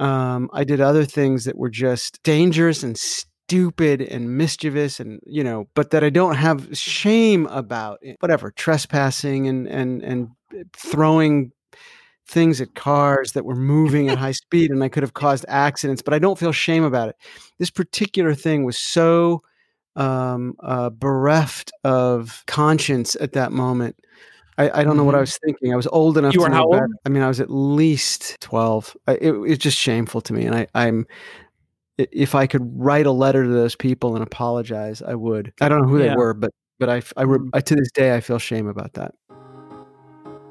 Um, 0.00 0.50
I 0.52 0.64
did 0.64 0.80
other 0.80 1.04
things 1.04 1.44
that 1.44 1.56
were 1.56 1.70
just 1.70 2.22
dangerous 2.22 2.82
and 2.82 2.98
stupid 2.98 4.00
and 4.00 4.36
mischievous, 4.36 4.98
and 4.98 5.20
you 5.26 5.44
know, 5.44 5.68
but 5.74 5.90
that 5.90 6.02
I 6.02 6.10
don't 6.10 6.36
have 6.36 6.76
shame 6.76 7.46
about. 7.46 8.00
Whatever 8.20 8.50
trespassing 8.50 9.46
and 9.46 9.68
and 9.68 10.02
and 10.02 10.28
throwing 10.74 11.52
things 12.26 12.60
at 12.60 12.74
cars 12.74 13.32
that 13.32 13.44
were 13.44 13.54
moving 13.54 14.08
at 14.08 14.16
high 14.16 14.32
speed 14.32 14.70
and 14.70 14.82
I 14.82 14.88
could 14.88 15.02
have 15.02 15.12
caused 15.12 15.44
accidents, 15.46 16.00
but 16.00 16.14
I 16.14 16.18
don't 16.18 16.38
feel 16.38 16.52
shame 16.52 16.82
about 16.82 17.10
it. 17.10 17.16
This 17.58 17.68
particular 17.68 18.34
thing 18.34 18.64
was 18.64 18.78
so 18.78 19.42
um, 19.96 20.54
uh, 20.60 20.90
bereft 20.90 21.72
of 21.84 22.42
conscience 22.46 23.16
at 23.20 23.32
that 23.32 23.52
moment. 23.52 23.96
I, 24.56 24.80
I 24.80 24.84
don't 24.84 24.96
know 24.96 25.04
what 25.04 25.14
I 25.14 25.18
Mhm. 25.18 25.22
was 25.22 25.38
thinking. 25.44 25.72
I 25.72 25.76
was 25.76 25.86
old 25.88 26.16
enough 26.16 26.34
You 26.34 26.40
were 26.40 26.48
know 26.48 26.56
how 26.56 26.70
better. 26.70 26.82
old? 26.84 26.92
I 27.04 27.08
mean, 27.08 27.22
I 27.22 27.28
was 27.28 27.40
at 27.40 27.50
least 27.50 28.36
12. 28.40 28.96
I, 29.08 29.12
it, 29.14 29.32
it's 29.46 29.62
just 29.62 29.76
shameful 29.78 30.20
to 30.22 30.32
me. 30.32 30.44
And 30.44 30.54
I, 30.54 30.66
I'm, 30.74 31.06
if 31.98 32.34
I 32.34 32.46
could 32.46 32.62
write 32.80 33.06
a 33.06 33.10
letter 33.12 33.42
to 33.44 33.48
those 33.50 33.74
people 33.76 34.14
and 34.14 34.22
apologize, 34.24 35.02
I 35.02 35.14
would. 35.14 35.52
I 35.60 35.68
don't 35.68 35.82
know 35.82 35.88
who 35.88 35.98
Yeah. 35.98 36.10
they 36.10 36.16
were, 36.16 36.34
but, 36.34 36.50
but 36.78 36.88
I, 36.88 36.96
I, 37.16 37.24
Mhm. 37.24 37.50
I, 37.52 37.60
to 37.60 37.74
this 37.74 37.90
day, 37.92 38.14
I 38.14 38.20
feel 38.20 38.38
shame 38.38 38.68
about 38.68 38.92
that. 38.94 39.14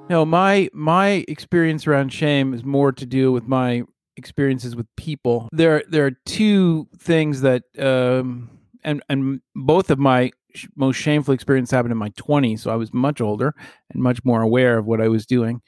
No, 0.10 0.26
my 0.26 0.70
my 0.74 1.24
experience 1.30 1.88
around 1.88 2.12
shame 2.12 2.54
is 2.54 2.64
more 2.66 2.92
to 2.92 3.06
do 3.06 3.32
with 3.32 3.48
my 3.48 3.84
experiences 4.18 4.76
with 4.76 4.86
people. 4.98 5.48
There 5.54 5.82
there 5.90 6.06
are 6.06 6.12
two 6.26 6.88
things 7.00 7.40
that 7.42 7.64
um 7.80 8.50
and 8.84 9.02
and 9.10 9.42
both 9.56 9.90
of 9.90 10.00
my 10.00 10.32
sh- 10.54 10.68
most 10.76 10.98
shameful 10.98 11.34
experiences 11.34 11.72
happened 11.72 11.92
in 11.92 11.98
my 11.98 12.10
20s, 12.12 12.60
so 12.60 12.72
I 12.72 12.76
was 12.76 12.94
much 12.94 13.22
older 13.22 13.54
and 13.92 14.02
much 14.02 14.24
more 14.24 14.42
aware 14.42 14.78
of 14.78 14.86
what 14.86 15.02
I 15.02 15.08
was 15.08 15.26
doing. 15.26 15.62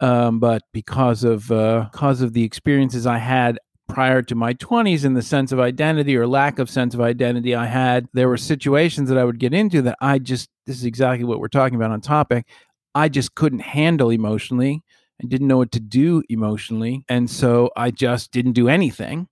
Um 0.00 0.40
but 0.40 0.62
because 0.72 1.24
of 1.24 1.50
uh 1.50 1.88
because 1.92 2.20
of 2.22 2.32
the 2.32 2.44
experiences 2.44 3.06
I 3.06 3.18
had 3.18 3.58
prior 3.88 4.20
to 4.20 4.34
my 4.34 4.52
20s 4.54 5.04
in 5.04 5.14
the 5.14 5.22
sense 5.22 5.52
of 5.52 5.60
identity 5.60 6.16
or 6.16 6.26
lack 6.26 6.58
of 6.58 6.68
sense 6.68 6.92
of 6.92 7.00
identity 7.00 7.54
I 7.54 7.66
had, 7.66 8.08
there 8.12 8.28
were 8.28 8.36
situations 8.36 9.08
that 9.08 9.18
I 9.18 9.24
would 9.24 9.38
get 9.38 9.54
into 9.54 9.82
that 9.82 9.96
I 10.00 10.18
just 10.18 10.50
this 10.66 10.76
is 10.76 10.84
exactly 10.84 11.24
what 11.24 11.40
we're 11.40 11.48
talking 11.48 11.76
about 11.76 11.92
on 11.92 12.00
topic. 12.00 12.46
I 12.94 13.08
just 13.08 13.34
couldn't 13.34 13.60
handle 13.60 14.10
emotionally 14.10 14.82
and 15.20 15.30
didn't 15.30 15.48
know 15.48 15.58
what 15.58 15.72
to 15.72 15.80
do 15.80 16.22
emotionally. 16.28 17.04
And 17.08 17.30
so 17.30 17.70
I 17.76 17.90
just 17.90 18.32
didn't 18.32 18.52
do 18.52 18.68
anything 18.68 19.28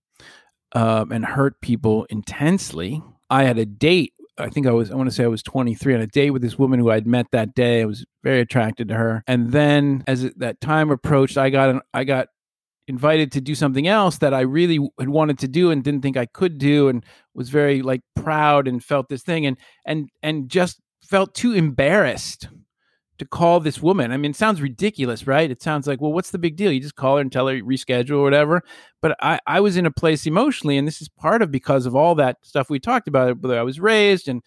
um, 0.72 1.12
and 1.12 1.24
hurt 1.24 1.61
people 1.61 2.07
intensely. 2.11 3.03
I 3.30 3.44
had 3.44 3.58
a 3.58 3.66
date. 3.66 4.12
I 4.38 4.48
think 4.48 4.66
I 4.66 4.72
was, 4.72 4.90
I 4.90 4.94
want 4.96 5.08
to 5.08 5.14
say 5.14 5.24
I 5.24 5.28
was 5.28 5.42
23 5.42 5.94
on 5.94 6.00
a 6.00 6.06
date 6.06 6.30
with 6.30 6.42
this 6.42 6.58
woman 6.58 6.80
who 6.80 6.90
I'd 6.90 7.06
met 7.06 7.26
that 7.32 7.54
day. 7.54 7.82
I 7.82 7.84
was 7.84 8.04
very 8.24 8.40
attracted 8.40 8.88
to 8.88 8.94
her. 8.94 9.22
And 9.26 9.52
then 9.52 10.02
as 10.06 10.22
that 10.36 10.60
time 10.60 10.90
approached, 10.90 11.38
I 11.38 11.50
got, 11.50 11.70
an, 11.70 11.80
I 11.92 12.04
got 12.04 12.28
invited 12.88 13.32
to 13.32 13.40
do 13.40 13.54
something 13.54 13.86
else 13.86 14.18
that 14.18 14.34
I 14.34 14.40
really 14.40 14.78
had 14.98 15.08
wanted 15.08 15.38
to 15.40 15.48
do 15.48 15.70
and 15.70 15.84
didn't 15.84 16.02
think 16.02 16.16
I 16.16 16.26
could 16.26 16.58
do 16.58 16.88
and 16.88 17.04
was 17.34 17.48
very 17.48 17.80
like 17.80 18.02
proud 18.16 18.66
and 18.66 18.82
felt 18.82 19.08
this 19.08 19.22
thing 19.22 19.46
and, 19.46 19.56
and, 19.86 20.08
and 20.22 20.48
just 20.48 20.80
felt 21.02 21.34
too 21.34 21.52
embarrassed 21.52 22.48
to 23.18 23.24
call 23.24 23.60
this 23.60 23.80
woman. 23.80 24.12
I 24.12 24.16
mean, 24.16 24.32
it 24.32 24.36
sounds 24.36 24.60
ridiculous, 24.60 25.26
right? 25.26 25.50
It 25.50 25.62
sounds 25.62 25.86
like, 25.86 26.00
well, 26.00 26.12
what's 26.12 26.30
the 26.30 26.38
big 26.38 26.56
deal? 26.56 26.72
You 26.72 26.80
just 26.80 26.96
call 26.96 27.16
her 27.16 27.20
and 27.20 27.30
tell 27.30 27.46
her 27.46 27.54
reschedule 27.60 28.18
or 28.18 28.22
whatever. 28.22 28.62
But 29.00 29.16
I, 29.20 29.38
I 29.46 29.60
was 29.60 29.76
in 29.76 29.86
a 29.86 29.90
place 29.90 30.26
emotionally, 30.26 30.76
and 30.76 30.86
this 30.86 31.00
is 31.00 31.08
part 31.08 31.42
of 31.42 31.50
because 31.50 31.86
of 31.86 31.94
all 31.94 32.14
that 32.16 32.38
stuff 32.42 32.70
we 32.70 32.80
talked 32.80 33.08
about, 33.08 33.40
whether 33.40 33.58
I 33.58 33.62
was 33.62 33.78
raised 33.78 34.28
and 34.28 34.42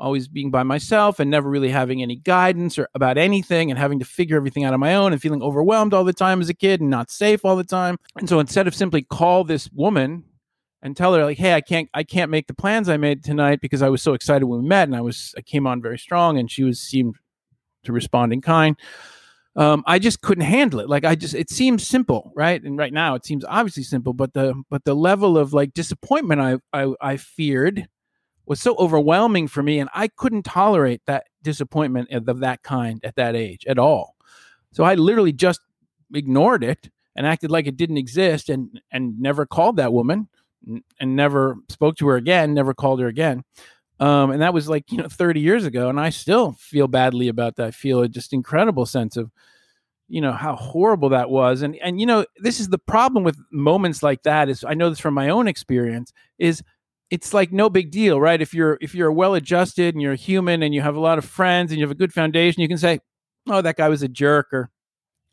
always 0.00 0.28
being 0.28 0.50
by 0.50 0.62
myself 0.62 1.20
and 1.20 1.30
never 1.30 1.48
really 1.48 1.68
having 1.68 2.02
any 2.02 2.16
guidance 2.16 2.78
or 2.78 2.88
about 2.94 3.18
anything 3.18 3.70
and 3.70 3.78
having 3.78 3.98
to 3.98 4.04
figure 4.04 4.36
everything 4.36 4.64
out 4.64 4.72
on 4.72 4.80
my 4.80 4.94
own 4.94 5.12
and 5.12 5.20
feeling 5.20 5.42
overwhelmed 5.42 5.92
all 5.92 6.04
the 6.04 6.12
time 6.12 6.40
as 6.40 6.48
a 6.48 6.54
kid 6.54 6.80
and 6.80 6.90
not 6.90 7.10
safe 7.10 7.44
all 7.44 7.54
the 7.54 7.64
time. 7.64 7.98
And 8.16 8.28
so 8.28 8.40
instead 8.40 8.66
of 8.66 8.74
simply 8.74 9.02
call 9.02 9.44
this 9.44 9.70
woman 9.72 10.24
and 10.82 10.96
tell 10.96 11.14
her 11.14 11.24
like, 11.24 11.38
hey, 11.38 11.52
I 11.54 11.60
can't 11.60 11.88
I 11.92 12.02
can't 12.02 12.30
make 12.30 12.46
the 12.46 12.54
plans 12.54 12.88
I 12.88 12.96
made 12.96 13.22
tonight 13.22 13.60
because 13.60 13.82
I 13.82 13.90
was 13.90 14.02
so 14.02 14.14
excited 14.14 14.46
when 14.46 14.62
we 14.62 14.68
met 14.68 14.88
and 14.88 14.96
I 14.96 15.02
was 15.02 15.34
I 15.36 15.42
came 15.42 15.66
on 15.66 15.82
very 15.82 15.98
strong 15.98 16.38
and 16.38 16.50
she 16.50 16.64
was 16.64 16.80
seemed 16.80 17.16
to 17.84 17.92
respond 17.92 18.32
in 18.32 18.40
kind. 18.40 18.76
Um, 19.56 19.82
I 19.86 19.98
just 19.98 20.20
couldn't 20.20 20.44
handle 20.44 20.80
it. 20.80 20.88
Like 20.88 21.04
I 21.04 21.14
just, 21.16 21.34
it 21.34 21.50
seems 21.50 21.86
simple, 21.86 22.32
right? 22.36 22.62
And 22.62 22.78
right 22.78 22.92
now 22.92 23.14
it 23.14 23.26
seems 23.26 23.44
obviously 23.44 23.82
simple, 23.82 24.12
but 24.12 24.32
the 24.32 24.54
but 24.70 24.84
the 24.84 24.94
level 24.94 25.36
of 25.36 25.52
like 25.52 25.74
disappointment 25.74 26.40
I 26.40 26.58
I, 26.72 26.92
I 27.00 27.16
feared 27.16 27.88
was 28.46 28.60
so 28.60 28.74
overwhelming 28.76 29.48
for 29.48 29.62
me, 29.62 29.78
and 29.78 29.90
I 29.94 30.08
couldn't 30.08 30.44
tolerate 30.44 31.02
that 31.06 31.26
disappointment 31.42 32.10
of, 32.10 32.40
that 32.40 32.62
kind 32.62 33.00
at 33.04 33.16
that 33.16 33.36
age 33.36 33.64
at 33.66 33.78
all. 33.78 34.16
So 34.72 34.84
I 34.84 34.94
literally 34.94 35.32
just 35.32 35.60
ignored 36.14 36.64
it 36.64 36.90
and 37.16 37.26
acted 37.26 37.50
like 37.50 37.66
it 37.66 37.76
didn't 37.76 37.98
exist, 37.98 38.48
and 38.48 38.80
and 38.92 39.20
never 39.20 39.46
called 39.46 39.76
that 39.76 39.92
woman, 39.92 40.28
and 41.00 41.16
never 41.16 41.56
spoke 41.68 41.96
to 41.96 42.08
her 42.08 42.16
again, 42.16 42.54
never 42.54 42.72
called 42.72 43.00
her 43.00 43.08
again. 43.08 43.42
Um, 44.00 44.30
and 44.30 44.40
that 44.40 44.54
was 44.54 44.68
like 44.68 44.90
you 44.90 44.98
know 44.98 45.08
30 45.08 45.40
years 45.40 45.66
ago, 45.66 45.88
and 45.88 46.00
I 46.00 46.10
still 46.10 46.52
feel 46.52 46.88
badly 46.88 47.28
about 47.28 47.56
that. 47.56 47.66
I 47.68 47.70
feel 47.70 48.00
a 48.00 48.08
just 48.08 48.32
incredible 48.32 48.86
sense 48.86 49.16
of 49.16 49.30
you 50.08 50.20
know 50.20 50.32
how 50.32 50.56
horrible 50.56 51.10
that 51.10 51.30
was. 51.30 51.62
And 51.62 51.76
and 51.76 52.00
you 52.00 52.06
know 52.06 52.24
this 52.38 52.60
is 52.60 52.68
the 52.68 52.78
problem 52.78 53.24
with 53.24 53.38
moments 53.52 54.02
like 54.02 54.22
that 54.24 54.48
is 54.48 54.64
i 54.64 54.74
know 54.74 54.90
this 54.90 54.98
from 54.98 55.14
my 55.14 55.28
own 55.28 55.46
experience 55.48 56.12
is 56.38 56.62
it's 57.10 57.34
like 57.34 57.52
no 57.52 57.68
big 57.70 57.90
deal 57.90 58.20
right? 58.20 58.40
If 58.40 58.54
you're 58.54 58.78
if 58.80 58.94
you're 58.94 59.12
well 59.12 59.34
adjusted 59.34 59.94
and 59.94 60.02
you're 60.02 60.12
a 60.12 60.16
human 60.16 60.62
and 60.62 60.74
you 60.74 60.80
have 60.82 60.96
a 60.96 61.00
lot 61.00 61.18
of 61.18 61.24
friends 61.24 61.70
and 61.70 61.78
you 61.78 61.84
have 61.84 61.90
a 61.92 61.98
good 61.98 62.12
foundation 62.12 62.62
you 62.62 62.68
can 62.68 62.78
say 62.78 63.00
oh 63.48 63.62
that 63.62 63.76
guy 63.76 63.88
was 63.88 64.02
a 64.02 64.08
jerk 64.08 64.52
or 64.52 64.70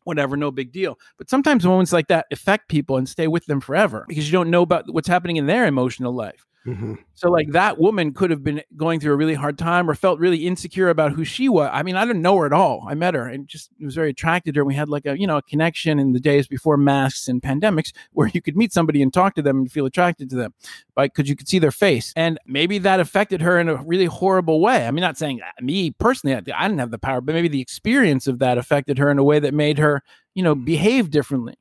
whatever 0.04 0.38
no 0.38 0.52
big 0.52 0.72
deal. 0.72 0.98
But 1.18 1.30
sometimes 1.30 1.66
moments 1.66 1.92
like 1.94 2.08
that 2.08 2.28
affect 2.32 2.70
people 2.70 2.98
and 2.98 3.10
stay 3.10 3.28
with 3.28 3.46
them 3.46 3.60
forever 3.62 4.06
because 4.08 4.26
you 4.26 4.32
don't 4.32 4.50
know 4.50 4.62
about 4.62 4.86
what's 4.94 5.08
happening 5.08 5.38
in 5.38 5.48
their 5.48 5.68
emotional 5.68 6.14
life 6.14 6.46
Mhm. 6.68 6.98
so 7.14 7.32
like 7.32 7.52
that 7.54 7.80
woman 7.80 8.14
could 8.14 8.30
have 8.30 8.44
been 8.44 8.62
going 8.76 9.00
through 9.00 9.14
a 9.14 9.16
really 9.16 9.36
hard 9.36 9.58
time 9.58 9.90
or 9.90 9.96
felt 9.96 10.20
really 10.20 10.46
insecure 10.46 10.90
about 10.90 11.14
who 11.14 11.24
she 11.24 11.48
was. 11.48 11.70
I 11.72 11.82
mean, 11.82 11.96
I 11.96 12.06
didn't 12.06 12.22
know 12.22 12.38
her 12.40 12.46
at 12.46 12.52
all. 12.52 12.86
I 12.90 12.94
met 12.94 13.14
her 13.14 13.26
and 13.26 13.48
just 13.48 13.70
was 13.80 13.96
very 13.96 14.10
attracted 14.10 14.54
to 14.54 14.60
her. 14.60 14.66
We 14.66 14.76
had 14.76 14.90
like 14.90 15.06
a, 15.06 15.18
you 15.18 15.28
know, 15.28 15.38
a 15.38 15.42
connection 15.42 15.98
in 15.98 16.12
the 16.12 16.20
days 16.20 16.46
before 16.46 16.76
masks 16.76 17.30
and 17.30 17.42
pandemics 17.42 17.94
where 18.12 18.28
you 18.34 18.42
could 18.42 18.58
meet 18.58 18.74
somebody 18.74 19.02
and 19.02 19.14
talk 19.14 19.36
to 19.36 19.42
them 19.42 19.60
and 19.60 19.72
feel 19.72 19.86
attracted 19.86 20.30
to 20.32 20.36
them. 20.36 20.54
Like 20.98 21.14
because 21.14 21.30
you 21.30 21.38
could 21.38 21.48
see 21.48 21.60
their 21.60 21.72
face. 21.72 22.12
And 22.18 22.38
maybe 22.46 22.80
that 22.80 23.00
affected 23.00 23.42
her 23.42 23.58
in 23.60 23.70
a 23.70 23.76
really 23.78 24.06
horrible 24.06 24.60
way. 24.60 24.86
I 24.86 24.92
mean, 24.92 25.02
not 25.02 25.18
saying 25.18 25.40
me 25.62 25.92
personally, 25.92 26.36
I, 26.36 26.40
I 26.54 26.68
didn't 26.68 26.80
have 26.80 26.92
the 26.92 27.00
power, 27.00 27.22
but 27.22 27.34
maybe 27.34 27.48
the 27.48 27.62
experience 27.62 28.28
of 28.28 28.40
that 28.40 28.58
affected 28.58 28.98
her 28.98 29.10
in 29.10 29.20
a 29.20 29.24
way 29.24 29.40
that 29.40 29.54
made 29.54 29.78
her, 29.78 30.04
you 30.36 30.44
know, 30.44 30.54
behave 30.54 31.12
differently. 31.12 31.56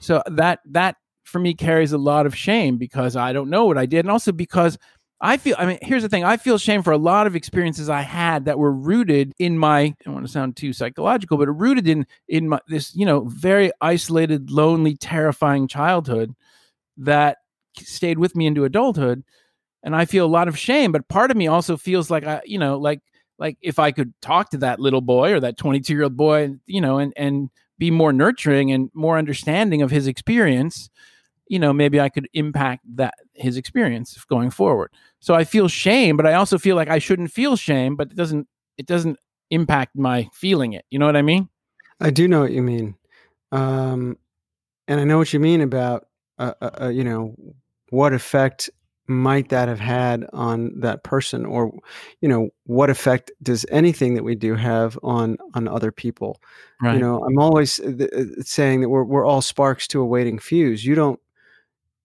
So 0.00 0.22
that 0.26 0.60
that 0.70 0.96
for 1.30 1.38
me 1.38 1.54
carries 1.54 1.92
a 1.92 1.98
lot 1.98 2.26
of 2.26 2.36
shame 2.36 2.76
because 2.78 3.16
I 3.16 3.32
don't 3.32 3.50
know 3.50 3.66
what 3.66 3.78
I 3.78 3.86
did, 3.86 4.00
and 4.00 4.10
also 4.10 4.32
because 4.32 4.78
I 5.20 5.36
feel. 5.36 5.56
I 5.58 5.66
mean, 5.66 5.78
here's 5.82 6.02
the 6.02 6.08
thing: 6.08 6.24
I 6.24 6.36
feel 6.36 6.58
shame 6.58 6.82
for 6.82 6.92
a 6.92 6.98
lot 6.98 7.26
of 7.26 7.36
experiences 7.36 7.88
I 7.88 8.02
had 8.02 8.46
that 8.46 8.58
were 8.58 8.72
rooted 8.72 9.32
in 9.38 9.58
my. 9.58 9.80
I 9.80 9.94
don't 10.04 10.14
want 10.14 10.26
to 10.26 10.32
sound 10.32 10.56
too 10.56 10.72
psychological, 10.72 11.38
but 11.38 11.48
rooted 11.48 11.88
in 11.88 12.06
in 12.28 12.48
my 12.48 12.60
this 12.68 12.94
you 12.94 13.06
know 13.06 13.24
very 13.26 13.70
isolated, 13.80 14.50
lonely, 14.50 14.96
terrifying 14.96 15.68
childhood 15.68 16.34
that 16.98 17.38
stayed 17.78 18.18
with 18.18 18.36
me 18.36 18.46
into 18.46 18.64
adulthood. 18.64 19.24
and 19.82 19.96
I 19.96 20.04
feel 20.04 20.26
a 20.26 20.28
lot 20.28 20.48
of 20.48 20.58
shame. 20.58 20.92
But 20.92 21.08
part 21.08 21.30
of 21.30 21.36
me 21.36 21.46
also 21.48 21.76
feels 21.76 22.10
like 22.10 22.24
I, 22.24 22.42
you 22.44 22.58
know, 22.58 22.78
like 22.78 23.00
like 23.38 23.56
if 23.62 23.78
I 23.78 23.92
could 23.92 24.12
talk 24.22 24.50
to 24.50 24.58
that 24.58 24.80
little 24.80 25.00
boy 25.00 25.32
or 25.32 25.40
that 25.40 25.56
22 25.56 25.94
year 25.94 26.04
old 26.04 26.16
boy, 26.16 26.54
you 26.66 26.80
know, 26.80 26.98
and 26.98 27.12
and 27.16 27.50
be 27.78 27.90
more 27.90 28.12
nurturing 28.12 28.72
and 28.72 28.90
more 28.94 29.18
understanding 29.18 29.82
of 29.82 29.90
his 29.90 30.06
experience, 30.06 30.90
you 31.50 31.58
know, 31.58 31.72
maybe 31.72 32.00
I 32.00 32.08
could 32.08 32.28
impact 32.32 32.84
that 32.94 33.14
his 33.34 33.56
experience 33.56 34.16
going 34.26 34.50
forward. 34.50 34.92
So 35.18 35.34
I 35.34 35.42
feel 35.42 35.66
shame, 35.66 36.16
but 36.16 36.24
I 36.24 36.34
also 36.34 36.58
feel 36.58 36.76
like 36.76 36.88
I 36.88 37.00
shouldn't 37.00 37.32
feel 37.32 37.56
shame, 37.56 37.96
but 37.96 38.12
it 38.12 38.16
doesn't 38.16 38.46
it 38.78 38.86
doesn't 38.86 39.18
impact 39.50 39.96
my 39.96 40.30
feeling 40.32 40.74
it. 40.74 40.84
You 40.90 41.00
know 41.00 41.06
what 41.06 41.16
I 41.16 41.22
mean? 41.22 41.48
I 41.98 42.10
do 42.10 42.28
know 42.28 42.40
what 42.40 42.52
you 42.52 42.62
mean, 42.62 42.94
um, 43.50 44.16
and 44.86 45.00
I 45.00 45.04
know 45.04 45.18
what 45.18 45.32
you 45.32 45.40
mean 45.40 45.60
about 45.60 46.06
uh, 46.38 46.54
uh, 46.62 46.70
uh, 46.82 46.88
you 46.88 47.02
know 47.02 47.34
what 47.90 48.12
effect 48.12 48.70
might 49.08 49.48
that 49.48 49.66
have 49.66 49.80
had 49.80 50.26
on 50.32 50.78
that 50.78 51.02
person, 51.02 51.44
or 51.44 51.76
you 52.20 52.28
know 52.28 52.50
what 52.66 52.90
effect 52.90 53.32
does 53.42 53.66
anything 53.72 54.14
that 54.14 54.22
we 54.22 54.36
do 54.36 54.54
have 54.54 54.96
on 55.02 55.36
on 55.54 55.66
other 55.66 55.90
people? 55.90 56.40
Right. 56.80 56.94
You 56.94 57.00
know, 57.00 57.24
I'm 57.24 57.40
always 57.40 57.80
uh, 57.80 57.92
th- 57.98 58.12
uh, 58.12 58.42
saying 58.42 58.82
that 58.82 58.88
we're 58.88 59.02
we're 59.02 59.26
all 59.26 59.42
sparks 59.42 59.88
to 59.88 60.00
a 60.00 60.06
waiting 60.06 60.38
fuse. 60.38 60.86
You 60.86 60.94
don't. 60.94 61.18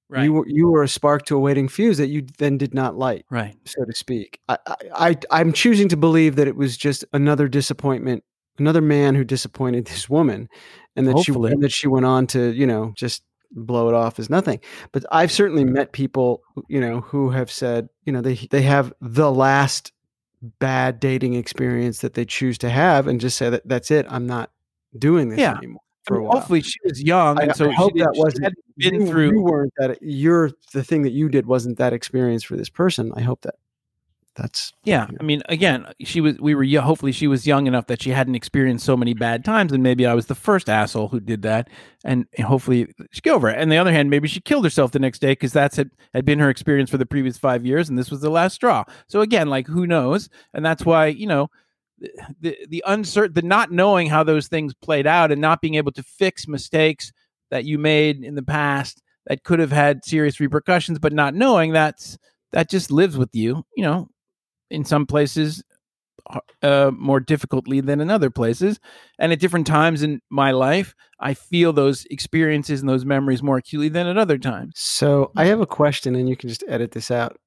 Right. 0.10 0.24
You 0.24 0.34
were 0.34 0.48
you 0.48 0.68
were 0.70 0.84
a 0.84 0.88
spark 0.88 1.26
to 1.26 1.36
a 1.36 1.40
waiting 1.40 1.68
fuse 1.68 1.98
that 1.98 2.08
you 2.08 2.26
then 2.38 2.58
did 2.58 2.74
not 2.74 2.98
light. 2.98 3.26
right. 3.30 3.56
so 3.66 3.84
to 3.86 3.94
speak. 3.94 4.40
I, 4.50 4.58
I, 4.96 5.18
I'm 5.32 5.52
choosing 5.54 5.90
to 5.90 5.98
believe 5.98 6.36
that 6.36 6.48
it 6.48 6.56
was 6.56 6.78
just 6.78 7.04
another 7.14 7.48
disappointment, 7.48 8.24
another 8.60 8.82
man 8.82 9.16
who 9.16 9.24
disappointed 9.24 9.86
this 9.88 10.10
woman, 10.10 10.48
and 10.96 11.08
that 11.08 11.14
Hopefully. 11.14 11.50
she 11.50 11.54
and 11.54 11.64
that 11.64 11.72
she 11.72 11.88
went 11.88 12.06
on 12.06 12.28
to 12.28 12.52
you 12.54 12.68
know 12.68 12.94
just 12.96 13.24
blow 13.52 13.88
it 13.88 13.94
off 13.96 14.20
as 14.20 14.30
nothing. 14.30 14.60
But 14.92 15.06
I've 15.12 15.32
certainly 15.32 15.64
met 15.64 15.92
people 15.94 16.42
you 16.68 16.80
know 16.80 17.02
who 17.02 17.30
have 17.32 17.50
said 17.52 17.90
you 18.06 18.12
know 18.14 18.22
they 18.22 18.36
they 18.52 18.62
have 18.64 18.94
the 19.02 19.32
last 19.32 19.92
bad 20.60 21.00
dating 21.00 21.34
experience 21.34 22.00
that 22.02 22.14
they 22.14 22.26
choose 22.26 22.58
to 22.60 22.70
have 22.70 23.08
and 23.08 23.20
just 23.20 23.38
say 23.38 23.50
that 23.50 23.68
that's 23.68 23.90
it. 23.92 24.06
I'm 24.10 24.28
not 24.28 24.52
doing 24.98 25.30
this 25.30 25.40
Yeah. 25.40 25.58
anymore 25.58 25.82
I 26.06 26.08
for 26.08 26.18
a 26.18 26.24
while. 26.24 26.38
hopefully 26.38 26.62
she 26.62 26.80
was 26.84 27.02
young, 27.02 27.40
I, 27.40 27.44
and 27.44 27.56
so 27.56 27.70
I 27.70 27.74
hope 27.74 27.94
that 27.96 28.14
wasn't 28.16 28.54
been 28.78 29.02
you, 29.02 29.08
through. 29.08 29.32
You 29.32 29.42
weren't 29.42 29.74
that. 29.78 29.98
You're 30.02 30.52
the 30.74 30.84
thing 30.84 31.04
that 31.04 31.12
you 31.12 31.30
did 31.30 31.46
wasn't 31.46 31.78
that 31.78 31.94
experience 31.94 32.44
for 32.44 32.56
this 32.56 32.70
person. 32.70 33.12
I 33.16 33.22
hope 33.22 33.42
that 33.42 33.56
that's 34.36 34.74
Yeah, 34.84 35.08
I 35.20 35.24
mean, 35.24 35.42
again, 35.48 35.86
uh, 35.86 35.94
she 36.02 36.20
was. 36.20 36.38
We 36.40 36.56
were. 36.56 36.66
Hopefully, 36.82 37.14
she 37.14 37.28
was 37.28 37.48
young 37.48 37.68
enough 37.68 37.88
that 37.88 38.02
she 38.02 38.10
hadn't 38.10 38.36
experienced 38.36 38.86
so 38.86 38.98
many 38.98 39.14
bad 39.14 39.46
times, 39.46 39.72
and 39.72 39.82
maybe 39.82 40.06
I 40.06 40.14
was 40.14 40.26
the 40.26 40.36
first 40.36 40.70
asshole 40.70 41.08
who 41.08 41.20
did 41.22 41.42
that. 41.44 41.70
And 42.04 42.26
hopefully, 42.44 42.88
she 43.12 43.22
get 43.22 43.34
over 43.34 43.50
it. 43.50 43.58
And 43.58 43.72
the 43.72 43.78
other 43.78 43.94
hand, 43.94 44.10
maybe 44.10 44.28
she 44.28 44.42
killed 44.42 44.66
herself 44.66 44.92
the 44.92 45.00
next 45.00 45.20
day 45.20 45.32
because 45.32 45.54
that's 45.54 45.78
had, 45.78 45.92
had 46.14 46.26
been 46.26 46.40
her 46.40 46.50
experience 46.50 46.90
for 46.90 46.98
the 46.98 47.06
previous 47.06 47.38
five 47.38 47.66
years, 47.66 47.88
and 47.88 47.98
this 47.98 48.12
was 48.12 48.22
the 48.22 48.30
last 48.30 48.56
straw. 48.56 48.84
So 49.08 49.22
again, 49.22 49.50
like 49.50 49.68
who 49.68 49.88
knows? 49.88 50.30
And 50.54 50.66
that's 50.66 50.86
why 50.86 51.08
you 51.08 51.28
know, 51.28 51.50
the 52.40 52.58
the, 52.68 52.84
uncertain, 52.86 53.34
the 53.34 53.42
not 53.42 53.72
knowing 53.72 54.08
how 54.08 54.24
those 54.24 54.48
things 54.48 54.74
played 54.74 55.08
out, 55.08 55.32
and 55.32 55.42
not 55.42 55.62
being 55.62 55.76
able 55.76 55.92
to 55.94 56.04
fix 56.04 56.48
mistakes 56.48 57.12
that 57.52 57.66
you 57.66 57.78
made 57.78 58.24
in 58.24 58.36
the 58.36 58.44
past 58.44 59.02
that 59.28 59.44
could 59.44 59.60
have 59.60 59.72
had 59.72 60.06
serious 60.06 60.40
repercussions, 60.40 61.00
but 61.00 61.14
not 61.14 61.34
knowing 61.34 61.72
that's 61.72 62.18
that 62.52 62.70
just 62.70 62.92
lives 62.92 63.18
with 63.18 63.30
you. 63.34 63.66
You 63.76 63.84
know, 63.84 64.10
in 64.70 64.86
some 64.86 65.06
places 65.06 65.64
uh, 66.62 66.92
more 66.98 67.20
difficultly 67.20 67.82
than 67.82 68.02
in 68.02 68.10
other 68.10 68.30
places. 68.30 68.80
And 69.20 69.32
at 69.32 69.40
different 69.40 69.68
times 69.68 70.02
in 70.02 70.22
my 70.30 70.52
life, 70.52 70.96
I 71.20 71.34
feel 71.34 71.74
those 71.74 72.06
experiences 72.10 72.82
and 72.82 72.90
those 72.90 73.06
memories 73.06 73.44
more 73.44 73.58
acutely 73.58 73.90
than 73.90 74.08
at 74.08 74.18
other 74.18 74.38
times. 74.38 74.74
So 74.76 75.32
I 75.36 75.46
have 75.46 75.62
a 75.62 75.68
question, 75.68 76.16
and 76.16 76.28
you 76.28 76.36
can 76.36 76.50
just 76.50 76.64
edit 76.68 76.92
this 76.92 77.12
out. 77.12 77.38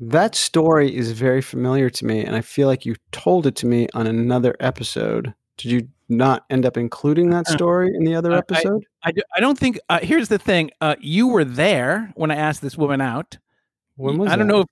That 0.00 0.34
story 0.34 0.94
is 0.94 1.12
very 1.12 1.42
familiar 1.42 1.90
to 1.90 2.04
me, 2.06 2.24
and 2.24 2.36
I 2.36 2.40
feel 2.40 2.68
like 2.68 2.86
you 2.86 2.94
told 3.10 3.46
it 3.46 3.56
to 3.56 3.66
me 3.66 3.88
on 3.94 4.06
another 4.06 4.54
episode. 4.60 5.34
Did 5.56 5.72
you 5.72 5.88
not 6.08 6.44
end 6.50 6.64
up 6.64 6.76
including 6.76 7.30
that 7.30 7.48
Uh, 7.48 7.52
story 7.52 7.90
in 7.94 8.04
the 8.04 8.14
other 8.14 8.30
I- 8.32 8.36
I- 8.36 8.38
episode? 8.38 8.84
I, 9.02 9.12
do, 9.12 9.22
I 9.36 9.40
don't 9.40 9.58
think, 9.58 9.78
uh, 9.88 9.98
here's 10.00 10.28
the 10.28 10.38
thing 10.38 10.70
uh, 10.80 10.94
you 11.00 11.26
were 11.28 11.44
there 11.44 12.12
when 12.14 12.30
I 12.30 12.36
asked 12.36 12.62
this 12.62 12.76
woman 12.78 13.00
out. 13.00 13.38
when 13.96 14.18
was 14.18 14.30
I 14.30 14.36
don't 14.36 14.46
know 14.46 14.60
if 14.60 14.66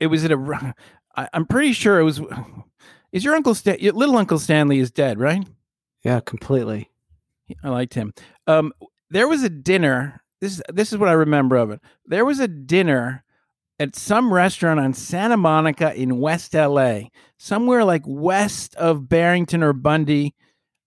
it 0.00 0.06
was 0.06 0.24
at 0.24 0.32
a, 0.32 0.74
I, 1.16 1.28
I'm 1.34 1.44
pretty 1.46 1.72
sure 1.74 2.00
it 2.00 2.04
was, 2.04 2.20
is 3.12 3.22
your 3.24 3.34
uncle, 3.34 3.54
Stan, 3.54 3.76
your 3.80 3.92
little 3.92 4.16
uncle 4.16 4.38
Stanley 4.38 4.78
is 4.78 4.90
dead, 4.90 5.20
right? 5.20 5.46
Yeah, 6.02 6.20
completely. 6.20 6.90
I 7.62 7.68
liked 7.68 7.92
him. 7.92 8.14
Um, 8.46 8.72
there 9.10 9.28
was 9.28 9.42
a 9.42 9.50
dinner. 9.50 10.22
This 10.40 10.52
is 10.54 10.62
this 10.72 10.92
is 10.92 10.98
what 10.98 11.08
I 11.10 11.12
remember 11.12 11.56
of 11.56 11.70
it. 11.70 11.80
There 12.06 12.24
was 12.24 12.38
a 12.40 12.48
dinner 12.48 13.24
at 13.80 13.96
some 13.96 14.32
restaurant 14.32 14.78
on 14.78 14.92
Santa 14.94 15.36
Monica 15.36 15.92
in 15.94 16.18
West 16.20 16.54
LA, 16.54 17.00
somewhere 17.38 17.84
like 17.84 18.02
west 18.06 18.74
of 18.76 19.08
Barrington 19.08 19.62
or 19.64 19.72
Bundy, 19.72 20.34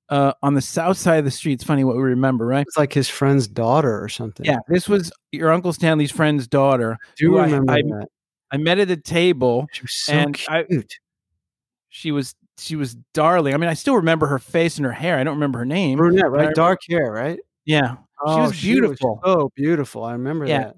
uh, 0.09 0.33
on 0.43 0.53
the 0.53 0.61
south 0.61 0.97
side 0.97 1.17
of 1.19 1.25
the 1.25 1.31
street. 1.31 1.53
It's 1.53 1.63
funny 1.63 1.83
what 1.83 1.95
we 1.97 2.03
remember, 2.03 2.45
right? 2.45 2.65
It's 2.67 2.77
like 2.77 2.93
his 2.93 3.09
friend's 3.09 3.47
daughter 3.47 4.01
or 4.01 4.07
something. 4.09 4.45
Yeah, 4.45 4.59
this 4.67 4.87
was 4.87 5.11
your 5.31 5.51
uncle 5.51 5.73
Stanley's 5.73 6.11
friend's 6.11 6.47
daughter. 6.47 6.97
do 7.17 7.31
who 7.31 7.37
I- 7.39 7.45
I, 7.45 7.81
that. 7.81 8.07
I 8.51 8.57
met 8.57 8.77
at 8.79 8.91
a 8.91 8.97
table. 8.97 9.65
She 9.73 9.81
was 9.81 9.93
so 9.95 10.13
and 10.13 10.39
I- 10.47 10.63
cute. 10.63 10.93
She 11.89 12.11
was 12.11 12.35
she 12.59 12.75
was 12.75 12.95
darling. 13.15 13.55
I 13.55 13.57
mean, 13.57 13.69
I 13.69 13.73
still 13.73 13.95
remember 13.95 14.27
her 14.27 14.37
face 14.37 14.77
and 14.77 14.85
her 14.85 14.91
hair. 14.91 15.17
I 15.17 15.23
don't 15.23 15.33
remember 15.35 15.59
her 15.59 15.65
name. 15.65 15.97
Brunette, 15.97 16.29
right? 16.29 16.53
Dark 16.53 16.79
hair, 16.87 17.11
right? 17.11 17.39
Yeah, 17.65 17.95
Oh, 18.23 18.43
was 18.43 18.61
beautiful. 18.61 19.19
oh, 19.23 19.49
beautiful. 19.55 20.03
I 20.03 20.11
remember 20.13 20.45
Yeah. 20.45 20.65
that. 20.65 20.75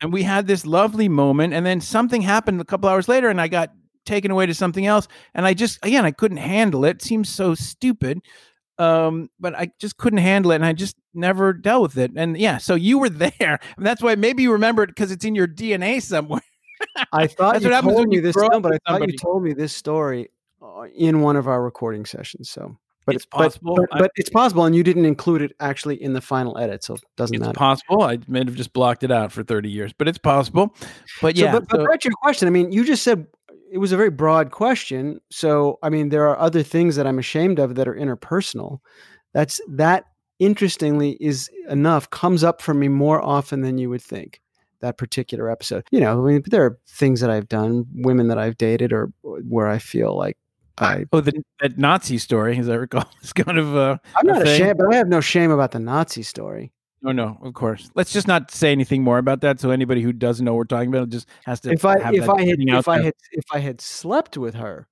And 0.00 0.12
we 0.12 0.22
had 0.22 0.46
this 0.46 0.64
lovely 0.66 1.08
moment 1.08 1.54
and 1.54 1.64
then 1.66 1.80
something 1.80 2.22
happened 2.22 2.60
a 2.60 2.64
couple 2.64 2.88
hours 2.88 3.08
later 3.08 3.28
and 3.28 3.40
i 3.40 3.48
got 3.48 3.72
taken 4.04 4.30
away 4.30 4.46
to 4.46 4.54
something 4.54 4.86
else 4.86 5.08
and 5.34 5.46
i 5.46 5.52
just 5.52 5.78
again 5.84 6.04
i 6.04 6.10
couldn't 6.10 6.38
handle 6.38 6.84
it, 6.84 6.96
it 6.96 7.02
seems 7.02 7.28
so 7.28 7.54
stupid 7.54 8.20
um 8.78 9.28
but 9.38 9.54
i 9.54 9.68
just 9.78 9.96
couldn't 9.96 10.18
handle 10.18 10.52
it 10.52 10.56
and 10.56 10.64
i 10.64 10.72
just 10.72 10.96
never 11.14 11.52
dealt 11.52 11.82
with 11.82 11.98
it 11.98 12.12
and 12.16 12.38
yeah 12.38 12.58
so 12.58 12.74
you 12.74 12.98
were 12.98 13.08
there 13.10 13.58
and 13.76 13.86
that's 13.86 14.02
why 14.02 14.14
maybe 14.14 14.42
you 14.42 14.52
remember 14.52 14.82
it 14.82 14.88
because 14.88 15.10
it's 15.10 15.24
in 15.24 15.34
your 15.34 15.48
dna 15.48 16.00
somewhere 16.00 16.40
I 17.12 17.26
thought 17.26 17.54
That's 17.54 17.64
you 17.64 17.70
what 17.70 17.80
told 17.82 18.08
me 18.08 18.16
you 18.16 18.22
this, 18.22 18.36
no, 18.36 18.60
but 18.60 18.72
I 18.72 18.78
thought 18.86 18.94
somebody. 18.94 19.12
you 19.12 19.18
told 19.18 19.42
me 19.42 19.52
this 19.52 19.72
story 19.72 20.28
uh, 20.62 20.82
in 20.94 21.20
one 21.20 21.36
of 21.36 21.48
our 21.48 21.62
recording 21.62 22.04
sessions. 22.04 22.50
So, 22.50 22.76
but 23.08 23.16
It's 23.16 23.26
but- 23.26 23.38
possible. 23.38 23.74
but, 23.76 23.88
I- 23.92 23.98
but 23.98 24.10
it's 24.16 24.30
possible, 24.30 24.64
and 24.64 24.76
you 24.76 24.82
didn't 24.84 25.04
include 25.04 25.42
it 25.42 25.52
actually 25.60 26.00
in 26.02 26.12
the 26.12 26.20
final 26.20 26.56
edit, 26.58 26.84
so 26.84 26.94
it 26.94 27.00
doesn't 27.16 27.34
it's 27.34 27.40
matter. 27.46 27.58
possible 27.58 28.02
i 28.02 28.18
may 28.28 28.40
have 28.40 28.54
just 28.54 28.72
blocked 28.72 29.02
it 29.02 29.10
out 29.10 29.32
for 29.32 29.42
30 29.42 29.68
years 29.70 29.92
but 29.96 30.06
it's 30.08 30.18
possible 30.18 30.74
but 31.22 31.36
So, 31.36 31.44
yeah 31.44 31.52
but, 31.52 31.68
but 31.68 31.80
so- 31.80 31.86
to 31.86 31.98
your 32.04 32.12
question. 32.22 32.46
I 32.46 32.50
mean, 32.50 32.70
you 32.70 32.84
just 32.84 33.02
said 33.02 33.26
uh, 33.50 33.54
it 33.72 33.78
was 33.78 33.92
a 33.92 33.96
very 33.96 34.10
broad 34.10 34.50
question. 34.50 35.20
So, 35.30 35.78
I 35.82 35.88
mean, 35.90 36.08
there 36.10 36.26
are 36.28 36.38
other 36.38 36.62
things 36.62 36.96
that 36.96 37.06
I'm 37.06 37.18
ashamed 37.18 37.58
of 37.58 37.74
that 37.74 37.86
are 37.88 37.94
interpersonal. 37.94 38.78
That's 39.34 39.60
that. 39.68 40.04
Interestingly, 40.40 41.16
is 41.20 41.50
enough 41.68 42.08
comes 42.10 42.44
up 42.44 42.62
for 42.62 42.72
me 42.72 42.86
more 42.88 43.20
often 43.20 43.62
than 43.62 43.76
you 43.76 43.90
would 43.90 44.02
think. 44.02 44.40
That 44.80 44.96
particular 44.96 45.50
episode, 45.50 45.82
you 45.90 45.98
know, 45.98 46.24
I 46.24 46.30
mean, 46.30 46.42
there 46.46 46.64
are 46.64 46.78
things 46.86 47.20
that 47.20 47.28
I've 47.30 47.48
done, 47.48 47.84
women 47.92 48.28
that 48.28 48.38
I've 48.38 48.56
dated, 48.56 48.92
or 48.92 49.10
uh, 49.26 49.30
where 49.48 49.66
I 49.66 49.78
feel 49.78 50.16
like 50.16 50.38
I. 50.80 51.04
oh 51.12 51.20
the 51.20 51.32
that 51.60 51.76
nazi 51.78 52.18
story 52.18 52.56
as 52.58 52.68
i 52.68 52.74
recall 52.74 53.04
is 53.22 53.32
kind 53.32 53.58
of 53.58 53.74
uh 53.76 53.98
I'm 54.16 54.26
not 54.26 54.42
ashamed, 54.46 54.78
but 54.78 54.92
I 54.92 54.96
have 54.96 55.08
no 55.08 55.20
shame 55.20 55.50
about 55.50 55.72
the 55.72 55.78
Nazi 55.80 56.22
story. 56.22 56.72
No, 57.00 57.12
no, 57.12 57.38
of 57.42 57.54
course. 57.54 57.90
Let's 57.94 58.12
just 58.12 58.26
not 58.26 58.50
say 58.50 58.72
anything 58.72 59.04
more 59.04 59.18
about 59.18 59.40
that. 59.42 59.60
So 59.60 59.70
anybody 59.70 60.02
who 60.02 60.12
doesn't 60.12 60.44
know 60.44 60.52
what 60.54 60.58
we're 60.58 60.64
talking 60.64 60.88
about 60.88 61.10
just 61.10 61.28
has 61.44 61.60
to. 61.60 61.70
if 61.70 61.84
I 61.84 61.94
if 62.12 62.28
I 62.28 62.42
had 62.42 62.56
if 62.58 62.88
I 62.88 63.02
had 63.02 63.14
if 63.32 63.44
I 63.52 63.58
had 63.60 63.80
slept 63.80 64.36
with 64.36 64.54
her, 64.56 64.88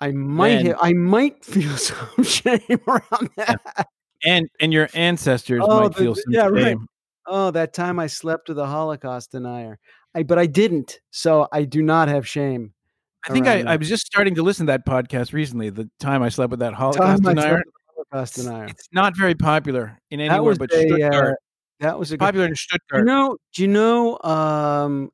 I 0.00 0.10
might 0.12 0.56
Then- 0.56 0.66
have, 0.66 0.76
I 0.82 0.92
might 0.92 1.44
feel 1.44 1.76
some 1.78 2.22
shame 2.24 2.60
around 2.86 3.30
that. 3.36 3.86
and 4.24 4.48
and 4.60 4.72
your 4.72 4.88
ancestors 4.94 5.62
Oh, 5.64 5.80
might 5.82 5.92
the- 5.94 5.98
feel 6.02 6.14
some 6.14 6.24
yeah, 6.32 6.46
right. 6.48 6.62
shame. 6.64 6.86
Oh, 7.26 7.50
that 7.52 7.72
time 7.72 7.98
I 7.98 8.06
slept 8.06 8.48
with 8.48 8.58
a 8.58 8.66
Holocaust 8.66 9.32
denier. 9.32 9.78
I 10.14 10.22
but 10.22 10.38
I 10.38 10.46
didn't, 10.46 11.00
so 11.10 11.48
I 11.52 11.64
do 11.64 11.82
not 11.82 12.08
have 12.08 12.28
shame. 12.28 12.72
I 13.28 13.32
think 13.32 13.46
I, 13.46 13.60
I 13.62 13.76
was 13.76 13.88
just 13.88 14.06
starting 14.06 14.34
to 14.36 14.42
listen 14.42 14.66
to 14.66 14.72
that 14.72 14.86
podcast 14.86 15.32
recently. 15.32 15.70
The 15.70 15.88
time 16.00 16.22
I 16.22 16.28
slept 16.28 16.50
with 16.50 16.60
that 16.60 16.74
Holocaust 16.74 17.22
denier. 17.22 17.34
slept 17.42 17.64
with 17.66 17.74
a 17.76 17.94
Holocaust 18.16 18.38
It's, 18.38 18.46
denier. 18.46 18.64
it's 18.66 18.88
not 18.92 19.16
very 19.16 19.34
popular 19.34 19.98
in 20.10 20.20
anywhere 20.20 20.54
but 20.54 20.72
a, 20.72 20.76
uh, 20.76 20.86
Stuttgart. 20.96 21.38
that 21.80 21.98
was 21.98 22.10
a 22.10 22.14
It's 22.14 22.20
good 22.20 22.24
popular 22.24 22.46
in 22.46 22.52
Do 22.54 22.98
you 22.98 23.04
know? 23.04 23.36
Do 23.54 23.62
you 23.62 23.68
know? 23.68 24.18
Um, 24.22 25.10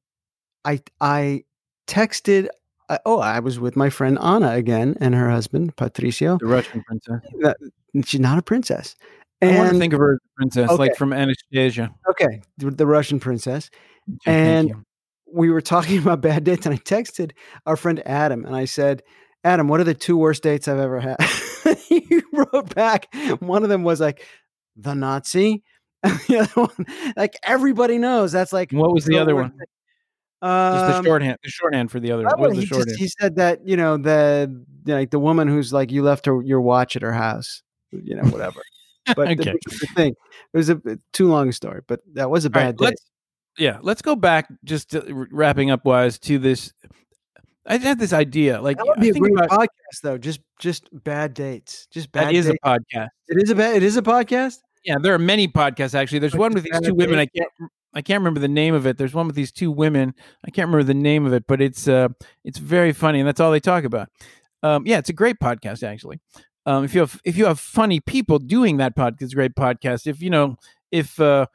I 0.64 0.80
I 1.00 1.44
texted. 1.86 2.48
Uh, 2.88 2.98
oh, 3.06 3.20
I 3.20 3.38
was 3.40 3.58
with 3.58 3.76
my 3.76 3.88
friend 3.90 4.18
Anna 4.20 4.50
again 4.52 4.96
and 5.00 5.14
her 5.14 5.30
husband 5.30 5.76
Patricio. 5.76 6.36
the 6.38 6.46
Russian 6.46 6.82
princess. 6.82 7.20
That, 7.40 7.56
she's 8.04 8.20
not 8.20 8.38
a 8.38 8.42
princess. 8.42 8.96
I 9.40 9.56
want 9.58 9.72
to 9.72 9.78
think 9.78 9.92
of 9.92 9.98
her 10.00 10.12
as 10.12 10.18
a 10.18 10.28
princess, 10.36 10.70
Okay. 10.70 10.78
like 10.78 10.96
from 10.96 11.12
Anastasia. 11.12 11.90
okay, 12.10 12.42
the, 12.58 12.70
the 12.70 12.86
Russian 12.86 13.18
princess. 13.18 13.70
And- 14.26 14.68
you. 14.68 14.84
We 15.32 15.50
were 15.50 15.60
talking 15.60 15.98
about 16.02 16.20
bad 16.20 16.44
dates, 16.44 16.66
and 16.66 16.74
I 16.74 16.78
texted 16.78 17.32
our 17.66 17.76
friend 17.76 18.02
Adam, 18.06 18.44
and 18.44 18.54
I 18.54 18.64
said, 18.66 19.02
"Adam, 19.44 19.68
what 19.68 19.80
are 19.80 19.84
the 19.84 19.94
two 19.94 20.16
worst 20.16 20.42
dates 20.42 20.68
I've 20.68 20.78
ever 20.78 21.00
had?" 21.00 21.16
he 21.88 22.22
wrote 22.32 22.74
back. 22.74 23.12
One 23.40 23.62
of 23.62 23.68
them 23.68 23.82
was 23.82 24.00
like 24.00 24.24
the 24.76 24.94
Nazi. 24.94 25.62
And 26.04 26.18
the 26.26 26.38
other 26.40 26.60
one, 26.62 26.86
like 27.16 27.36
everybody 27.44 27.96
knows, 27.96 28.32
that's 28.32 28.52
like 28.52 28.72
what 28.72 28.92
was 28.92 29.04
the 29.04 29.14
the 29.14 29.20
other 29.20 29.36
one? 29.36 29.50
thing. 29.50 29.66
Just 30.72 30.86
the 30.86 30.94
Um, 30.98 31.04
shorthand, 31.04 31.38
the 31.44 31.50
shorthand 31.50 31.90
for 31.92 32.00
the 32.00 32.10
other. 32.10 32.24
What 32.24 32.38
probably 32.38 32.50
is 32.50 32.56
the 32.56 32.62
just, 32.62 32.74
shorthand? 32.74 32.98
he 32.98 33.06
said 33.06 33.36
that 33.36 33.60
you 33.64 33.76
know 33.76 33.96
the 33.98 34.64
like 34.86 35.10
the 35.12 35.20
woman 35.20 35.46
who's 35.46 35.72
like 35.72 35.92
you 35.92 36.02
left 36.02 36.26
her 36.26 36.42
your 36.42 36.60
watch 36.60 36.96
at 36.96 37.02
her 37.02 37.12
house, 37.12 37.62
you 37.92 38.16
know 38.16 38.24
whatever. 38.24 38.60
But 39.06 39.28
the, 39.28 39.32
Okay. 39.42 39.52
the 39.52 39.86
thing 39.94 40.14
it 40.52 40.56
was 40.56 40.70
a 40.70 40.80
too 41.12 41.28
long 41.28 41.48
a 41.48 41.52
story, 41.52 41.82
but 41.86 42.00
that 42.14 42.30
was 42.30 42.44
a 42.44 42.50
right, 42.50 42.64
bad 42.64 42.76
day. 42.76 42.84
let's 42.86 43.04
yeah, 43.58 43.78
let's 43.82 44.02
go 44.02 44.16
back 44.16 44.48
just 44.64 44.90
to, 44.90 45.26
wrapping 45.30 45.70
up 45.70 45.84
wise 45.84 46.18
to 46.20 46.38
this. 46.38 46.72
I 47.66 47.78
had 47.78 47.98
this 47.98 48.12
idea, 48.12 48.60
like 48.60 48.78
That 48.78 48.86
would 48.86 49.00
be 49.00 49.10
a 49.10 49.12
great 49.12 49.32
about 49.32 49.50
podcast, 49.50 50.00
though. 50.02 50.18
Just 50.18 50.40
just 50.58 50.88
bad 51.04 51.34
dates. 51.34 51.86
Just 51.92 52.10
bad. 52.10 52.28
that 52.28 52.34
is 52.34 52.46
dates. 52.46 52.58
a 52.62 52.66
podcast. 52.66 53.08
It 53.28 53.42
is 53.42 53.50
a 53.50 53.54
bad. 53.54 53.76
It 53.76 53.82
is 53.82 53.96
a 53.96 54.02
podcast. 54.02 54.58
Yeah, 54.84 54.96
there 55.00 55.14
are 55.14 55.18
many 55.18 55.46
podcasts 55.46 55.94
actually. 55.94 56.18
There's 56.18 56.34
Like 56.34 56.40
one 56.40 56.54
with 56.54 56.64
these 56.64 56.80
two 56.80 56.94
women. 56.94 57.18
I 57.18 57.26
can't 57.26 57.48
I 57.94 58.02
can't 58.02 58.20
remember 58.20 58.40
the 58.40 58.48
name 58.48 58.74
of 58.74 58.86
it. 58.86 58.98
There's 58.98 59.14
one 59.14 59.26
with 59.26 59.36
these 59.36 59.52
two 59.52 59.70
women. 59.70 60.14
I 60.44 60.50
can't 60.50 60.68
remember 60.68 60.84
the 60.84 60.94
name 60.94 61.26
of 61.26 61.32
it, 61.32 61.44
but 61.46 61.60
it's 61.60 61.86
uh 61.86 62.08
it's 62.44 62.58
very 62.58 62.92
funny 62.92 63.20
and 63.20 63.28
that's 63.28 63.40
all 63.40 63.50
they 63.50 63.60
talk 63.60 63.84
about. 63.84 64.08
Um 64.62 64.86
yeah, 64.86 64.98
it's 64.98 65.10
a 65.10 65.14
great 65.14 65.36
podcast 65.40 65.82
actually. 65.82 66.20
Um 66.66 66.84
if 66.84 66.94
you 66.94 67.00
have 67.00 67.20
if 67.24 67.36
you 67.36 67.46
have 67.46 67.60
funny 67.60 68.00
people 68.00 68.38
doing 68.38 68.78
that 68.78 68.96
podcast, 68.96 69.22
it's 69.22 69.32
a 69.32 69.36
great 69.36 69.54
podcast. 69.54 70.06
If 70.06 70.20
you 70.20 70.30
know 70.30 70.56
if 70.90 71.20
uh 71.20 71.46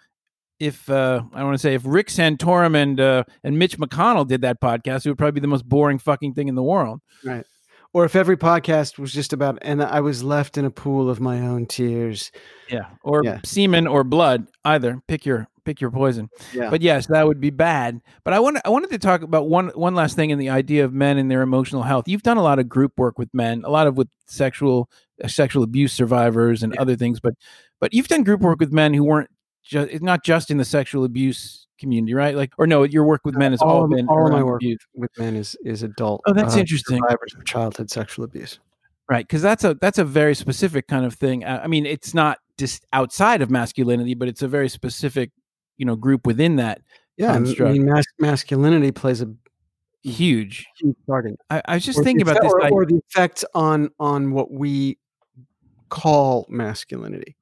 if 0.60 0.90
uh 0.90 1.22
I 1.34 1.44
want 1.44 1.54
to 1.54 1.60
say 1.60 1.74
if 1.76 1.84
Rick 1.86 2.08
Santorum 2.08 2.76
and 2.76 3.00
uh 3.00 3.24
and 3.44 3.58
Mitch 3.60 3.78
McConnell 3.78 4.28
did 4.28 4.42
that 4.42 4.60
podcast, 4.62 5.06
it 5.06 5.10
would 5.10 5.18
probably 5.18 5.40
be 5.40 5.42
the 5.42 5.48
most 5.48 5.68
boring 5.68 6.00
fucking 6.00 6.34
thing 6.34 6.48
in 6.48 6.56
the 6.56 6.64
world. 6.64 7.02
Right. 7.24 7.46
Or 7.94 8.06
if 8.06 8.16
every 8.16 8.38
podcast 8.38 9.00
was 9.00 9.12
just 9.14 9.34
about, 9.34 9.58
and 9.62 9.82
I 9.82 10.02
was 10.02 10.22
left 10.24 10.58
in 10.58 10.66
a 10.66 10.70
pool 10.70 11.10
of 11.10 11.20
my 11.20 11.40
own 11.40 11.66
tears. 11.66 12.32
Yeah. 12.70 12.88
Or 13.02 13.24
Yeah. 13.24 13.40
semen 13.44 13.88
or 13.88 14.04
blood, 14.04 14.48
either. 14.66 15.02
Pick 15.08 15.26
your 15.26 15.48
pick 15.64 15.82
your 15.82 15.90
poison. 15.90 16.30
Yeah. 16.54 16.70
But 16.70 16.82
yes, 16.82 17.08
that 17.08 17.26
would 17.28 17.40
be 17.42 17.50
bad. 17.50 18.02
But 18.24 18.34
I 18.34 18.40
want 18.40 18.60
I 18.66 18.70
wanted 18.70 18.90
to 18.92 18.98
talk 19.00 19.22
about 19.22 19.48
one 19.50 19.70
one 19.70 19.96
last 19.96 20.16
thing 20.16 20.30
in 20.30 20.38
the 20.38 20.50
idea 20.50 20.86
of 20.86 20.94
men 20.94 21.18
and 21.18 21.32
their 21.32 21.42
emotional 21.42 21.84
health. 21.84 22.08
You've 22.08 22.24
done 22.24 22.38
a 22.38 22.44
lot 22.44 22.60
of 22.60 22.68
group 22.70 22.94
work 22.98 23.18
with 23.18 23.34
men, 23.34 23.64
a 23.66 23.70
lot 23.70 23.88
of 23.88 23.98
with 23.98 24.10
sexual 24.28 24.90
uh, 25.24 25.28
sexual 25.28 25.64
abuse 25.64 25.94
survivors 25.94 26.64
and 26.64 26.78
other 26.78 26.96
things. 26.96 27.20
But 27.20 27.34
but 27.80 27.94
you've 27.94 28.08
done 28.10 28.24
group 28.24 28.42
work 28.42 28.60
with 28.60 28.72
men 28.72 28.94
who 28.94 29.04
weren't 29.06 29.30
just 29.68 30.02
not 30.02 30.24
just 30.24 30.50
in 30.52 30.58
the 30.58 30.66
sexual 30.66 31.04
abuse 31.04 31.68
community, 31.80 32.14
right? 32.14 32.36
Like 32.36 32.54
or 32.58 32.66
no, 32.68 32.84
your 32.84 33.04
work 33.04 33.22
with 33.26 33.36
men 33.36 33.52
has 33.52 33.62
all, 33.62 33.82
all, 33.82 33.88
been 33.88 34.08
all 34.08 34.30
my 34.30 34.42
work 34.44 34.62
abuse. 34.62 34.80
with 34.96 35.12
men 35.18 35.36
is 35.36 35.56
is 35.64 35.84
adult. 35.84 36.22
Oh, 36.26 36.34
that's 36.34 36.56
uh, 36.56 36.60
interesting. 36.60 36.98
Survivors 36.98 37.36
of 37.38 37.46
childhood 37.46 37.90
sexual 37.92 38.26
abuse. 38.26 38.60
Right, 39.10 39.26
because 39.26 39.42
that's 39.42 39.64
a 39.64 39.76
that's 39.76 40.00
a 40.00 40.04
very 40.04 40.36
specific 40.36 40.88
kind 40.88 41.06
of 41.06 41.14
thing. 41.14 41.46
Uh, 41.46 41.62
I 41.64 41.68
mean, 41.68 41.86
it's 41.86 42.14
not 42.14 42.40
just 42.58 42.86
outside 42.92 43.42
of 43.42 43.50
masculinity, 43.50 44.16
but 44.16 44.28
it's 44.28 44.42
a 44.42 44.48
very 44.50 44.68
specific, 44.68 45.32
you 45.78 45.86
know, 45.86 45.96
group 45.96 46.26
within 46.26 46.58
that. 46.58 46.82
Yeah, 47.16 47.32
I 47.34 47.40
mean, 47.40 47.86
mas- 47.86 48.06
masculinity 48.20 48.92
plays 48.92 49.22
a 49.22 49.34
Huge. 50.04 50.66
huge 50.80 50.96
part 51.08 51.26
in. 51.26 51.36
I, 51.50 51.62
I 51.66 51.74
was 51.76 51.86
just 51.86 52.00
Or 52.00 52.04
thinking 52.04 52.22
about 52.22 52.42
this. 52.42 52.52
or, 52.52 52.66
I- 52.66 52.70
or 52.70 52.86
the 52.86 53.02
effects 53.10 53.44
on 53.54 53.90
on 54.00 54.32
what 54.32 54.52
we 54.52 54.98
call 55.90 56.46
masculinity. 56.50 57.36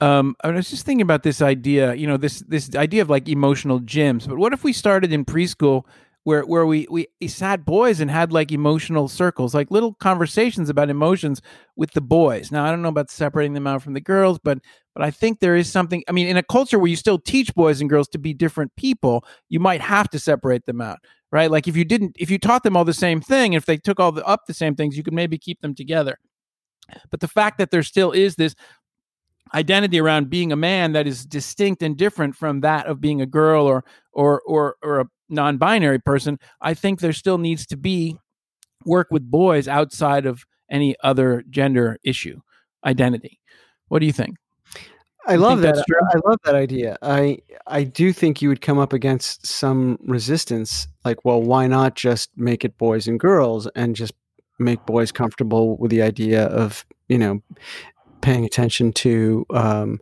Um, 0.00 0.36
I 0.42 0.50
was 0.50 0.70
just 0.70 0.84
thinking 0.84 1.02
about 1.02 1.22
this 1.22 1.40
idea, 1.40 1.94
you 1.94 2.06
know, 2.06 2.16
this 2.16 2.40
this 2.48 2.74
idea 2.74 3.02
of 3.02 3.10
like 3.10 3.28
emotional 3.28 3.80
gyms. 3.80 4.28
But 4.28 4.38
what 4.38 4.52
if 4.52 4.64
we 4.64 4.72
started 4.72 5.12
in 5.12 5.24
preschool 5.24 5.84
where 6.26 6.42
where 6.42 6.66
we 6.66 6.88
we 6.90 7.06
sat 7.28 7.64
boys 7.64 8.00
and 8.00 8.10
had 8.10 8.32
like 8.32 8.50
emotional 8.50 9.06
circles, 9.06 9.54
like 9.54 9.70
little 9.70 9.94
conversations 9.94 10.68
about 10.68 10.90
emotions 10.90 11.40
with 11.76 11.92
the 11.92 12.00
boys. 12.00 12.50
Now 12.50 12.64
I 12.64 12.70
don't 12.70 12.82
know 12.82 12.88
about 12.88 13.10
separating 13.10 13.54
them 13.54 13.68
out 13.68 13.80
from 13.80 13.94
the 13.94 14.00
girls, 14.00 14.40
but 14.42 14.58
but 14.92 15.04
I 15.04 15.12
think 15.12 15.38
there 15.38 15.54
is 15.54 15.70
something. 15.70 16.02
I 16.08 16.12
mean, 16.12 16.26
in 16.26 16.36
a 16.36 16.42
culture 16.42 16.80
where 16.80 16.88
you 16.88 16.96
still 16.96 17.20
teach 17.20 17.54
boys 17.54 17.80
and 17.80 17.88
girls 17.88 18.08
to 18.08 18.18
be 18.18 18.34
different 18.34 18.74
people, 18.76 19.24
you 19.48 19.60
might 19.60 19.80
have 19.80 20.10
to 20.10 20.18
separate 20.18 20.66
them 20.66 20.80
out, 20.80 20.98
right? 21.30 21.48
Like 21.48 21.68
if 21.68 21.76
you 21.76 21.84
didn't, 21.84 22.16
if 22.18 22.28
you 22.28 22.38
taught 22.38 22.64
them 22.64 22.76
all 22.76 22.84
the 22.84 22.92
same 22.92 23.20
thing, 23.20 23.52
if 23.52 23.64
they 23.64 23.76
took 23.76 24.00
all 24.00 24.10
the 24.10 24.26
up 24.26 24.46
the 24.48 24.54
same 24.54 24.74
things, 24.74 24.96
you 24.96 25.04
could 25.04 25.14
maybe 25.14 25.38
keep 25.38 25.60
them 25.60 25.76
together. 25.76 26.18
But 27.12 27.20
the 27.20 27.28
fact 27.28 27.58
that 27.58 27.70
there 27.70 27.84
still 27.84 28.10
is 28.10 28.34
this 28.34 28.56
identity 29.54 30.00
around 30.00 30.30
being 30.30 30.52
a 30.52 30.56
man 30.56 30.92
that 30.92 31.06
is 31.06 31.24
distinct 31.24 31.82
and 31.82 31.96
different 31.96 32.34
from 32.34 32.60
that 32.60 32.86
of 32.86 33.00
being 33.00 33.20
a 33.20 33.26
girl 33.26 33.66
or 33.66 33.84
or 34.12 34.42
or 34.46 34.76
or 34.82 35.00
a 35.00 35.04
non-binary 35.28 35.98
person 36.00 36.38
i 36.60 36.72
think 36.74 37.00
there 37.00 37.12
still 37.12 37.38
needs 37.38 37.66
to 37.66 37.76
be 37.76 38.16
work 38.84 39.08
with 39.10 39.28
boys 39.30 39.66
outside 39.68 40.26
of 40.26 40.44
any 40.70 40.94
other 41.02 41.44
gender 41.50 41.98
issue 42.04 42.38
identity 42.84 43.38
what 43.88 44.00
do 44.00 44.06
you 44.06 44.12
think 44.12 44.36
I 45.28 45.34
You 45.34 45.40
love 45.40 45.60
think 45.60 45.74
that. 45.74 45.80
Uh, 45.80 45.84
true? 45.88 46.00
I 46.14 46.28
love 46.28 46.38
that 46.44 46.54
idea. 46.54 46.96
I 47.02 47.38
I 47.66 47.82
do 47.82 48.12
think 48.12 48.40
you 48.40 48.48
would 48.48 48.60
come 48.60 48.78
up 48.78 48.92
against 48.92 49.44
some 49.44 49.98
resistance. 50.06 50.86
Like, 51.04 51.24
well, 51.24 51.42
why 51.42 51.66
not 51.66 51.96
just 51.96 52.30
make 52.36 52.64
it 52.64 52.78
boys 52.78 53.08
and 53.08 53.18
girls 53.18 53.66
and 53.74 53.96
just 53.96 54.12
make 54.58 54.86
boys 54.86 55.10
comfortable 55.12 55.76
with 55.78 55.90
the 55.90 56.02
idea 56.02 56.44
of 56.44 56.86
you 57.08 57.18
know 57.18 57.42
paying 58.26 58.44
attention 58.44 58.92
to 58.92 59.46
um, 59.50 60.00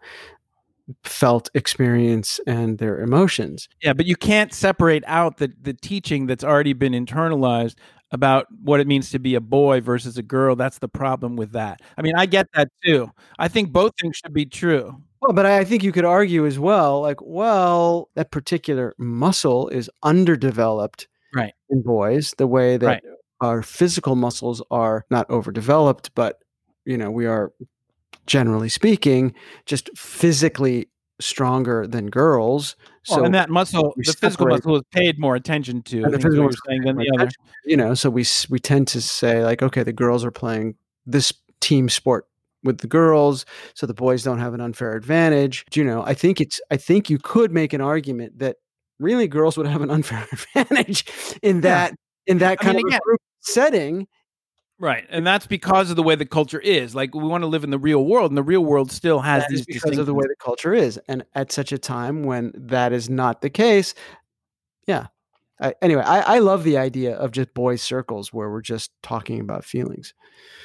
felt 1.02 1.50
experience 1.54 2.40
and 2.46 2.78
their 2.78 3.00
emotions. 3.00 3.68
yeah 3.82 3.92
but 3.92 4.06
you 4.06 4.16
can't 4.16 4.52
separate 4.52 5.04
out 5.06 5.36
the 5.38 5.52
the 5.60 5.72
teaching 5.74 6.26
that's 6.26 6.44
already 6.44 6.72
been 6.72 6.92
internalized 6.92 7.74
about 8.10 8.46
what 8.62 8.80
it 8.80 8.86
means 8.86 9.10
to 9.10 9.18
be 9.18 9.34
a 9.34 9.40
boy 9.40 9.80
versus 9.80 10.16
a 10.18 10.22
girl 10.22 10.54
that's 10.56 10.78
the 10.78 10.88
problem 10.88 11.36
with 11.36 11.52
that 11.52 11.80
i 11.98 12.02
mean 12.02 12.14
i 12.16 12.26
get 12.26 12.46
that 12.54 12.68
too 12.84 13.10
i 13.38 13.48
think 13.48 13.72
both 13.72 13.92
things 14.00 14.16
should 14.16 14.32
be 14.34 14.46
true 14.46 14.94
Well, 15.22 15.32
but 15.32 15.46
I 15.46 15.64
think 15.64 15.82
you 15.82 15.90
could 15.92 16.04
argue 16.04 16.44
as 16.46 16.58
well, 16.58 17.00
like, 17.00 17.16
well, 17.22 18.10
that 18.14 18.30
particular 18.30 18.94
muscle 18.98 19.68
is 19.70 19.90
underdeveloped 20.02 21.08
Right. 21.34 21.54
in 21.70 21.82
boys, 21.82 22.34
the 22.36 22.46
way 22.46 22.76
that 22.76 22.86
Right. 22.86 23.02
our 23.40 23.62
physical 23.62 24.16
muscles 24.16 24.62
are 24.70 25.04
not 25.10 25.28
overdeveloped, 25.30 26.10
but 26.14 26.32
you 26.84 26.98
know, 26.98 27.10
we 27.10 27.24
are 27.26 27.52
generally 28.26 28.68
speaking 28.68 29.34
just 29.66 29.90
physically 29.96 30.88
stronger 31.20 31.86
than 31.86 32.10
girls. 32.10 32.76
So 33.04 33.24
and 33.24 33.34
that 33.34 33.50
muscle, 33.50 33.94
the 33.96 34.12
physical 34.18 34.46
muscle 34.46 34.76
is 34.76 34.82
paid 34.90 35.18
more 35.18 35.34
attention 35.36 35.82
to. 35.82 36.02
The 36.02 36.10
think 36.10 36.12
is 36.12 36.12
what 36.12 36.22
physical 36.22 36.34
you're 36.34 36.44
muscle 36.44 36.60
saying 36.68 36.82
than 36.82 36.96
the 36.96 37.10
other. 37.14 37.30
you 37.64 37.76
know, 37.76 37.94
so 37.94 38.10
we 38.10 38.24
we 38.48 38.58
tend 38.58 38.88
to 38.88 39.00
say 39.00 39.44
like, 39.44 39.62
okay, 39.62 39.82
the 39.82 39.92
girls 39.92 40.24
are 40.24 40.30
playing 40.30 40.74
this 41.06 41.32
team 41.60 41.88
sport 41.88 42.26
with 42.62 42.78
the 42.78 42.86
girls, 42.86 43.44
so 43.74 43.86
the 43.86 43.94
boys 43.94 44.22
don't 44.22 44.38
have 44.38 44.54
an 44.54 44.60
unfair 44.60 44.96
advantage. 44.96 45.66
You 45.74 45.84
know, 45.84 46.02
I 46.04 46.14
think 46.14 46.40
it's 46.40 46.60
I 46.70 46.76
think 46.78 47.10
you 47.10 47.18
could 47.18 47.52
make 47.52 47.72
an 47.72 47.80
argument 47.82 48.38
that 48.38 48.56
really 48.98 49.28
girls 49.28 49.56
would 49.58 49.66
have 49.66 49.82
an 49.82 49.90
unfair 49.90 50.26
advantage 50.32 51.04
in 51.42 51.60
that 51.60 51.94
in 52.26 52.38
that 52.38 52.52
I 52.52 52.56
kind 52.56 52.76
mean, 52.76 52.86
of 52.86 52.94
again- 52.94 53.16
setting. 53.40 54.08
Right, 54.78 55.06
and 55.08 55.26
that's 55.26 55.46
because 55.46 55.90
of 55.90 55.96
the 55.96 56.02
way 56.02 56.16
the 56.16 56.26
culture 56.26 56.58
is. 56.58 56.94
Like 56.94 57.14
we 57.14 57.22
want 57.24 57.42
to 57.42 57.46
live 57.48 57.64
in 57.64 57.70
the 57.70 57.78
real 57.78 58.04
world, 58.04 58.30
and 58.30 58.36
the 58.36 58.42
real 58.42 58.64
world 58.64 58.90
still 58.90 59.20
has 59.20 59.44
That 59.44 59.50
these 59.50 59.66
because 59.66 59.98
of 59.98 60.06
the 60.06 60.14
way 60.14 60.24
the 60.26 60.36
culture 60.42 60.74
is, 60.74 60.98
and 61.06 61.24
at 61.34 61.52
such 61.52 61.70
a 61.70 61.78
time 61.78 62.24
when 62.24 62.52
that 62.56 62.92
is 62.92 63.08
not 63.08 63.40
the 63.40 63.50
case, 63.50 63.94
yeah. 64.86 65.06
I, 65.60 65.72
anyway, 65.80 66.02
I, 66.02 66.34
I 66.34 66.38
love 66.40 66.64
the 66.64 66.76
idea 66.76 67.14
of 67.14 67.30
just 67.30 67.54
boys' 67.54 67.80
circles 67.80 68.32
where 68.32 68.50
we're 68.50 68.60
just 68.60 68.90
talking 69.04 69.38
about 69.38 69.64
feelings. 69.64 70.12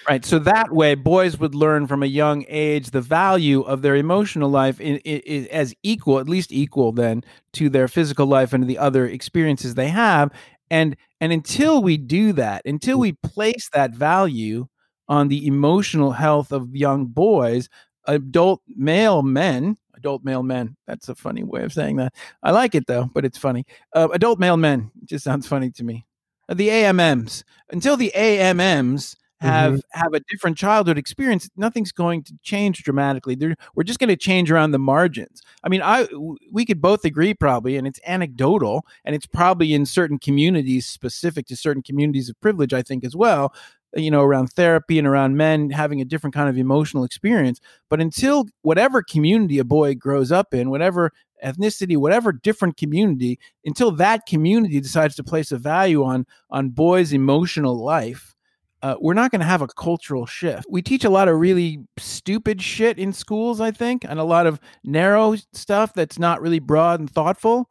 Right. 0.10 0.26
So 0.26 0.40
that 0.40 0.72
way, 0.72 0.96
boys 0.96 1.38
would 1.38 1.54
learn 1.54 1.86
from 1.86 2.02
a 2.02 2.08
young 2.08 2.44
age 2.48 2.90
the 2.90 3.00
value 3.00 3.62
of 3.62 3.84
their 3.84 3.96
emotional 3.96 4.50
life 4.50 4.82
in, 4.82 4.98
in, 4.98 5.20
in- 5.20 5.48
as 5.52 5.76
equal, 5.84 6.18
at 6.18 6.28
least 6.28 6.52
equal, 6.52 6.92
then 6.92 7.24
to 7.54 7.70
their 7.70 7.88
physical 7.88 8.26
life 8.26 8.52
and 8.52 8.68
the 8.68 8.80
other 8.80 9.06
experiences 9.06 9.76
they 9.76 9.90
have. 9.90 10.32
And 10.72 10.96
and 11.22 11.32
until 11.34 11.82
we 11.82 11.98
do 11.98 12.34
that, 12.34 12.62
until 12.66 13.00
we 13.00 13.14
place 13.14 13.70
that 13.74 13.92
value 13.92 14.68
on 15.08 15.28
the 15.28 15.46
emotional 15.48 16.12
health 16.12 16.52
of 16.52 16.76
young 16.76 17.06
boys, 17.06 17.68
adult 18.06 18.62
male 18.68 19.22
men, 19.22 19.78
adult 19.96 20.24
male 20.24 20.44
men. 20.44 20.76
That's 20.88 21.10
a 21.10 21.16
funny 21.16 21.44
way 21.44 21.64
of 21.64 21.74
saying 21.74 21.98
that. 21.98 22.14
I 22.44 22.52
like 22.52 22.76
it 22.76 22.88
though, 22.88 23.10
but 23.14 23.26
it's 23.26 23.38
funny. 23.38 23.66
Uh, 23.94 24.08
adult 24.14 24.40
male 24.40 24.58
men 24.58 24.92
just 25.06 25.24
sounds 25.24 25.48
funny 25.48 25.72
to 25.72 25.84
me. 25.84 26.06
Uh, 26.48 26.54
The 26.54 26.70
AMMs 26.70 27.44
until 27.72 27.98
the 27.98 28.12
AMMs 28.16 29.16
have 29.42 29.74
mm-hmm. 29.74 30.00
have 30.00 30.14
a 30.14 30.20
different 30.30 30.58
childhood 30.58 30.98
experience 30.98 31.50
nothing's 31.56 31.92
going 31.92 32.24
to 32.24 32.34
change 32.42 32.84
dramatically. 32.84 33.36
They're, 33.36 33.56
we're 33.76 33.84
just 33.84 34.00
going 34.00 34.10
to 34.10 34.18
change 34.18 34.52
around 34.52 34.72
the 34.72 34.80
margins. 34.80 35.42
I 35.64 35.70
mean 35.70 35.82
i 35.82 36.04
w- 36.06 36.38
we 36.52 36.66
could 36.66 36.82
both 36.82 37.06
agree 37.06 37.34
probably 37.34 37.78
and 37.78 37.88
it's 37.88 38.00
anecdotal 38.06 38.86
and 39.06 39.16
it's 39.16 39.28
probably 39.28 39.74
in 39.74 39.86
certain 39.86 40.20
communities 40.20 40.86
specific 40.86 41.48
to 41.48 41.56
certain 41.56 41.84
communities 41.84 42.30
of 42.30 42.40
privilege 42.42 42.74
i 42.74 42.82
think 42.82 43.04
as 43.04 43.16
well 43.16 43.54
you 43.96 44.12
know 44.12 44.22
around 44.22 44.48
therapy 44.48 44.98
and 44.98 45.08
around 45.08 45.38
men 45.38 45.70
having 45.70 46.02
a 46.02 46.06
different 46.06 46.34
kind 46.34 46.50
of 46.50 46.58
emotional 46.58 47.04
experience. 47.04 47.60
But 47.90 48.02
until 48.02 48.46
whatever 48.62 49.02
community 49.02 49.58
a 49.60 49.64
boy 49.64 49.96
grows 49.96 50.32
up 50.32 50.54
in 50.54 50.70
whatever 50.70 51.12
ethnicity 51.44 51.96
whatever 51.96 52.34
different 52.34 52.76
community 52.76 53.40
until 53.64 53.92
that 53.92 54.26
community 54.26 54.82
decides 54.82 55.16
to 55.16 55.24
place 55.24 55.54
a 55.54 55.58
value 55.58 56.04
on 56.04 56.26
on 56.50 56.70
boys 56.70 57.14
emotional 57.14 57.82
life 57.82 58.36
uh, 58.82 58.96
we're 59.00 59.14
not 59.14 59.32
going 59.32 59.42
to 59.42 59.46
have 59.48 59.62
a 59.62 59.68
cultural 59.68 60.26
shift. 60.26 60.66
We 60.70 60.82
teach 60.82 61.04
a 61.04 61.10
lot 61.10 61.28
of 61.28 61.40
really 61.40 61.80
stupid 61.98 62.62
shit 62.62 62.98
in 62.98 63.12
schools, 63.14 63.60
I 63.60 63.72
think, 63.72 64.06
and 64.08 64.20
a 64.20 64.24
lot 64.24 64.48
of 64.48 64.60
narrow 64.84 65.36
stuff 65.54 65.94
that's 65.94 66.18
not 66.18 66.42
really 66.42 66.60
broad 66.60 67.00
and 67.00 67.10
thoughtful. 67.10 67.70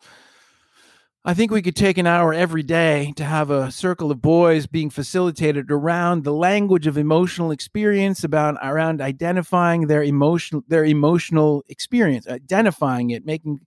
I 1.25 1.35
think 1.35 1.51
we 1.51 1.63
could 1.63 1.77
take 1.77 1.99
an 1.99 2.07
hour 2.07 2.33
every 2.33 2.63
day 2.63 3.13
to 3.17 3.25
have 3.25 3.51
a 3.51 3.71
circle 3.71 4.11
of 4.11 4.23
boys 4.23 4.67
being 4.67 4.89
facilitated 4.89 5.71
around 5.71 6.25
the 6.25 6.33
language 6.33 6.87
of 6.87 6.97
emotional 6.97 7.51
experience, 7.51 8.25
about 8.25 8.57
around 8.63 9.01
identifying 9.01 9.89
their 9.89 10.03
emotional 10.03 10.63
their 10.69 10.85
emotional 10.85 11.65
experience, 11.69 12.27
identifying 12.29 13.11
it, 13.11 13.27
making 13.27 13.61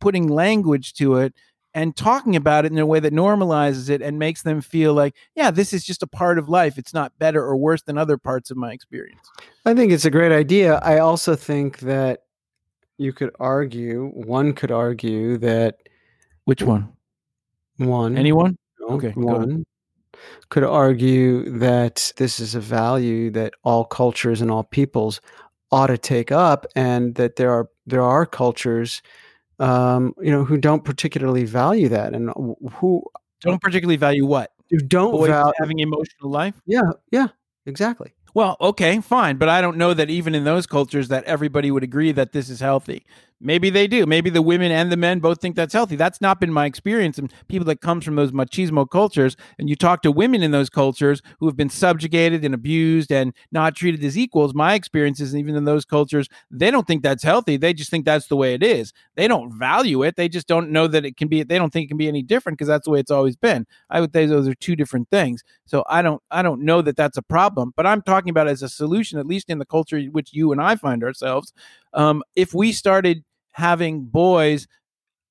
putting 0.00 0.28
language 0.28 0.92
to 0.94 1.16
it, 1.16 1.34
and 1.74 1.96
talking 1.96 2.36
about 2.36 2.64
it 2.64 2.72
in 2.72 2.78
a 2.78 2.86
way 2.86 3.00
that 3.00 3.12
normalizes 3.12 3.88
it 3.88 4.02
and 4.02 4.18
makes 4.18 4.42
them 4.42 4.60
feel 4.60 4.92
like, 4.94 5.14
yeah, 5.34 5.50
this 5.50 5.72
is 5.72 5.84
just 5.84 6.02
a 6.02 6.06
part 6.06 6.38
of 6.38 6.48
life. 6.48 6.78
It's 6.78 6.94
not 6.94 7.18
better 7.18 7.42
or 7.42 7.56
worse 7.56 7.82
than 7.82 7.96
other 7.96 8.18
parts 8.18 8.50
of 8.50 8.56
my 8.56 8.72
experience. 8.72 9.30
I 9.64 9.74
think 9.74 9.92
it's 9.92 10.04
a 10.04 10.10
great 10.10 10.32
idea. 10.32 10.76
I 10.78 10.98
also 10.98 11.36
think 11.36 11.78
that 11.80 12.22
you 12.98 13.12
could 13.12 13.30
argue, 13.38 14.08
one 14.08 14.52
could 14.52 14.70
argue 14.70 15.38
that 15.38 15.76
which 16.44 16.62
one? 16.62 16.92
One. 17.76 18.16
Anyone? 18.18 18.58
No, 18.80 18.88
okay. 18.96 19.10
One 19.10 19.64
could 20.50 20.64
argue 20.64 21.48
that 21.58 22.12
this 22.16 22.40
is 22.40 22.54
a 22.54 22.60
value 22.60 23.30
that 23.30 23.54
all 23.62 23.84
cultures 23.84 24.40
and 24.40 24.50
all 24.50 24.64
peoples 24.64 25.20
ought 25.72 25.86
to 25.86 25.96
take 25.96 26.32
up, 26.32 26.66
and 26.74 27.14
that 27.14 27.36
there 27.36 27.52
are 27.52 27.68
there 27.86 28.02
are 28.02 28.26
cultures, 28.26 29.00
um, 29.60 30.14
you 30.20 30.30
know, 30.30 30.44
who 30.44 30.56
don't 30.56 30.84
particularly 30.84 31.44
value 31.44 31.88
that, 31.90 32.14
and 32.14 32.30
who 32.72 33.04
don't 33.40 33.60
particularly 33.60 33.96
value 33.96 34.26
what 34.26 34.50
who 34.70 34.78
don't 34.78 35.26
value 35.26 35.52
having 35.58 35.78
emotional 35.78 36.30
life. 36.30 36.60
Yeah, 36.66 36.90
yeah, 37.12 37.28
exactly. 37.66 38.12
Well, 38.34 38.56
okay, 38.60 39.00
fine, 39.00 39.36
but 39.36 39.48
I 39.48 39.60
don't 39.60 39.76
know 39.76 39.92
that 39.92 40.08
even 40.08 40.34
in 40.34 40.44
those 40.44 40.66
cultures 40.66 41.08
that 41.08 41.24
everybody 41.24 41.70
would 41.70 41.82
agree 41.82 42.12
that 42.12 42.32
this 42.32 42.48
is 42.48 42.60
healthy. 42.60 43.04
Maybe 43.42 43.70
they 43.70 43.86
do. 43.86 44.04
Maybe 44.04 44.28
the 44.28 44.42
women 44.42 44.70
and 44.70 44.92
the 44.92 44.98
men 44.98 45.18
both 45.18 45.40
think 45.40 45.56
that's 45.56 45.72
healthy. 45.72 45.96
That's 45.96 46.20
not 46.20 46.40
been 46.40 46.52
my 46.52 46.66
experience. 46.66 47.16
And 47.16 47.32
people 47.48 47.64
that 47.66 47.80
comes 47.80 48.04
from 48.04 48.16
those 48.16 48.32
machismo 48.32 48.88
cultures, 48.88 49.34
and 49.58 49.68
you 49.70 49.76
talk 49.76 50.02
to 50.02 50.12
women 50.12 50.42
in 50.42 50.50
those 50.50 50.68
cultures 50.68 51.22
who 51.38 51.46
have 51.46 51.56
been 51.56 51.70
subjugated 51.70 52.44
and 52.44 52.54
abused 52.54 53.10
and 53.10 53.32
not 53.50 53.74
treated 53.74 54.04
as 54.04 54.18
equals. 54.18 54.52
My 54.52 54.74
experience 54.74 55.20
is 55.20 55.34
even 55.34 55.56
in 55.56 55.64
those 55.64 55.86
cultures, 55.86 56.28
they 56.50 56.70
don't 56.70 56.86
think 56.86 57.02
that's 57.02 57.22
healthy. 57.22 57.56
They 57.56 57.72
just 57.72 57.90
think 57.90 58.04
that's 58.04 58.26
the 58.26 58.36
way 58.36 58.52
it 58.52 58.62
is. 58.62 58.92
They 59.16 59.26
don't 59.26 59.58
value 59.58 60.02
it. 60.02 60.16
They 60.16 60.28
just 60.28 60.46
don't 60.46 60.70
know 60.70 60.86
that 60.88 61.06
it 61.06 61.16
can 61.16 61.28
be. 61.28 61.42
They 61.42 61.56
don't 61.56 61.72
think 61.72 61.86
it 61.86 61.88
can 61.88 61.96
be 61.96 62.08
any 62.08 62.22
different 62.22 62.58
because 62.58 62.68
that's 62.68 62.84
the 62.84 62.90
way 62.90 63.00
it's 63.00 63.10
always 63.10 63.36
been. 63.36 63.66
I 63.88 64.02
would 64.02 64.12
say 64.12 64.26
those 64.26 64.48
are 64.48 64.54
two 64.54 64.76
different 64.76 65.08
things. 65.08 65.42
So 65.64 65.82
I 65.88 66.02
don't. 66.02 66.22
I 66.30 66.42
don't 66.42 66.60
know 66.60 66.82
that 66.82 66.96
that's 66.96 67.16
a 67.16 67.22
problem. 67.22 67.72
But 67.74 67.86
I'm 67.86 68.02
talking 68.02 68.28
about 68.30 68.48
as 68.48 68.62
a 68.62 68.68
solution, 68.68 69.18
at 69.18 69.26
least 69.26 69.48
in 69.48 69.58
the 69.58 69.64
culture 69.64 69.98
which 70.10 70.34
you 70.34 70.52
and 70.52 70.60
I 70.60 70.76
find 70.76 71.02
ourselves. 71.02 71.54
Um, 71.94 72.22
if 72.36 72.54
we 72.54 72.72
started 72.72 73.24
having 73.52 74.04
boys 74.04 74.66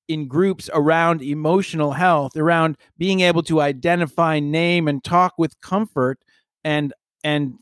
in 0.08 0.26
groups 0.26 0.68
around 0.74 1.22
emotional 1.22 1.92
health, 1.92 2.36
around 2.36 2.76
being 2.98 3.20
able 3.20 3.42
to 3.44 3.60
identify, 3.60 4.40
name, 4.40 4.88
and 4.88 5.04
talk 5.04 5.34
with 5.38 5.60
comfort 5.60 6.18
and 6.64 6.92
and 7.22 7.54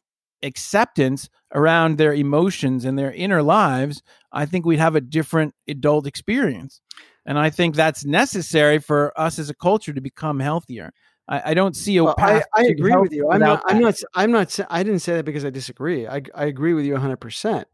acceptance 0.43 1.29
around 1.55 1.99
their 1.99 2.15
emotions 2.15 2.85
and 2.85 2.99
their 2.99 3.13
inner 3.13 3.43
lives, 3.43 4.03
I 4.33 4.47
think 4.47 4.65
we'd 4.65 4.79
have 4.79 4.97
a 4.97 5.01
different 5.01 5.55
adult 5.67 6.07
experience. 6.07 6.81
And 7.27 7.39
I 7.39 7.51
think 7.51 7.75
that's 7.75 8.05
necessary 8.05 8.79
for 8.79 9.13
us 9.21 9.39
as 9.39 9.51
a 9.51 9.55
culture 9.55 9.93
to 9.93 10.01
become 10.01 10.41
healthier. 10.41 10.93
I, 11.29 11.51
I 11.51 11.55
don't 11.55 11.77
see 11.77 11.99
a 11.99 12.05
well, 12.05 12.15
path. 12.15 12.47
I, 12.55 12.63
I 12.63 12.67
agree 12.69 12.97
with 12.97 13.13
you. 13.13 13.31
I'm 13.31 13.41
not. 13.41 13.63
I'm 13.67 13.81
not. 13.81 13.95
I'm 14.15 14.33
not. 14.33 14.59
I 14.71 14.83
didn't 14.83 15.01
say 15.01 15.17
that 15.17 15.25
because 15.25 15.45
I 15.45 15.51
disagree. 15.51 16.07
I, 16.07 16.23
I 16.35 16.47
agree 16.47 16.73
with 16.73 16.87
you 16.87 16.95
100. 16.95 17.67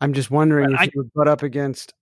I'm 0.00 0.12
just 0.12 0.30
wondering 0.30 0.72
if 0.72 0.80
I, 0.80 0.84
you 0.84 0.90
would 0.96 1.12
butt 1.14 1.28
up 1.28 1.42
against 1.42 1.94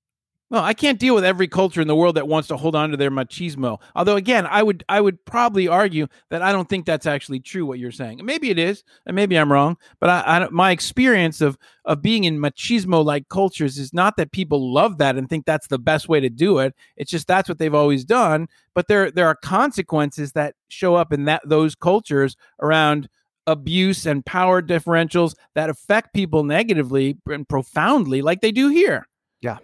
well, 0.51 0.63
I 0.63 0.75
can't 0.75 1.01
deal 1.01 1.15
with 1.15 1.25
every 1.25 1.49
culture 1.49 1.81
in 1.81 1.89
the 1.89 1.97
world 1.97 2.17
that 2.17 2.29
wants 2.29 2.49
to 2.49 2.57
hold 2.57 2.77
on 2.77 2.91
to 2.91 2.97
their 2.97 3.11
machismo. 3.11 3.81
Although, 3.97 4.17
again, 4.17 4.47
I 4.47 4.63
would 4.63 4.85
I 4.89 5.01
would 5.01 5.25
probably 5.25 5.67
argue 5.67 6.07
that 6.31 6.43
I 6.43 6.53
don't 6.53 6.69
think 6.69 6.85
that's 6.85 7.07
actually 7.07 7.41
true. 7.41 7.65
What 7.65 7.79
you're 7.79 7.91
saying, 7.91 8.21
maybe 8.23 8.51
it 8.51 8.59
is, 8.59 8.85
and 9.07 9.17
maybe 9.17 9.37
I'm 9.37 9.51
wrong. 9.51 9.79
But 10.01 10.11
I, 10.11 10.21
I 10.21 10.49
my 10.51 10.71
experience 10.71 11.41
of 11.41 11.57
of 11.87 12.03
being 12.03 12.25
in 12.25 12.39
machismo 12.39 13.03
like 13.03 13.31
cultures 13.31 13.79
is 13.79 13.95
not 13.95 14.17
that 14.19 14.33
people 14.33 14.73
love 14.73 14.99
that 14.99 15.17
and 15.17 15.29
think 15.29 15.47
that's 15.47 15.67
the 15.67 15.79
best 15.79 16.09
way 16.09 16.21
to 16.21 16.29
do 16.29 16.59
it. 16.59 16.75
It's 16.97 17.11
just 17.11 17.27
that's 17.27 17.49
what 17.49 17.59
they've 17.59 17.75
always 17.75 18.05
done. 18.05 18.47
But 18.75 18.87
there 18.87 19.11
there 19.11 19.27
are 19.27 19.35
consequences 19.35 20.33
that 20.33 20.55
show 20.69 20.95
up 20.95 21.13
in 21.13 21.25
that 21.25 21.43
those 21.47 21.75
cultures 21.75 22.37
around 22.61 23.09
abuse 23.47 24.07
and 24.07 24.25
power 24.25 24.63
differentials 24.63 25.35
that 25.55 25.71
affect 25.71 26.15
people 26.15 26.45
negatively 26.45 27.19
and 27.29 27.49
profoundly, 27.49 28.23
like 28.23 28.41
they 28.41 28.53
do 28.53 28.69
here. 28.69 29.07
Yeah. 29.41 29.59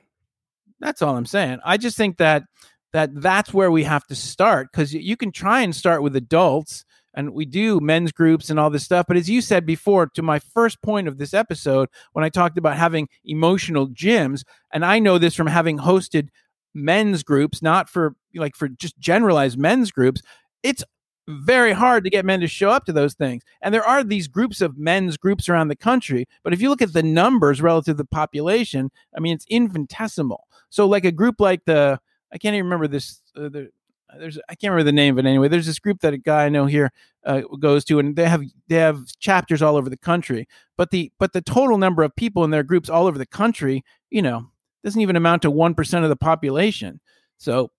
That's 0.81 1.03
all 1.03 1.17
I'm 1.17 1.27
saying. 1.27 1.59
I 1.65 1.77
just 1.77 1.97
think 1.97 2.19
that 2.19 2.45
that 2.93 3.11
that's 3.21 3.55
where 3.55 3.71
we 3.71 3.85
have 3.85 4.07
to 4.09 4.15
start 4.15 4.69
because 4.73 4.93
you 4.93 5.17
can 5.17 5.33
try 5.33 5.61
and 5.63 5.75
start 5.75 6.03
with 6.03 6.17
adults 6.17 6.85
and 7.15 7.33
we 7.33 7.45
do 7.45 7.81
men's 7.81 8.13
groups 8.13 8.51
and 8.51 8.59
all 8.59 8.71
this 8.71 8.85
stuff 8.85 9.07
but 9.07 9.17
as 9.17 9.29
you 9.29 9.41
said 9.41 9.65
before 9.67 10.07
to 10.07 10.23
my 10.23 10.39
first 10.39 10.81
point 10.83 11.09
of 11.09 11.19
this 11.19 11.35
episode 11.35 11.89
when 12.13 12.25
i 12.25 12.29
talked 12.29 12.59
about 12.59 12.77
having 12.77 13.09
emotional 13.25 13.89
gyms 13.89 14.43
and 14.73 14.85
i 14.85 14.99
know 14.99 15.19
this 15.19 15.35
from 15.35 15.47
having 15.47 15.79
hosted 15.79 16.29
men's 16.75 17.23
groups 17.23 17.63
not 17.63 17.89
for 17.89 18.15
like 18.35 18.55
for 18.57 18.69
just 18.69 18.99
generalized 18.99 19.59
men's 19.59 19.91
groups 19.91 20.23
it's 20.63 20.85
very 21.31 21.73
hard 21.73 22.05
to 22.05 22.11
get 22.11 22.25
men 22.25 22.41
to 22.41 22.47
show 22.47 22.71
up 22.71 22.85
to 22.87 22.93
those 22.93 23.15
things. 23.15 23.43
And 23.63 23.75
there 23.75 23.85
are 23.85 24.05
these 24.05 24.29
groups 24.29 24.61
of 24.61 24.79
men's 24.79 25.17
groups 25.17 25.49
around 25.49 25.69
the 25.69 25.77
country, 25.77 26.27
but 26.43 26.53
if 26.53 26.61
you 26.61 26.69
look 26.69 26.83
at 26.83 26.93
the 26.93 27.03
numbers 27.03 27.63
relative 27.63 27.97
to 27.97 28.03
the 28.03 28.05
population, 28.05 28.91
I 29.17 29.21
mean, 29.21 29.35
it's 29.35 29.47
infinitesimal. 29.49 30.47
So, 30.69 30.87
like 30.87 31.05
a 31.05 31.13
group 31.13 31.41
like 31.41 31.65
the, 31.65 32.01
I 32.33 32.39
can't 32.39 32.55
even 32.55 32.67
remember 32.67 32.89
this. 32.89 33.23
Uh, 33.37 33.49
the, 33.49 33.71
there's 34.19 34.39
I 34.49 34.55
can't 34.55 34.73
remember 34.73 34.85
the 34.85 34.93
name, 34.93 35.15
but 35.17 35.27
anyway, 35.27 35.49
there's 35.49 35.67
this 35.67 35.79
group 35.79 36.01
that 36.01 36.15
a 36.15 36.19
guy 36.19 36.47
I 36.47 36.49
know 36.49 36.67
here 36.67 36.91
uh, 37.25 37.43
goes 37.59 37.85
to, 37.87 37.99
and 37.99 38.17
they 38.17 38.29
have 38.29 38.43
they 38.69 38.77
have 38.77 39.07
chapters 39.19 39.63
all 39.63 39.77
over 39.77 39.89
the 39.89 39.97
country. 39.97 40.49
But 40.77 40.91
the 40.91 41.13
but 41.19 41.33
the 41.33 41.43
total 41.43 41.79
number 41.79 42.03
of 42.03 42.15
people 42.17 42.45
in 42.45 42.51
their 42.51 42.63
groups 42.63 42.89
all 42.89 43.07
over 43.07 43.19
the 43.19 43.27
country, 43.27 43.85
you 44.11 44.23
know, 44.23 44.51
doesn't 44.85 45.01
even 45.01 45.17
amount 45.17 45.43
to 45.43 45.51
one 45.51 45.75
percent 45.75 46.05
of 46.05 46.09
the 46.09 46.17
population. 46.17 47.01
So 47.39 47.71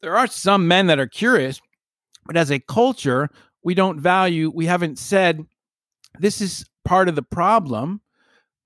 there 0.00 0.16
are 0.16 0.26
some 0.26 0.66
men 0.68 0.86
that 0.88 0.98
are 0.98 1.06
curious, 1.06 1.60
but 2.24 2.36
as 2.36 2.50
a 2.50 2.60
culture, 2.60 3.28
we 3.62 3.74
don't 3.74 4.00
value. 4.00 4.50
We 4.54 4.66
haven't 4.66 4.98
said 4.98 5.44
this 6.18 6.40
is 6.40 6.64
part 6.84 7.08
of 7.08 7.14
the 7.14 7.22
problem 7.22 8.00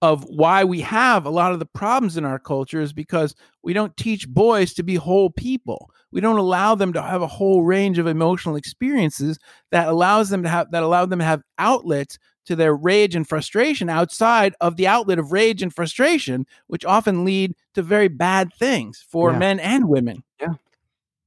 of 0.02 0.24
why 0.24 0.62
we 0.62 0.80
have 0.82 1.24
a 1.24 1.30
lot 1.30 1.52
of 1.52 1.58
the 1.58 1.66
problems 1.66 2.16
in 2.16 2.24
our 2.24 2.38
culture 2.38 2.80
is 2.80 2.92
because 2.92 3.34
we 3.62 3.72
don't 3.72 3.96
teach 3.96 4.28
boys 4.28 4.74
to 4.74 4.82
be 4.82 4.94
whole 4.94 5.30
people. 5.30 5.90
We 6.10 6.20
don't 6.20 6.38
allow 6.38 6.74
them 6.74 6.92
to 6.92 7.02
have 7.02 7.22
a 7.22 7.26
whole 7.26 7.62
range 7.62 7.98
of 7.98 8.06
emotional 8.06 8.56
experiences 8.56 9.38
that 9.70 9.88
allows 9.88 10.28
them 10.28 10.42
to 10.42 10.48
have 10.48 10.70
that 10.70 10.82
allow 10.82 11.06
them 11.06 11.18
to 11.18 11.24
have 11.24 11.42
outlets 11.58 12.18
to 12.46 12.56
their 12.56 12.74
rage 12.74 13.16
and 13.16 13.28
frustration 13.28 13.88
outside 13.90 14.54
of 14.60 14.76
the 14.76 14.86
outlet 14.86 15.18
of 15.18 15.32
rage 15.32 15.62
and 15.62 15.74
frustration, 15.74 16.46
which 16.68 16.84
often 16.84 17.24
lead 17.24 17.54
to 17.74 17.82
very 17.82 18.08
bad 18.08 18.52
things 18.54 19.04
for 19.08 19.32
yeah. 19.32 19.38
men 19.38 19.60
and 19.60 19.88
women. 19.88 20.22
Yeah. 20.40 20.54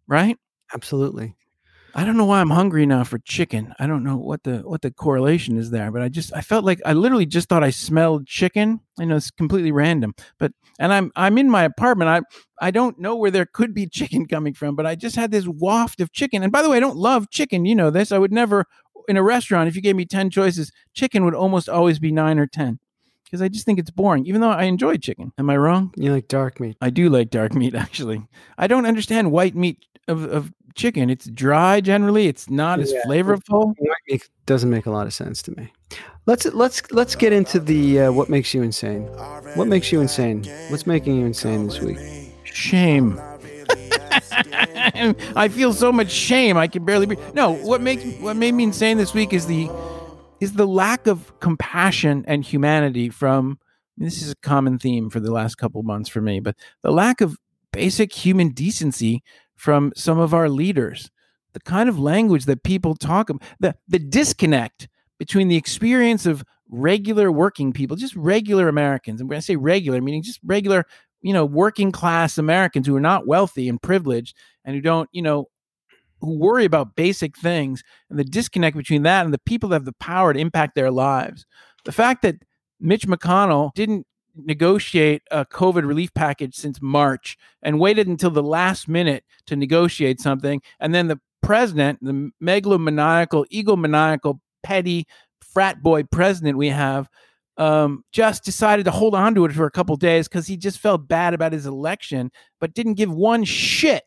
Right? 0.07 0.38
Absolutely. 0.73 1.36
I 1.95 2.05
don't 2.05 2.17
know 2.17 2.25
why 2.25 2.39
I'm 2.39 2.49
hungry 2.49 2.85
now 2.85 3.03
for 3.03 3.19
chicken. 3.19 3.73
I 3.79 3.87
don't 3.87 4.03
know 4.03 4.17
what 4.17 4.43
the 4.43 4.59
what 4.59 4.81
the 4.81 4.91
correlation 4.91 5.57
is 5.57 5.71
there, 5.71 5.91
but 5.91 6.01
I 6.01 6.09
just 6.09 6.33
I 6.33 6.41
felt 6.41 6.65
like 6.65 6.79
I 6.85 6.93
literally 6.93 7.25
just 7.25 7.49
thought 7.49 7.63
I 7.63 7.71
smelled 7.71 8.27
chicken. 8.27 8.81
I 8.99 9.05
know 9.05 9.15
it's 9.15 9.31
completely 9.31 9.71
random, 9.71 10.13
but 10.37 10.51
and 10.79 10.93
I'm 10.93 11.11
I'm 11.15 11.37
in 11.37 11.49
my 11.49 11.63
apartment. 11.63 12.09
I 12.09 12.65
I 12.65 12.71
don't 12.71 12.99
know 12.99 13.15
where 13.15 13.31
there 13.31 13.45
could 13.45 13.73
be 13.73 13.87
chicken 13.91 14.27
coming 14.27 14.53
from, 14.53 14.75
but 14.75 14.85
I 14.85 14.95
just 14.95 15.15
had 15.15 15.31
this 15.31 15.47
waft 15.47 16.01
of 16.01 16.11
chicken. 16.11 16.43
And 16.43 16.51
by 16.51 16.61
the 16.61 16.69
way, 16.69 16.77
I 16.77 16.81
don't 16.81 16.97
love 16.97 17.29
chicken. 17.29 17.65
You 17.65 17.75
know 17.75 17.89
this. 17.89 18.11
I 18.11 18.17
would 18.17 18.31
never 18.31 18.65
in 19.07 19.17
a 19.17 19.23
restaurant 19.23 19.67
if 19.67 19.75
you 19.75 19.81
gave 19.81 19.95
me 19.95 20.05
10 20.05 20.29
choices, 20.29 20.71
chicken 20.93 21.25
would 21.25 21.33
almost 21.33 21.67
always 21.67 21.97
be 21.97 22.11
9 22.11 22.37
or 22.37 22.45
10 22.45 22.79
because 23.25 23.41
I 23.41 23.47
just 23.47 23.65
think 23.65 23.79
it's 23.79 23.91
boring, 23.91 24.25
even 24.25 24.41
though 24.41 24.49
I 24.49 24.63
enjoy 24.63 24.97
chicken. 24.97 25.31
Am 25.37 25.49
I 25.49 25.57
wrong? 25.57 25.93
You 25.95 26.11
like 26.11 26.27
dark 26.27 26.59
meat. 26.59 26.77
I 26.81 26.89
do 26.89 27.09
like 27.09 27.29
dark 27.29 27.53
meat, 27.53 27.75
actually. 27.75 28.27
I 28.57 28.67
don't 28.67 28.85
understand 28.85 29.31
white 29.31 29.55
meat 29.55 29.85
of, 30.07 30.23
of 30.23 30.51
chicken. 30.76 31.09
It's 31.09 31.30
dry 31.30 31.82
generally. 31.82 32.28
It's 32.28 32.49
not 32.49 32.80
as 32.80 32.93
flavorful. 33.05 33.76
It 34.07 34.28
doesn't 34.45 34.70
make 34.70 34.86
a 34.86 34.91
lot 34.91 35.07
of 35.07 35.13
sense 35.13 35.41
to 35.43 35.51
me. 35.51 35.72
Let's 36.26 36.45
let's 36.47 36.91
let's 36.91 37.15
get 37.15 37.34
into 37.34 37.59
the 37.59 38.01
uh, 38.01 38.11
what 38.11 38.30
makes 38.30 38.53
you 38.53 38.61
insane. 38.61 39.03
What 39.55 39.67
makes 39.67 39.91
you 39.91 40.01
insane? 40.01 40.43
What's 40.70 40.86
making 40.86 41.15
you 41.15 41.26
insane 41.26 41.65
this 41.65 41.80
week? 41.80 41.97
Shame. 42.43 43.20
I 45.36 45.49
feel 45.51 45.74
so 45.74 45.91
much 45.91 46.11
shame. 46.11 46.57
I 46.57 46.67
can 46.67 46.86
barely 46.86 47.05
breathe. 47.05 47.20
No, 47.34 47.53
what 47.53 47.82
makes 47.82 48.03
what 48.20 48.36
made 48.36 48.53
me 48.53 48.63
insane 48.63 48.97
this 48.97 49.13
week 49.13 49.34
is 49.34 49.47
the 49.47 49.70
is 50.39 50.53
the 50.53 50.67
lack 50.67 51.07
of 51.07 51.39
compassion 51.39 52.24
and 52.28 52.43
humanity 52.43 53.09
from 53.09 53.59
this 53.97 54.22
is 54.22 54.32
a 54.32 54.36
common 54.38 54.80
theme 54.80 55.09
for 55.09 55.20
the 55.20 55.32
last 55.32 55.55
couple 55.55 55.84
months 55.84 56.09
for 56.09 56.22
me, 56.22 56.39
but 56.39 56.55
the 56.84 56.91
lack 56.91 57.22
of 57.22 57.38
basic 57.72 58.13
human 58.13 58.49
decency 58.49 59.22
from 59.60 59.91
some 59.95 60.20
of 60.20 60.34
our 60.34 60.49
leaders. 60.49 61.12
The 61.53 61.60
kind 61.60 61.89
of 61.89 61.99
language 61.99 62.45
that 62.45 62.64
people 62.64 62.95
talk 62.95 63.30
about, 63.30 63.43
the, 63.60 63.76
the 63.88 63.99
disconnect 63.99 64.88
between 65.18 65.47
the 65.47 65.55
experience 65.55 66.26
of 66.26 66.43
regular 66.70 67.32
working 67.32 67.74
people, 67.74 67.97
just 67.97 68.16
regular 68.16 68.68
Americans. 68.70 69.20
And 69.20 69.30
when 69.30 69.38
I 69.38 69.41
say 69.41 69.55
regular, 69.55 69.99
meaning 70.01 70.22
just 70.22 70.39
regular 70.43 70.86
you 71.22 71.34
know, 71.34 71.45
working 71.45 71.91
class 71.91 72.38
Americans 72.38 72.88
who 72.88 72.95
are 72.95 73.01
not 73.01 73.28
wealthy 73.28 73.68
and 73.68 73.82
privileged 73.82 74.36
and 74.64 74.76
who 74.76 74.82
don't, 74.82 75.10
you 75.12 75.22
know, 75.22 75.49
who 76.22 76.38
worry 76.38 76.66
about 76.66 76.95
basic 76.95 77.38
things 77.38 77.84
and 78.10 78.20
the 78.20 78.24
disconnect 78.24 78.76
between 78.76 79.03
that 79.03 79.26
and 79.26 79.34
the 79.34 79.39
people 79.39 79.70
that 79.70 79.76
have 79.76 79.86
the 79.86 79.93
power 79.93 80.34
to 80.34 80.39
impact 80.39 80.76
their 80.76 80.91
lives. 80.91 81.45
The 81.86 81.91
fact 81.91 82.22
that 82.24 82.36
Mitch 82.80 83.07
McConnell 83.07 83.74
didn't 83.74 84.05
negotiate 84.45 85.21
a 85.31 85.45
COVID 85.45 85.87
relief 85.87 86.13
package 86.13 86.55
since 86.55 86.81
March 86.81 87.37
and 87.61 87.79
waited 87.79 88.07
until 88.07 88.31
the 88.31 88.43
last 88.43 88.87
minute 88.87 89.23
to 89.47 89.55
negotiate 89.55 90.19
something. 90.19 90.61
And 90.79 90.93
then 90.93 91.07
the 91.07 91.19
president, 91.41 91.99
the 92.01 92.31
megalomaniacal, 92.41 93.45
egomaniacal, 93.51 94.39
petty 94.63 95.07
frat 95.41 95.81
boy 95.81 96.03
president 96.03 96.57
we 96.57 96.69
have, 96.69 97.09
um, 97.57 98.03
just 98.11 98.43
decided 98.43 98.85
to 98.85 98.91
hold 98.91 99.13
on 99.13 99.35
to 99.35 99.45
it 99.45 99.51
for 99.51 99.65
a 99.65 99.71
couple 99.71 99.95
days 99.97 100.27
because 100.27 100.47
he 100.47 100.55
just 100.55 100.79
felt 100.79 101.07
bad 101.07 101.33
about 101.33 101.51
his 101.51 101.65
election, 101.65 102.31
but 102.59 102.73
didn't 102.73 102.93
give 102.93 103.11
one 103.11 103.43
shit 103.43 104.03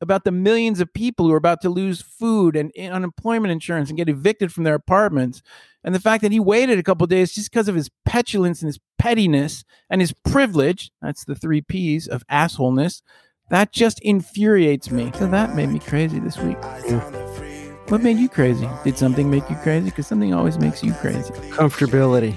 about 0.00 0.24
the 0.24 0.32
millions 0.32 0.80
of 0.80 0.92
people 0.92 1.26
who 1.26 1.32
are 1.32 1.38
about 1.38 1.60
to 1.62 1.68
lose 1.68 2.00
food 2.00 2.56
and 2.56 2.72
unemployment 2.76 3.52
insurance 3.52 3.90
and 3.90 3.98
get 3.98 4.08
evicted 4.08 4.52
from 4.52 4.64
their 4.64 4.74
apartments. 4.74 5.42
And 5.84 5.94
the 5.94 6.00
fact 6.00 6.22
that 6.22 6.32
he 6.32 6.40
waited 6.40 6.78
a 6.78 6.82
couple 6.82 7.06
days 7.06 7.32
just 7.32 7.50
because 7.50 7.68
of 7.68 7.74
his 7.74 7.90
petulance 8.06 8.62
and 8.62 8.68
his 8.68 8.80
pettiness 8.98 9.64
and 9.90 10.00
his 10.00 10.14
privilege 10.24 10.90
that's 11.02 11.24
the 11.24 11.34
three 11.34 11.60
P's 11.60 12.08
of 12.08 12.26
assholeness 12.28 13.02
that 13.50 13.72
just 13.72 14.00
infuriates 14.00 14.90
me. 14.90 15.12
So 15.18 15.26
that 15.28 15.54
made 15.54 15.68
me 15.68 15.78
crazy 15.78 16.18
this 16.18 16.38
week. 16.38 16.56
What 17.88 18.02
made 18.02 18.16
you 18.16 18.28
crazy? 18.28 18.68
Did 18.82 18.96
something 18.96 19.30
make 19.30 19.48
you 19.50 19.56
crazy? 19.56 19.90
Because 19.90 20.06
something 20.06 20.32
always 20.32 20.58
makes 20.58 20.82
you 20.82 20.94
crazy. 20.94 21.32
Comfortability. 21.50 22.34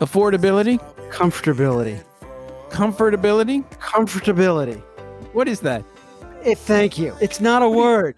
Affordability? 0.00 0.80
Comfortability. 1.10 2.02
Comfortability? 2.70 3.70
Comfortability. 3.72 4.80
What 5.34 5.48
is 5.48 5.60
that? 5.60 5.84
Eh, 6.44 6.54
thank 6.54 6.98
you. 6.98 7.14
It's 7.20 7.40
not 7.40 7.62
a 7.62 7.68
word. 7.68 8.16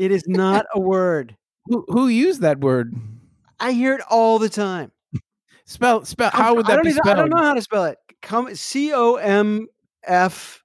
It 0.00 0.10
is 0.10 0.26
not 0.26 0.66
a 0.74 0.80
word. 0.80 1.36
Who 1.70 1.84
who 1.88 2.08
used 2.08 2.40
that 2.42 2.58
word? 2.58 2.94
I 3.60 3.70
hear 3.72 3.94
it 3.94 4.00
all 4.10 4.40
the 4.40 4.48
time. 4.48 4.90
Spell 5.64 6.04
spell. 6.04 6.30
How 6.30 6.54
would 6.54 6.66
that 6.66 6.82
be 6.82 6.88
even- 6.90 7.02
spelled? 7.02 7.16
I 7.16 7.20
don't 7.20 7.30
know 7.30 7.36
how 7.36 7.54
to 7.54 7.62
spell 7.62 7.84
it. 7.84 7.96
Com- 8.22 8.54
C 8.56 8.92
O 8.92 9.14
M 9.14 9.68
F 10.02 10.64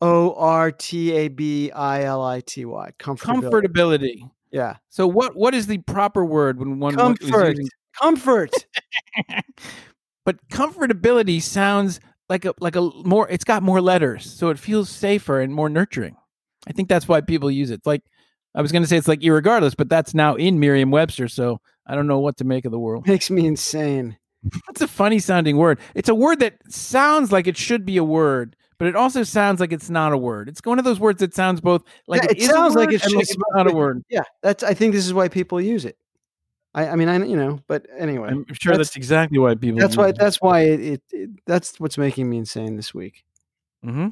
O 0.00 0.34
R 0.34 0.72
T 0.72 1.12
A 1.12 1.28
B 1.28 1.70
I 1.70 2.02
L 2.02 2.22
I 2.24 2.40
T 2.40 2.64
Y. 2.64 2.90
Comfortability. 2.98 3.50
Comfortability. 3.50 4.30
Yeah. 4.50 4.76
So 4.90 5.06
what 5.06 5.36
what 5.36 5.54
is 5.54 5.68
the 5.68 5.78
proper 5.78 6.24
word 6.24 6.58
when 6.58 6.80
one 6.80 6.96
Comfort. 6.96 7.56
Comfort. 8.00 8.50
but 10.24 10.36
comfortability 10.48 11.40
sounds 11.40 12.00
like 12.28 12.44
a 12.44 12.52
like 12.58 12.74
a 12.74 12.80
more 13.04 13.28
it's 13.28 13.44
got 13.44 13.62
more 13.62 13.80
letters 13.80 14.28
so 14.30 14.48
it 14.48 14.58
feels 14.58 14.88
safer 14.88 15.40
and 15.40 15.52
more 15.52 15.68
nurturing 15.68 16.16
i 16.66 16.72
think 16.72 16.88
that's 16.88 17.06
why 17.06 17.20
people 17.20 17.50
use 17.50 17.70
it 17.70 17.80
like 17.84 18.02
i 18.54 18.62
was 18.62 18.72
going 18.72 18.82
to 18.82 18.88
say 18.88 18.96
it's 18.96 19.08
like 19.08 19.20
irregardless 19.20 19.74
but 19.76 19.88
that's 19.88 20.14
now 20.14 20.34
in 20.34 20.58
merriam-webster 20.60 21.28
so 21.28 21.60
i 21.86 21.94
don't 21.94 22.06
know 22.06 22.18
what 22.20 22.36
to 22.36 22.44
make 22.44 22.64
of 22.64 22.72
the 22.72 22.78
world 22.78 23.06
Makes 23.06 23.30
me 23.30 23.46
insane. 23.46 24.16
that's 24.66 24.80
a 24.80 24.88
funny 24.88 25.18
sounding 25.18 25.56
word 25.56 25.78
it's 25.94 26.08
a 26.08 26.14
word 26.14 26.40
that 26.40 26.54
sounds 26.68 27.30
like 27.32 27.46
it 27.46 27.56
should 27.56 27.84
be 27.84 27.96
a 27.96 28.04
word 28.04 28.56
but 28.78 28.88
it 28.88 28.96
also 28.96 29.22
sounds 29.22 29.60
like 29.60 29.72
it's 29.72 29.88
not 29.90 30.12
a 30.12 30.18
word 30.18 30.48
it's 30.48 30.60
one 30.64 30.78
of 30.80 30.84
those 30.84 30.98
words 30.98 31.20
that 31.20 31.34
sounds 31.34 31.60
both 31.60 31.82
like 32.08 32.22
Yeah, 32.24 32.30
it 32.32 32.42
sounds 32.50 32.74
like 32.74 32.88
word 32.88 32.94
it 32.94 33.02
and 33.02 33.10
should 33.10 33.16
like 33.18 33.22
it's 33.30 33.36
not 33.54 33.70
a 33.70 33.74
word 33.74 34.02
Yeah. 34.08 34.22
That's. 34.42 34.64
I 34.64 34.74
think 34.74 34.92
this 34.92 35.06
is 35.06 35.14
why 35.14 35.28
people 35.28 35.60
use 35.60 35.84
it. 35.84 35.96
I. 36.74 36.88
I 36.88 36.96
mean. 36.96 37.08
I. 37.08 37.18
You 37.24 37.36
know. 37.36 37.60
But 37.68 37.86
anyway. 37.96 38.30
i'm 38.30 38.44
sure 38.54 38.72
That's- 38.72 38.88
that's, 38.88 38.96
exactly 38.96 39.38
why 39.38 39.54
people 39.54 39.78
That's 39.78 39.92
use 39.92 39.98
why. 39.98 40.08
it. 40.08 40.16
That's 40.18 40.40
why 40.40 40.60
it, 40.62 40.80
it, 40.80 41.02
it. 41.12 41.30
That's 41.46 41.78
what's 41.78 41.96
making 41.96 42.28
me 42.28 42.38
insane 42.38 42.74
this 42.76 42.92
week. 42.92 43.22
Mm-hmm. 43.84 44.08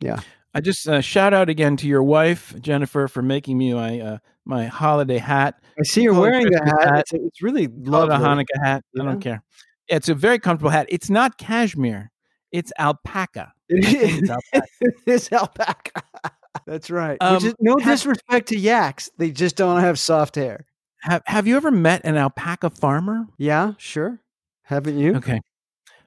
Yeah. 0.00 0.20
I 0.54 0.60
just 0.60 0.88
uh, 0.88 1.00
shout 1.00 1.34
out 1.34 1.48
again 1.48 1.76
to 1.78 1.86
your 1.86 2.02
wife 2.02 2.54
Jennifer 2.60 3.08
for 3.08 3.22
making 3.22 3.58
me 3.58 3.74
my 3.74 4.00
uh, 4.00 4.18
my 4.44 4.66
holiday 4.66 5.18
hat. 5.18 5.62
I 5.78 5.82
see 5.84 6.02
you're 6.02 6.18
wearing 6.18 6.50
the 6.50 6.64
hat. 6.64 6.88
hat. 6.88 7.00
It's, 7.00 7.12
it's 7.12 7.42
really 7.42 7.68
lovely. 7.68 8.14
a 8.14 8.18
Hanukkah 8.18 8.64
hat. 8.64 8.84
I 8.98 9.04
don't 9.04 9.20
care. 9.20 9.42
Yeah, 9.88 9.96
it's 9.96 10.08
a 10.08 10.14
very 10.14 10.38
comfortable 10.38 10.70
hat. 10.70 10.86
It's 10.88 11.10
not 11.10 11.38
cashmere. 11.38 12.10
It's 12.52 12.72
alpaca. 12.78 13.52
It 13.70 14.22
it's 14.22 14.30
alpaca. 14.30 14.66
it 14.80 14.94
is 15.06 15.32
alpaca. 15.32 16.02
That's 16.66 16.90
right. 16.90 17.18
Um, 17.20 17.36
is 17.36 17.54
no 17.60 17.76
disrespect 17.76 18.48
to 18.48 18.58
yaks. 18.58 19.10
They 19.18 19.30
just 19.30 19.56
don't 19.56 19.80
have 19.80 19.98
soft 19.98 20.34
hair. 20.34 20.66
Have 21.02 21.22
Have 21.26 21.46
you 21.46 21.56
ever 21.56 21.70
met 21.70 22.02
an 22.04 22.16
alpaca 22.16 22.70
farmer? 22.70 23.26
Yeah, 23.36 23.74
sure. 23.76 24.20
Haven't 24.62 24.98
you? 24.98 25.16
Okay. 25.16 25.40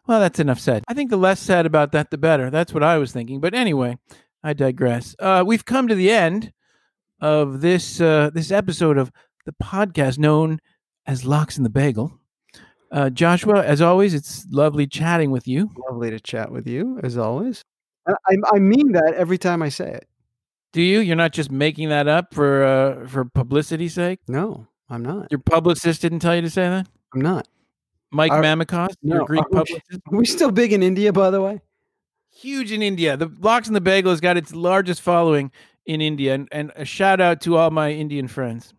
Well, 0.07 0.19
that's 0.19 0.39
enough 0.39 0.59
said. 0.59 0.83
I 0.87 0.93
think 0.93 1.09
the 1.09 1.17
less 1.17 1.39
said 1.39 1.65
about 1.65 1.91
that, 1.93 2.11
the 2.11 2.17
better. 2.17 2.49
That's 2.49 2.73
what 2.73 2.83
I 2.83 2.97
was 2.97 3.11
thinking. 3.11 3.39
But 3.39 3.53
anyway, 3.53 3.97
I 4.43 4.53
digress. 4.53 5.15
Uh, 5.19 5.43
we've 5.45 5.65
come 5.65 5.87
to 5.87 5.95
the 5.95 6.11
end 6.11 6.51
of 7.19 7.61
this 7.61 8.01
uh, 8.01 8.31
this 8.33 8.51
episode 8.51 8.97
of 8.97 9.11
the 9.45 9.53
podcast 9.53 10.17
known 10.17 10.59
as 11.05 11.25
Lox 11.25 11.57
in 11.57 11.63
the 11.63 11.69
Bagel. 11.69 12.19
Uh, 12.91 13.09
Joshua, 13.09 13.63
as 13.63 13.81
always, 13.81 14.13
it's 14.13 14.45
lovely 14.51 14.85
chatting 14.87 15.31
with 15.31 15.47
you. 15.47 15.69
Lovely 15.89 16.09
to 16.09 16.19
chat 16.19 16.51
with 16.51 16.67
you 16.67 16.99
as 17.03 17.17
always. 17.17 17.61
I, 18.07 18.35
I- 18.53 18.59
mean 18.59 18.91
that 18.93 19.13
every 19.15 19.37
time 19.37 19.61
I 19.61 19.69
say 19.69 19.91
it. 19.91 20.07
Do 20.73 20.81
you? 20.81 20.99
You're 21.01 21.15
not 21.17 21.33
just 21.33 21.51
making 21.51 21.89
that 21.89 22.07
up 22.07 22.33
for 22.33 22.63
uh, 22.63 23.07
for 23.07 23.25
publicity's 23.25 23.93
sake. 23.93 24.19
No, 24.27 24.67
I'm 24.89 25.03
not. 25.03 25.27
Your 25.29 25.39
publicist 25.39 26.01
didn't 26.01 26.19
tell 26.19 26.33
you 26.35 26.41
to 26.41 26.49
say 26.49 26.63
that. 26.63 26.87
I'm 27.13 27.21
not. 27.21 27.47
Mike 28.11 28.31
Are- 28.31 28.41
Mamikos, 28.41 28.93
your 29.01 29.25
Greek 29.25 29.43
publicist, 29.51 29.81
Are 30.11 30.17
we 30.17 30.25
still 30.25 30.51
big 30.51 30.71
in 30.73 30.81
India, 30.81 31.11
by 31.13 31.29
the 31.29 31.41
way? 31.41 31.61
Huge 32.41 32.71
in 32.71 32.81
India. 32.81 33.15
The 33.17 33.31
Lox 33.39 33.67
and 33.67 33.75
the 33.75 33.81
Bagel 33.81 34.11
has 34.11 34.19
got 34.19 34.35
its 34.35 34.53
largest 34.53 35.01
following 35.01 35.51
in 35.85 36.01
India, 36.01 36.33
and, 36.33 36.47
and 36.51 36.71
a 36.75 36.85
shout 36.85 37.21
out 37.21 37.41
to 37.41 37.57
all 37.57 37.69
my 37.69 37.91
Indian 37.91 38.27
friends. 38.27 38.73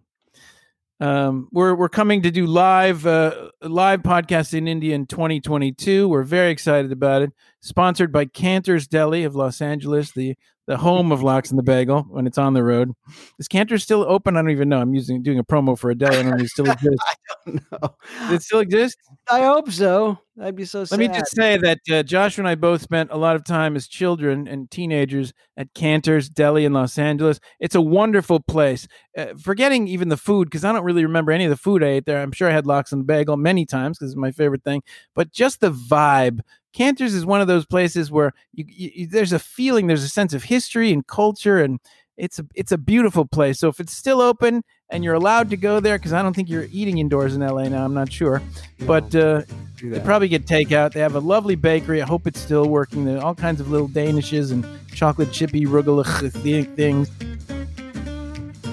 Um, 0.99 1.49
we're 1.53 1.75
we're 1.75 1.89
coming 1.89 2.23
to 2.23 2.31
do 2.31 2.47
live 2.47 3.07
uh, 3.07 3.51
live 3.61 4.03
podcasts 4.03 4.55
in 4.55 4.69
India 4.69 4.95
in 4.95 5.07
2022. 5.07 6.09
We're 6.09 6.23
very 6.23 6.51
excited 6.51 6.93
about 6.93 7.23
it. 7.23 7.33
Sponsored 7.61 8.13
by 8.13 8.25
Canter's 8.25 8.87
Deli 8.87 9.25
of 9.25 9.35
Los 9.37 9.61
Angeles, 9.61 10.13
the 10.13 10.37
the 10.67 10.77
home 10.77 11.11
of 11.11 11.23
Lox 11.23 11.51
and 11.51 11.59
the 11.59 11.65
Bagel 11.65 12.03
when 12.09 12.27
it's 12.27 12.39
on 12.39 12.55
the 12.55 12.63
road. 12.63 12.93
Is 13.39 13.49
Canter's 13.49 13.83
still 13.83 14.05
open? 14.05 14.37
I 14.37 14.43
don't 14.43 14.51
even 14.51 14.69
know. 14.69 14.81
I'm 14.81 14.95
using 14.95 15.23
doing 15.23 15.39
a 15.39 15.45
promo 15.45 15.77
for 15.77 15.91
a 15.91 15.95
deli. 15.95 16.19
I 16.19 16.23
don't 16.23 16.31
know 16.31 16.37
if 16.37 16.43
it 16.43 16.49
still 16.51 16.71
exists. 16.71 17.05
no. 17.47 17.97
Does 18.21 18.33
it 18.33 18.43
still 18.43 18.61
exist? 18.61 18.97
I 19.29 19.43
hope 19.43 19.71
so. 19.73 20.19
I'd 20.41 20.57
be 20.57 20.65
so 20.65 20.85
sad. 20.85 20.99
Let 20.99 21.11
me 21.13 21.19
just 21.19 21.37
say 21.37 21.59
that 21.59 21.79
uh, 21.91 22.03
Josh 22.03 22.39
and 22.39 22.49
I 22.49 22.55
both 22.55 22.81
spent 22.81 23.11
a 23.13 23.19
lot 23.19 23.37
of 23.37 23.45
time 23.45 23.77
as 23.77 23.87
children 23.87 24.49
and 24.49 24.71
teenagers 24.71 25.35
at 25.59 25.75
Canter's 25.75 26.31
Deli 26.31 26.65
in 26.65 26.73
Los 26.73 26.97
Angeles. 26.97 27.39
It's 27.61 27.75
a 27.75 27.83
wonderful 27.83 28.41
place. 28.41 28.89
Uh, 29.17 29.35
forgetting 29.39 29.89
even 29.89 30.09
the 30.09 30.17
food, 30.17 30.47
because 30.49 30.65
I 30.65 30.73
don't 30.73 30.85
really 30.85 31.05
remember 31.05 31.33
any 31.33 31.45
of 31.45 31.51
the 31.51 31.57
food 31.59 31.85
I 31.85 31.89
ate 31.89 32.07
there. 32.07 32.23
I'm 32.23 32.33
sure 32.33 32.49
I 32.49 32.53
had 32.53 32.67
lox 32.67 32.93
and 32.93 33.07
bagel 33.07 33.37
many 33.37 33.67
times 33.67 33.99
because 33.99 34.13
it's 34.13 34.19
my 34.19 34.31
favorite 34.31 34.65
thing. 34.65 34.83
But 35.15 35.33
just 35.33 35.61
the 35.61 35.71
vibe. 35.71 36.41
Canter's 36.73 37.13
is 37.13 37.27
one 37.27 37.43
of 37.43 37.47
those 37.47 37.67
places 37.67 38.11
where 38.11 38.33
you, 38.55 38.65
you- 38.67 39.07
there's 39.07 39.35
a 39.35 39.39
feeling, 39.39 39.87
there's 39.87 40.03
a 40.03 40.09
sense 40.09 40.33
of 40.33 40.45
history 40.45 40.91
and 40.95 41.07
culture, 41.07 41.59
and 41.59 41.79
it's 42.17 42.39
a 42.39 42.47
it's 42.55 42.73
a 42.73 42.79
beautiful 42.79 43.27
place. 43.27 43.59
So 43.59 43.69
if 43.69 43.81
it's 43.81 43.97
still 43.97 44.21
open 44.21 44.63
and 44.91 45.03
you're 45.03 45.15
allowed 45.15 45.51
to 45.51 45.57
go 45.57 45.81
there, 45.81 45.99
because 45.99 46.13
I 46.13 46.23
don't 46.23 46.35
think 46.35 46.49
you're 46.49 46.69
eating 46.71 46.99
indoors 46.99 47.35
in 47.35 47.41
LA 47.41 47.65
now, 47.69 47.85
I'm 47.85 47.95
not 47.95 48.13
sure. 48.13 48.43
But 48.81 49.15
uh, 49.15 49.43
they 49.83 50.01
probably 50.01 50.29
get 50.29 50.47
takeout. 50.47 50.93
They 50.93 51.01
have 51.01 51.15
a 51.15 51.21
lovely 51.21 51.55
bakery. 51.55 52.03
I 52.03 52.07
hope 52.07 52.27
it's 52.27 52.41
still 52.41 52.69
working. 52.69 53.05
There 53.05 53.19
are 53.19 53.25
all 53.25 53.35
kinds 53.35 53.61
of 53.61 53.71
little 53.71 53.89
danishes 53.89 54.53
and 54.53 54.67
chocolate 54.95 55.33
chippy 55.33 55.65
rugula 55.65 56.31
thi- 56.33 56.63
things. 56.63 57.11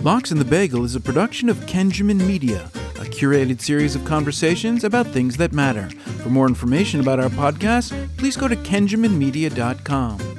Lox 0.03 0.31
and 0.31 0.39
the 0.39 0.45
Bagel 0.45 0.85
is 0.85 0.95
a 0.95 1.01
production 1.01 1.49
of 1.49 1.57
Kenjamin 1.65 2.25
Media, 2.25 2.65
a 2.95 3.05
curated 3.05 3.59
series 3.59 3.95
of 3.95 4.05
conversations 4.05 4.83
about 4.83 5.07
things 5.07 5.35
that 5.37 5.51
matter. 5.51 5.89
For 6.23 6.29
more 6.29 6.47
information 6.47 7.01
about 7.01 7.19
our 7.19 7.29
podcast, 7.29 7.91
please 8.17 8.37
go 8.37 8.47
to 8.47 8.55
kenjaminmedia.com. 8.55 10.38